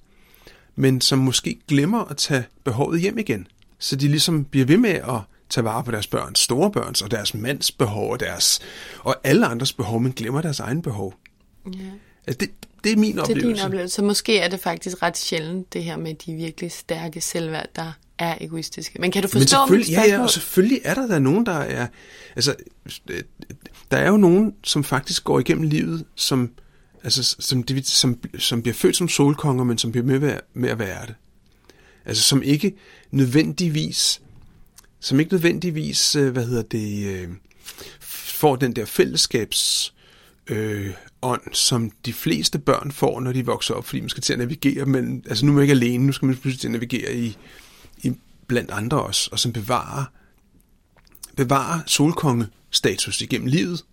[0.77, 3.47] Men som måske glemmer at tage behovet hjem igen.
[3.79, 7.11] Så de ligesom bliver ved med at tage vare på deres børns, store børns og
[7.11, 8.61] deres mands behov og, deres,
[8.99, 11.15] og alle andres behov, men glemmer deres egen behov.
[11.67, 11.79] Ja.
[12.27, 12.51] Altså det,
[12.85, 13.49] det er min Det oplevelse.
[13.49, 13.95] er din oplevelse.
[13.95, 17.93] Så måske er det faktisk ret sjældent, det her med de virkelig stærke selvværd, der
[18.19, 19.01] er egoistiske.
[19.01, 20.17] Men kan du Men forstå mit selvfølgelig, ja, spørgsmål?
[20.19, 21.87] ja, og selvfølgelig er der da nogen, der er...
[22.37, 22.55] Altså,
[23.91, 26.51] der er jo nogen, som faktisk går igennem livet, som,
[27.05, 30.79] altså, som, de, som, som bliver født som solkonger, men som bliver med, med at
[30.79, 31.15] være det.
[32.05, 32.75] Altså, som ikke
[33.11, 34.21] nødvendigvis,
[35.01, 37.29] som ikke nødvendigvis, øh, hvad hedder det, øh,
[38.01, 39.95] får den der fællesskabs
[40.47, 40.91] øh,
[41.23, 44.39] ånd, som de fleste børn får, når de vokser op, fordi man skal til at
[44.39, 47.15] navigere, men altså nu er man ikke alene, nu skal man pludselig til at navigere
[47.15, 47.37] i,
[48.03, 48.13] i
[48.47, 50.05] blandt andre også, og som bevarer,
[51.37, 53.85] bevarer solkongestatus igennem livet.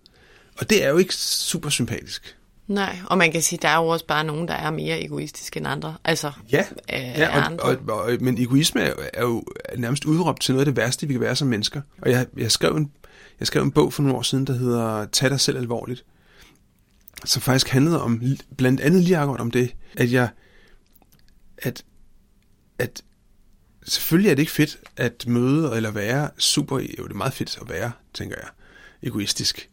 [0.58, 2.37] Og det er jo ikke super sympatisk.
[2.68, 5.58] Nej, og man kan sige, der er jo også bare nogen, der er mere egoistiske
[5.58, 5.96] end andre.
[6.04, 7.64] Altså, Ja, øh, ja og, andre.
[7.64, 9.44] og, og, men egoisme er, jo- er jo
[9.78, 11.82] nærmest udråbt til noget af det værste, vi kan være som mennesker.
[12.02, 12.92] Og jeg, jeg, skrev en,
[13.40, 16.06] jeg skrev en bog for nogle år siden, der hedder Tag dig selv alvorligt,
[17.26, 18.22] som faktisk handlede om,
[18.58, 20.30] blandt andet lige akkurat om det, at jeg,
[21.58, 21.84] at,
[22.80, 23.02] at
[23.84, 27.58] selvfølgelig er det ikke fedt at møde eller være super, jo det er meget fedt
[27.62, 28.48] at være, tænker jeg,
[29.04, 29.70] egoistisk.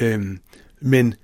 [0.00, 0.38] Øhm,
[0.80, 1.14] men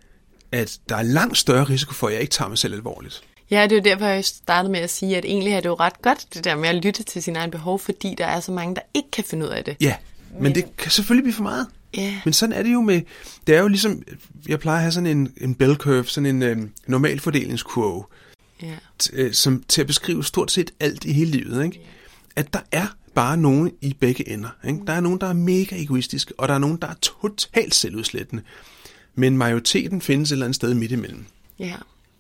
[0.57, 3.23] at der er langt større risiko for, at jeg ikke tager mig selv alvorligt.
[3.51, 5.75] Ja, det er jo derfor, jeg startede med at sige, at egentlig er det jo
[5.75, 8.53] ret godt, det der med at lytte til sine egne behov, fordi der er så
[8.53, 9.77] mange, der ikke kan finde ud af det.
[9.81, 9.95] Ja,
[10.33, 11.67] men, men det kan selvfølgelig blive for meget.
[11.97, 12.21] Ja.
[12.25, 13.01] Men sådan er det jo med,
[13.47, 14.03] det er jo ligesom,
[14.49, 18.05] jeg plejer at have sådan en, en bell curve, sådan en øhm, normal fordelingskurve,
[18.63, 18.75] Ja.
[19.03, 21.65] t- øh, som, til at beskrive stort set alt i hele livet.
[21.65, 21.81] Ikke?
[22.37, 24.49] At der er bare nogen i begge ender.
[24.67, 24.81] Ikke?
[24.87, 28.43] Der er nogen, der er mega egoistiske, og der er nogen, der er totalt selvudslættende.
[29.17, 31.27] Men majoriteten findes et eller andet sted midt imellem.
[31.59, 31.75] Ja,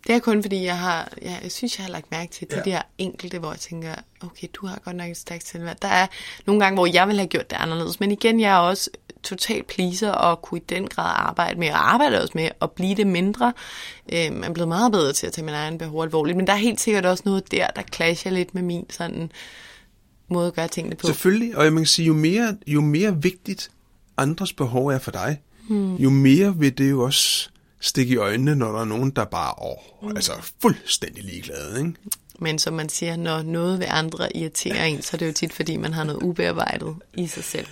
[0.06, 2.56] det er kun fordi, jeg har, jeg, jeg synes, jeg har lagt mærke til de
[2.56, 2.62] Ja.
[2.62, 5.76] der enkelte, hvor jeg tænker, okay, du har godt nok et stærkt selvværd.
[5.82, 6.06] Der er
[6.46, 8.90] nogle gange, hvor jeg vil have gjort det anderledes, men igen, jeg er også
[9.22, 12.94] total pleaser og kunne i den grad arbejde med, og arbejde også med at blive
[12.94, 13.52] det mindre.
[14.12, 16.52] Øhm, jeg er blevet meget bedre til at tage min egen behov alvorligt, men der
[16.52, 19.32] er helt sikkert også noget der, der clasher lidt med min sådan
[20.28, 21.06] måde at gøre tingene på.
[21.06, 23.70] Selvfølgelig, og man kan sige, jo mere, jo mere vigtigt
[24.16, 25.96] andres behov er for dig, hmm.
[25.96, 27.48] jo mere vil det jo også
[27.80, 30.32] stikke i øjnene, når der er nogen, der bare er altså
[30.62, 31.78] fuldstændig ligeglade.
[31.78, 31.92] Ikke?
[32.38, 35.52] Men som man siger, når noget ved andre irriterer en, så er det jo tit,
[35.52, 37.66] fordi man har noget ubearbejdet i sig selv.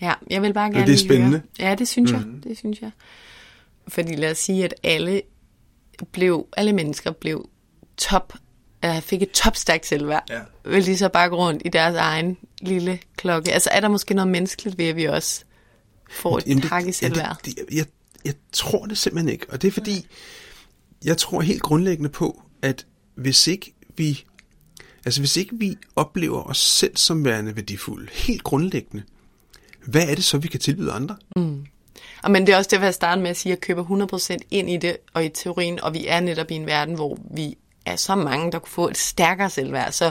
[0.00, 1.42] Ja, jeg vil bare gerne det er lige høre- spændende.
[1.58, 2.16] Ja, det synes mm.
[2.18, 2.26] jeg.
[2.44, 2.90] Det synes jeg.
[3.88, 5.22] Fordi lad os sige, at alle
[6.12, 7.48] blev, alle mennesker blev
[7.96, 8.34] top,
[8.86, 10.24] uh, fik et topstærkt selvværd.
[10.30, 10.40] Ja.
[10.64, 13.52] Vil de så bare gå rundt i deres egen lille klokke?
[13.52, 15.44] Altså er der måske noget menneskeligt ved, at vi også
[16.12, 17.36] får et Jamen, hak i selvværd?
[17.44, 17.86] det, det, jeg,
[18.24, 19.46] jeg tror det simpelthen ikke.
[19.48, 20.06] Og det er fordi,
[21.04, 24.24] jeg tror helt grundlæggende på, at hvis ikke vi,
[25.04, 29.02] altså hvis ikke vi oplever os selv som værende værdifulde, helt grundlæggende,
[29.86, 31.16] hvad er det så, vi kan tilbyde andre?
[32.22, 34.36] Og men det er også derfor, jeg startede med at sige, at jeg køber 100%
[34.50, 37.56] ind i det og i teorien, og vi er netop i en verden, hvor vi
[37.86, 39.92] er så mange, der kunne få et stærkere selvværd.
[39.92, 40.10] Så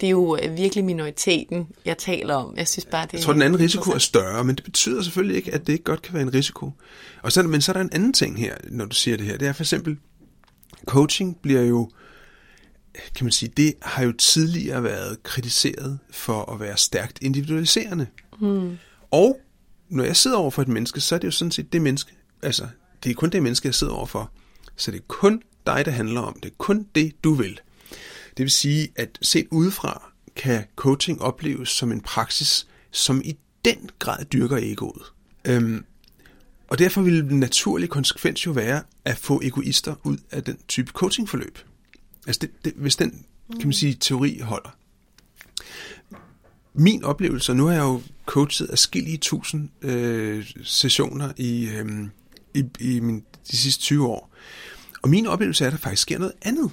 [0.00, 2.56] det er jo øh, virkelig minoriteten, jeg taler om.
[2.56, 5.36] Jeg synes bare, det Jeg tror, den anden risiko er større, men det betyder selvfølgelig
[5.36, 6.70] ikke, at det ikke godt kan være en risiko.
[7.22, 9.36] Og så, men så er der en anden ting her, når du siger det her.
[9.36, 9.98] Det er for eksempel,
[10.86, 11.90] coaching bliver jo,
[13.14, 18.06] kan man sige, det har jo tidligere været kritiseret for at være stærkt individualiserende.
[18.40, 18.78] Hmm.
[19.10, 19.40] Og
[19.88, 22.12] når jeg sidder over for et menneske, så er det jo sådan set det menneske,
[22.42, 22.66] altså
[23.04, 24.30] det er kun det menneske, jeg sidder over for.
[24.76, 26.40] Så det er kun dig, det handler om.
[26.42, 27.60] Det er kun det, du vil.
[28.36, 33.90] Det vil sige, at set udefra kan coaching opleves som en praksis, som i den
[33.98, 35.02] grad dyrker egoet.
[35.44, 35.84] Øhm,
[36.68, 40.92] og derfor vil den naturlige konsekvens jo være at få egoister ud af den type
[40.92, 41.58] coachingforløb.
[42.26, 44.76] Altså det, det, hvis den, kan man sige, teori holder.
[46.74, 52.08] Min oplevelse, og nu har jeg jo coachet afskillige tusind øh, sessioner i, øh,
[52.54, 54.31] i, i min, de sidste 20 år,
[55.02, 56.70] og min oplevelse er, at der faktisk sker noget andet.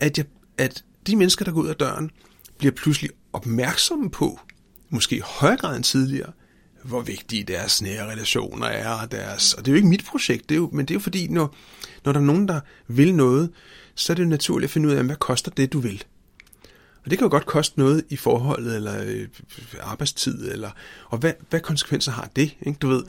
[0.00, 0.26] At, jeg,
[0.58, 2.10] at de mennesker, der går ud af døren,
[2.58, 4.40] bliver pludselig opmærksomme på,
[4.90, 6.32] måske i højere grad end tidligere,
[6.82, 8.88] hvor vigtige deres nære relationer er.
[8.88, 10.94] Og, deres, og det er jo ikke mit projekt, det er jo, men det er
[10.94, 11.54] jo fordi, når,
[12.04, 13.50] når der er nogen, der vil noget,
[13.94, 16.04] så er det jo naturligt at finde ud af, hvad koster det, du vil.
[17.04, 19.28] Og det kan jo godt koste noget i forholdet, eller øh,
[19.80, 20.70] arbejdstid, eller,
[21.08, 23.04] og hvad, hvad konsekvenser har det, ikke, du ved.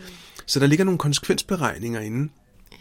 [0.45, 2.29] Så der ligger nogle konsekvensberegninger inde,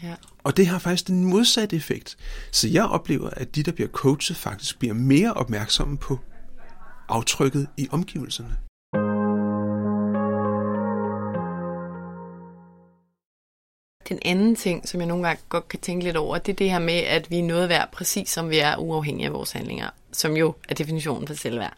[0.03, 0.15] Ja.
[0.43, 2.17] og det har faktisk den modsatte effekt.
[2.51, 6.19] Så jeg oplever, at de, der bliver coachet, faktisk bliver mere opmærksomme på
[7.09, 8.57] aftrykket i omgivelserne.
[14.09, 16.71] Den anden ting, som jeg nogle gange godt kan tænke lidt over, det er det
[16.71, 19.89] her med, at vi er noget værd, præcis som vi er uafhængige af vores handlinger,
[20.11, 21.73] som jo er definitionen for selvværd.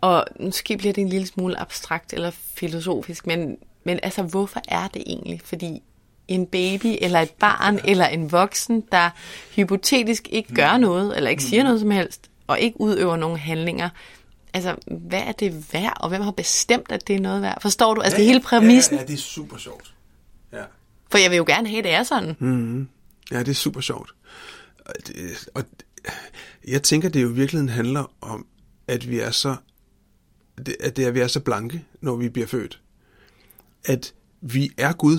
[0.00, 4.88] Og måske bliver det en lille smule abstrakt eller filosofisk, men, men altså, hvorfor er
[4.88, 5.40] det egentlig?
[5.44, 5.82] Fordi
[6.28, 9.10] en baby, eller et barn, eller en voksen, der
[9.56, 13.88] hypotetisk ikke gør noget, eller ikke siger noget som helst, og ikke udøver nogen handlinger,
[14.54, 17.60] altså, hvad er det værd, og hvem har bestemt, at det er noget værd?
[17.60, 18.00] Forstår du?
[18.00, 18.94] Altså, det er hele præmissen.
[18.94, 19.94] Ja, ja, det er super sjovt.
[20.52, 20.62] Ja.
[21.10, 22.36] For jeg vil jo gerne have, at det er sådan.
[22.38, 22.88] Mm.
[23.30, 24.14] Ja, det er super sjovt.
[24.86, 25.64] Og, det, og
[26.68, 28.46] jeg tænker, det jo i virkeligheden handler om,
[28.88, 29.56] at vi er så
[30.66, 32.80] det, at det er, at vi er så blanke, når vi bliver født.
[33.84, 35.18] At vi er Gud.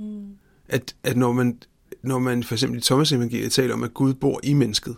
[0.00, 0.36] Mm.
[0.68, 1.58] At, at når man
[2.02, 4.96] når man for eksempel i Thomas evangeliet taler om, at Gud bor i mennesket,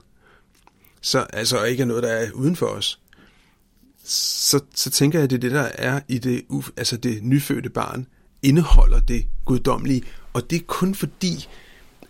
[1.00, 3.00] så altså ikke er noget, der er uden for os,
[4.04, 6.44] så, så tænker jeg, at det er det, der er i det,
[6.76, 8.06] altså det nyfødte barn,
[8.42, 10.02] indeholder det guddommelige,
[10.32, 11.48] og det er kun fordi,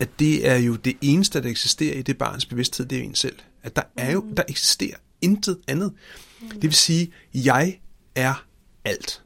[0.00, 3.08] at det er jo det eneste, der eksisterer i det barns bevidsthed, det er jo
[3.08, 3.36] en selv.
[3.62, 5.92] At der er jo, der eksisterer intet andet.
[6.52, 7.80] Det vil sige, jeg
[8.14, 8.44] er
[8.84, 9.22] alt.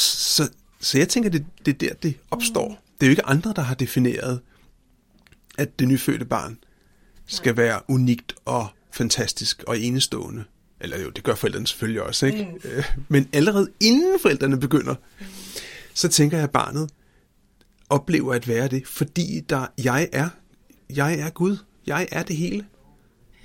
[0.00, 0.48] Så,
[0.80, 2.68] så, jeg tænker, det, det er der, det opstår.
[3.00, 4.40] Det er jo ikke andre, der har defineret,
[5.58, 6.58] at det nyfødte barn
[7.26, 10.44] skal være unikt og fantastisk og enestående.
[10.80, 12.44] Eller jo, det gør forældrene selvfølgelig også, ikke?
[12.64, 12.82] Mm.
[13.08, 14.94] Men allerede inden forældrene begynder,
[15.94, 16.90] så tænker jeg, at barnet
[17.90, 20.28] oplever at være det, fordi der, jeg er,
[20.90, 21.56] jeg er Gud.
[21.86, 22.64] Jeg er det hele.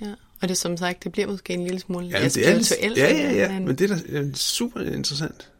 [0.00, 0.14] Ja.
[0.42, 2.98] Og det som sagt, det bliver måske en lille smule Ja, det er spirituelt.
[2.98, 5.50] ja, ja, ja, men- men det er da super interessant.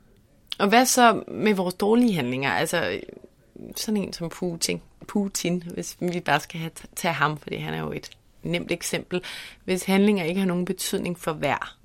[0.58, 2.52] Og hvad så med vores dårlige handlinger?
[2.52, 3.00] Altså,
[3.76, 7.80] sådan en som Putin, Putin hvis vi bare skal have, tage ham, fordi han er
[7.80, 8.10] jo et
[8.42, 9.22] nemt eksempel.
[9.64, 11.76] Hvis handlinger ikke har nogen betydning for værd,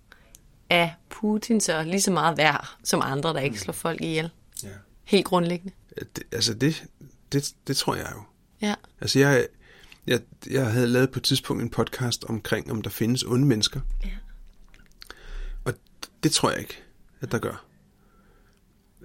[0.69, 4.29] er Putin så lige så meget værd som andre, der ikke slår folk ihjel?
[4.63, 4.67] Ja.
[5.03, 5.73] Helt grundlæggende.
[5.97, 6.83] Ja, Det, altså det,
[7.31, 8.21] det, det tror jeg jo.
[8.67, 8.75] Ja.
[9.01, 9.47] Altså jeg,
[10.07, 10.19] jeg,
[10.49, 13.79] jeg havde lavet på et tidspunkt en podcast omkring, om der findes onde mennesker.
[14.05, 14.09] Ja.
[15.63, 15.73] Og
[16.23, 16.83] det tror jeg ikke,
[17.21, 17.68] at der gør.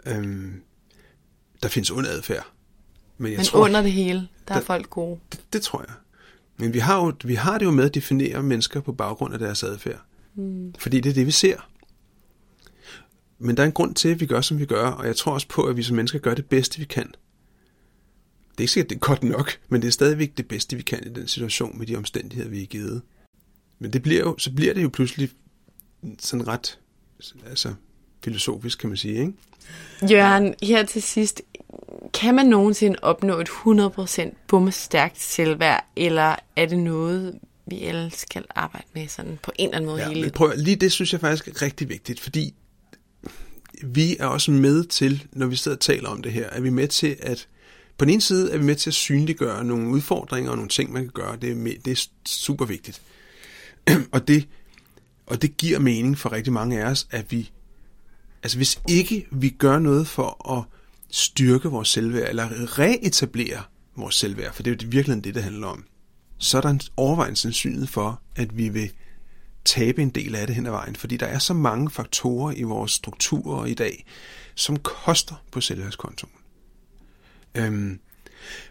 [0.07, 0.63] Øhm,
[1.63, 2.47] der findes ond adfærd.
[3.19, 5.21] Men jeg Men tror, under det hele, der er Der- folk gode.
[5.33, 5.95] det, det tror jeg.
[6.57, 9.39] Men vi har, jo, vi har det jo med at definere mennesker på baggrund af
[9.41, 10.01] deres adfærd.
[10.35, 10.75] Mm.
[10.79, 11.69] Fordi det er det, vi ser.
[13.39, 15.33] Men der er en grund til, at vi gør, som vi gør, og jeg tror
[15.33, 17.07] også på, at vi som mennesker gør det bedste, vi kan.
[17.07, 20.83] Det er ikke sikkert, det er godt nok, men det er stadigvæk det bedste, vi
[20.83, 23.03] kan i den situation med de omstændigheder, vi er givet.
[23.79, 25.31] Men det bliver jo, så bliver det jo pludselig
[26.19, 26.79] sådan ret
[27.47, 27.75] altså,
[28.25, 29.33] filosofisk, kan man sige, ikke?
[30.11, 31.43] Jørgen, her til sidst,
[32.15, 38.45] kan man nogensinde opnå et 100% bummestærkt selvværd, eller er det noget, vi alle skal
[38.55, 40.33] arbejde med sådan på en eller anden måde Ja, hele livet?
[40.33, 42.55] prøv, lige det synes jeg faktisk er rigtig vigtigt, fordi
[43.83, 46.71] vi er også med til, når vi sidder og taler om det her, er vi
[46.71, 47.49] med til at,
[47.99, 50.93] på den ene side er vi med til at synliggøre nogle udfordringer og nogle ting,
[50.93, 51.37] man kan gøre.
[51.43, 53.03] Det er, med, det er super vigtigt.
[54.13, 54.49] og, det,
[55.27, 57.51] og det giver mening for rigtig mange af os, at vi,
[58.45, 60.65] altså hvis ikke vi gør noget for at
[61.11, 63.62] styrke vores selvværd, eller reetablere
[63.97, 65.85] vores selvværd, for det er jo virkelig det, det handler om,
[66.39, 68.93] så er der en overvejende sandsynlighed for, at vi vil
[69.65, 72.62] tabe en del af det hen ad vejen, fordi der er så mange faktorer i
[72.62, 74.05] vores strukturer i dag,
[74.55, 76.33] som koster på selvværdskontoen.
[77.55, 78.01] Øhm,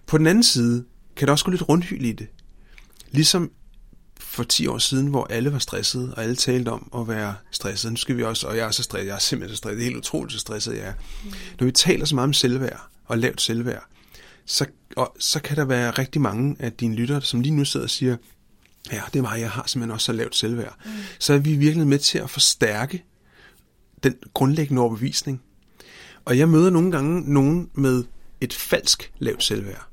[0.05, 0.85] på den anden side
[1.15, 2.27] kan der også gå lidt rundhyl i det.
[3.11, 3.51] Ligesom
[4.33, 7.91] for 10 år siden, hvor alle var stressede, og alle talte om at være stresset.
[7.91, 9.83] Nu skal vi også, og jeg er så stresset, jeg er simpelthen så stresset, det
[9.83, 10.93] er helt utroligt, så stresset jeg er.
[11.23, 11.31] Mm.
[11.59, 13.83] Når vi taler så meget om selvværd, og lavt selvværd,
[14.45, 14.65] så,
[14.95, 17.89] og, så kan der være rigtig mange af dine lyttere, som lige nu sidder og
[17.89, 18.17] siger,
[18.91, 20.75] ja, det er mig, jeg har simpelthen også så lavt selvværd.
[20.85, 20.91] Mm.
[21.19, 23.03] Så er vi virkelig med til at forstærke
[24.03, 25.41] den grundlæggende overbevisning.
[26.25, 28.03] Og jeg møder nogle gange nogen med
[28.41, 29.87] et falsk lavt selvværd.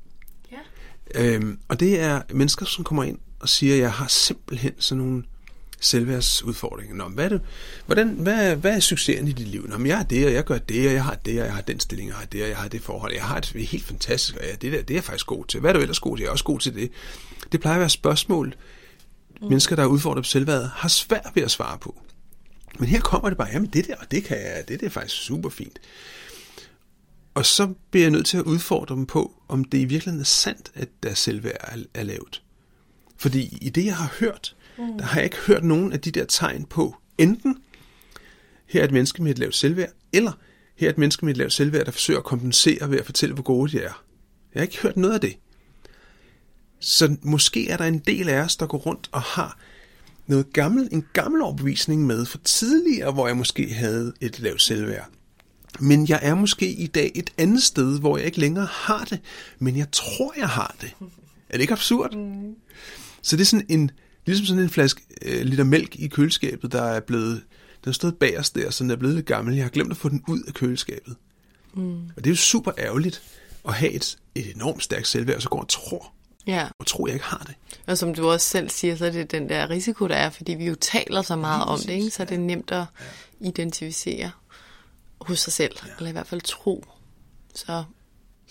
[0.51, 0.57] Ja.
[1.15, 5.23] Øhm, og det er mennesker, som kommer ind og siger, jeg har simpelthen sådan nogle
[5.79, 6.95] selvværdsudfordringer.
[6.95, 7.41] Nå, hvad er, det,
[7.85, 9.67] hvordan, hvad, hvad er succesen i dit liv?
[9.67, 11.53] Nå, men jeg er det, og jeg gør det, og jeg har det, og jeg
[11.53, 13.13] har den stilling, og jeg har det, og jeg har det forhold.
[13.13, 15.25] Jeg har et det er helt fantastisk, og ja, det, der, det er jeg faktisk
[15.25, 15.59] god til.
[15.59, 16.21] Hvad er du ellers god til?
[16.23, 16.91] Jeg er også god til det.
[17.51, 18.55] Det plejer at være spørgsmål,
[19.41, 19.47] mm.
[19.47, 22.01] mennesker, der er udfordret på selvværdet, har svært ved at svare på.
[22.79, 24.89] Men her kommer det bare, jamen det der, og det kan jeg, det, det er
[24.89, 25.79] faktisk super fint.
[27.33, 30.25] Og så bliver jeg nødt til at udfordre dem på, om det i virkeligheden er
[30.25, 32.41] sandt, at deres selvværd er, er lavt.
[33.21, 34.97] Fordi i det, jeg har hørt, mm.
[34.97, 37.57] der har jeg ikke hørt nogen af de der tegn på, enten
[38.67, 40.31] her er et menneske med et lavt selvværd, eller
[40.75, 43.33] her er et menneske med et lavt selvværd, der forsøger at kompensere ved at fortælle,
[43.33, 44.03] hvor gode de er.
[44.53, 45.37] Jeg har ikke hørt noget af det.
[46.79, 49.57] Så måske er der en del af os, der går rundt og har
[50.27, 55.09] noget gammel, en gammel overbevisning med fra tidligere, hvor jeg måske havde et lavt selvværd.
[55.79, 59.19] Men jeg er måske i dag et andet sted, hvor jeg ikke længere har det,
[59.59, 60.93] men jeg tror, jeg har det.
[61.49, 62.15] Er det ikke absurd?
[62.15, 62.55] Mm.
[63.21, 63.91] Så det er sådan en,
[64.25, 67.33] ligesom sådan en flaske øh, liter mælk i køleskabet, der er blevet,
[67.83, 69.55] den har stået bagerst der, så den er blevet lidt gammel.
[69.55, 71.15] Jeg har glemt at få den ud af køleskabet.
[71.73, 71.95] Mm.
[72.05, 73.21] Og det er jo super ærgerligt
[73.67, 76.13] at have et, et enormt stærkt selvværd, og så går og tror,
[76.47, 77.55] Ja, og tror, jeg ikke har det.
[77.87, 80.53] og som du også selv siger, så er det den der risiko, der er, fordi
[80.53, 82.09] vi jo taler så meget om det, ikke?
[82.09, 82.85] så er det nemt at
[83.39, 84.31] identificere
[85.21, 86.85] hos sig selv, eller i hvert fald tro.
[87.55, 87.83] Så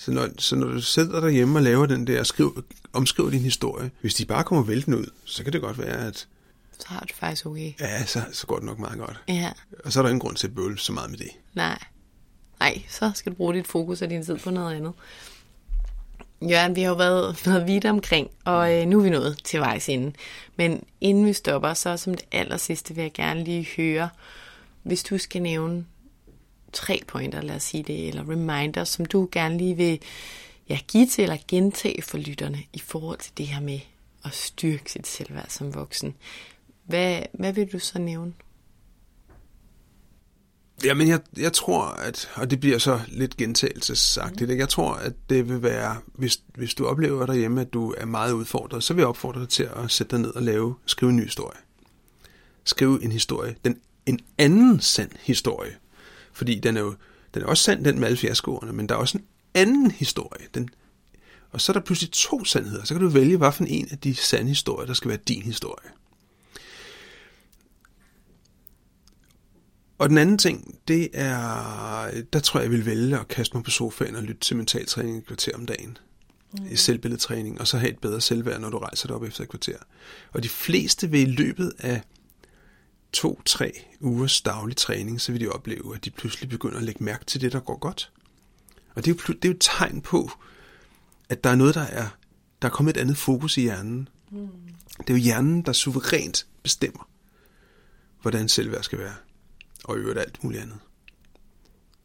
[0.00, 3.90] Så når, så når du sidder derhjemme og laver den der, skriv, omskriver din historie,
[4.00, 6.26] hvis de bare kommer væltende ud, så kan det godt være, at
[6.78, 7.72] så har du faktisk okay.
[7.80, 9.20] ja, så, så går det nok meget godt.
[9.28, 9.52] Ja,
[9.84, 11.28] Og så er der ingen grund til at bøvle så meget med det.
[11.54, 11.78] nej.
[12.60, 14.92] Nej, så skal du bruge dit fokus og din tid på noget andet.
[16.42, 19.60] Jørgen, vi har jo været, været vidt omkring, og øh, nu er vi nået til
[19.60, 20.12] vejs ende.
[20.56, 24.08] Men inden vi stopper, så som det aller sidste vil jeg gerne lige høre,
[24.82, 25.84] hvis du skal nævne
[26.72, 30.00] tre pointer, lad os sige det, eller reminders, som du gerne lige vil
[30.68, 33.80] ja, give til eller gentage for lytterne i forhold til det her med
[34.24, 36.14] at styrke sit selvværd som voksen.
[36.84, 38.32] Hvad, hvad vil du så nævne?
[40.84, 44.60] Jamen, jeg, jeg tror, at, og det bliver så lidt gentagelsesagtigt, ikke?
[44.60, 48.32] jeg tror, at det vil være, hvis, hvis du oplever derhjemme, at du er meget
[48.32, 51.16] udfordret, så vil jeg opfordre dig til at sætte dig ned og lave, skrive en
[51.16, 51.58] ny historie.
[52.64, 55.72] Skrive en historie, den, en anden sand historie.
[56.40, 56.94] Fordi den er jo
[57.34, 60.46] den er også sand, den med alle fiaskoerne, men der er også en anden historie.
[60.54, 60.68] Den,
[61.50, 62.84] og så er der pludselig to sandheder.
[62.84, 65.42] Så kan du vælge, hvad for en af de sande historier, der skal være din
[65.42, 65.88] historie.
[69.98, 73.64] Og den anden ting, det er, der tror jeg, jeg vil vælge at kaste mig
[73.64, 75.98] på sofaen og lytte til mentaltræning et kvarter om dagen.
[76.52, 76.76] Mm.
[76.76, 79.76] Selvbilledtræning, og så have et bedre selvværd, når du rejser dig op efter et kvarter.
[80.32, 82.02] Og de fleste vil i løbet af
[83.12, 87.24] to-tre ugers daglig træning, så vil de opleve, at de pludselig begynder at lægge mærke
[87.24, 88.12] til det, der går godt.
[88.94, 90.30] Og det er jo, det er jo et tegn på,
[91.28, 92.08] at der er noget, der er,
[92.62, 94.08] der er kommet et andet fokus i hjernen.
[94.30, 94.48] Mm.
[94.98, 97.08] Det er jo hjernen, der suverænt bestemmer,
[98.22, 99.14] hvordan selvværd skal være
[99.84, 100.78] og øvrigt alt muligt andet.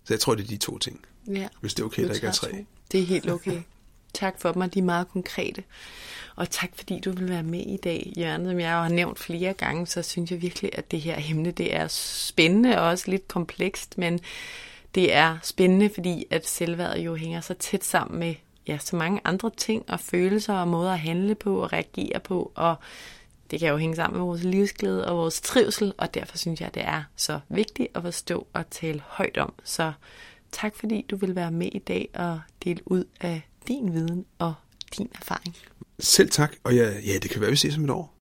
[0.04, 1.06] Så jeg tror, det er de to ting.
[1.28, 1.48] Ja.
[1.62, 2.52] Hvis det er okay, Du der ikke er tre.
[2.52, 2.58] to.
[2.92, 3.62] Det er helt okay
[4.16, 5.64] tak for dem, og de er meget konkrete.
[6.36, 8.46] Og tak fordi du vil være med i dag, Jørgen.
[8.46, 11.52] Som jeg jo har nævnt flere gange, så synes jeg virkelig, at det her emne
[11.52, 14.20] det er spændende og også lidt komplekst, men
[14.96, 18.36] det er spændende, fordi at selvværdet jo hænger så tæt sammen med
[18.68, 22.52] ja, så mange andre ting og følelser og måder at handle på og reagere på,
[22.56, 22.76] og
[23.52, 26.74] det kan jo hænge sammen med vores livsglæde og vores trivsel, og derfor synes jeg,
[26.74, 29.54] det er så vigtigt at forstå og tale højt om.
[29.64, 29.92] Så
[30.52, 34.54] tak fordi du vil være med i dag og dele ud af din viden og
[34.98, 35.56] din erfaring.
[36.00, 38.16] Selv tak, og ja, ja, det kan være, vi ses om et år.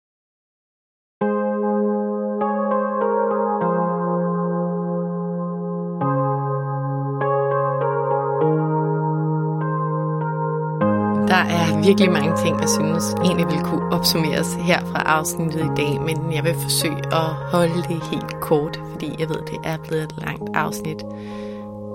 [11.31, 15.73] Der er virkelig mange ting, jeg synes egentlig vil kunne opsummeres her fra afsnittet i
[15.81, 19.77] dag, men jeg vil forsøge at holde det helt kort, fordi jeg ved, det er
[19.77, 21.03] blevet et langt afsnit.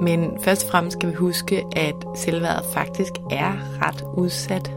[0.00, 3.52] Men først og fremmest skal vi huske, at selvværdet faktisk er
[3.82, 4.72] ret udsat.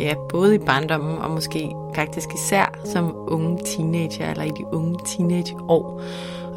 [0.00, 4.98] Ja, både i barndommen og måske faktisk især som unge teenager eller i de unge
[5.04, 6.00] teenageår.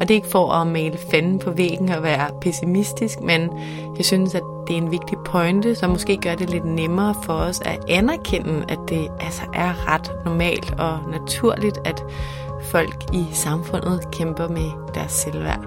[0.00, 3.50] det er ikke for at male fanden på væggen og være pessimistisk, men
[3.96, 7.32] jeg synes, at det er en vigtig pointe, som måske gør det lidt nemmere for
[7.32, 12.04] os at anerkende, at det altså er ret normalt og naturligt, at
[12.62, 15.66] folk i samfundet kæmper med deres selvværd.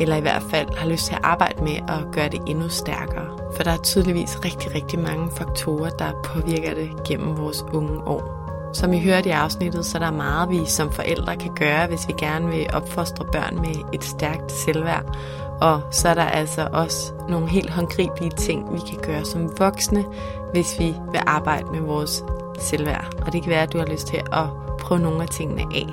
[0.00, 3.38] Eller i hvert fald har lyst til at arbejde med at gøre det endnu stærkere.
[3.56, 8.38] For der er tydeligvis rigtig, rigtig mange faktorer, der påvirker det gennem vores unge år.
[8.72, 11.86] Som I hørte i afsnittet, så der er der meget, vi som forældre kan gøre,
[11.86, 15.16] hvis vi gerne vil opfostre børn med et stærkt selvværd.
[15.60, 20.04] Og så er der altså også nogle helt håndgribelige ting, vi kan gøre som voksne,
[20.52, 22.24] hvis vi vil arbejde med vores
[22.58, 23.22] selvværd.
[23.26, 24.44] Og det kan være, at du har lyst til at
[24.80, 25.86] prøve nogle af tingene af.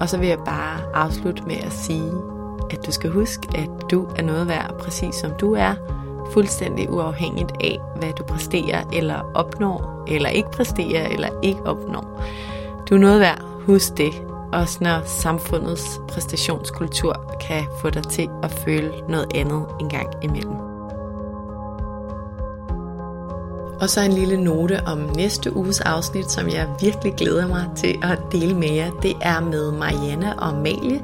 [0.00, 2.12] Og så vil jeg bare afslutte med at sige,
[2.70, 5.74] at du skal huske, at du er noget værd, præcis som du er,
[6.32, 12.22] fuldstændig uafhængigt af, hvad du præsterer eller opnår, eller ikke præsterer eller ikke opnår.
[12.90, 14.12] Du er noget værd, husk det,
[14.52, 20.56] også når samfundets præstationskultur kan få dig til at føle noget andet en gang imellem.
[23.80, 27.98] Og så en lille note om næste uges afsnit, som jeg virkelig glæder mig til
[28.02, 28.90] at dele med jer.
[28.90, 31.02] Det er med Marianne og Amalie.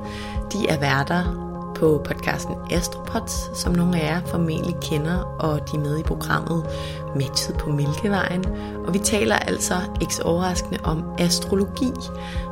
[0.52, 1.43] De er værter
[1.74, 6.66] på podcasten Astropods, som nogle af jer formentlig kender, og de er med i programmet
[7.16, 8.44] Matchet på Mælkevejen.
[8.86, 11.92] Og vi taler altså ikke overraskende om astrologi.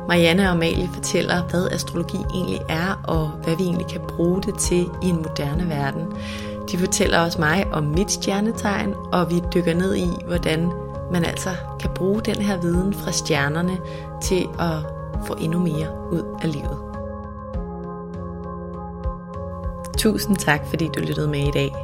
[0.07, 4.59] Marianne og Amalie fortæller, hvad astrologi egentlig er, og hvad vi egentlig kan bruge det
[4.59, 6.05] til i en moderne verden.
[6.71, 10.71] De fortæller også mig om mit stjernetegn, og vi dykker ned i, hvordan
[11.11, 13.77] man altså kan bruge den her viden fra stjernerne
[14.21, 14.77] til at
[15.25, 16.92] få endnu mere ud af livet.
[20.03, 21.75] Tusind tak, fordi du lyttede med i dag.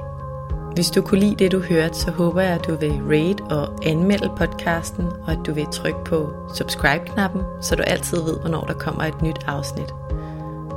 [0.73, 3.85] Hvis du kunne lide det, du hørte, så håber jeg, at du vil rate og
[3.85, 8.73] anmelde podcasten, og at du vil trykke på subscribe-knappen, så du altid ved, hvornår der
[8.73, 9.93] kommer et nyt afsnit.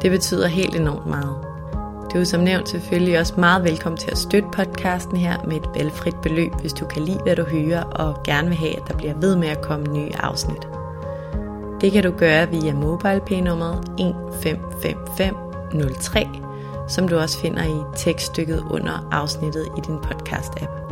[0.02, 1.36] Det betyder helt enormt meget.
[2.12, 5.69] Du er som nævnt selvfølgelig også meget velkommen til at støtte podcasten her med et
[5.74, 8.97] valgfrit beløb, hvis du kan lide, hvad du hører, og gerne vil have, at der
[8.97, 10.69] bliver ved med at komme nye afsnit.
[11.81, 16.28] Det kan du gøre via MobilePay-nummeret 155503,
[16.88, 20.82] som du også finder i tekststykket under afsnittet i din podcast-app.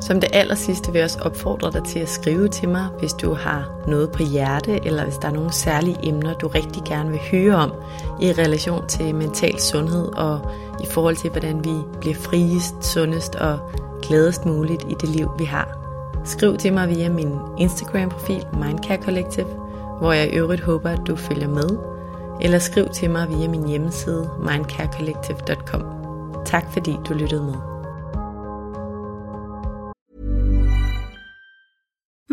[0.00, 3.12] Som det aller sidste vil jeg også opfordre dig til at skrive til mig, hvis
[3.12, 7.10] du har noget på hjerte, eller hvis der er nogle særlige emner, du rigtig gerne
[7.10, 7.72] vil høre om
[8.20, 10.50] i relation til mental sundhed og
[10.82, 13.58] i forhold til, hvordan vi bliver friest, sundest og
[14.02, 15.78] gladest muligt i det liv, vi har.
[16.24, 19.46] Skriv til mig via min Instagram-profil Mindcare Collective,
[19.98, 21.95] hvor jeg i øvrigt håber, at du følger med
[22.40, 25.82] eller skriv til mig via min hjemmeside mindcarecollective.com.
[26.44, 27.75] Tak fordi du lyttede med.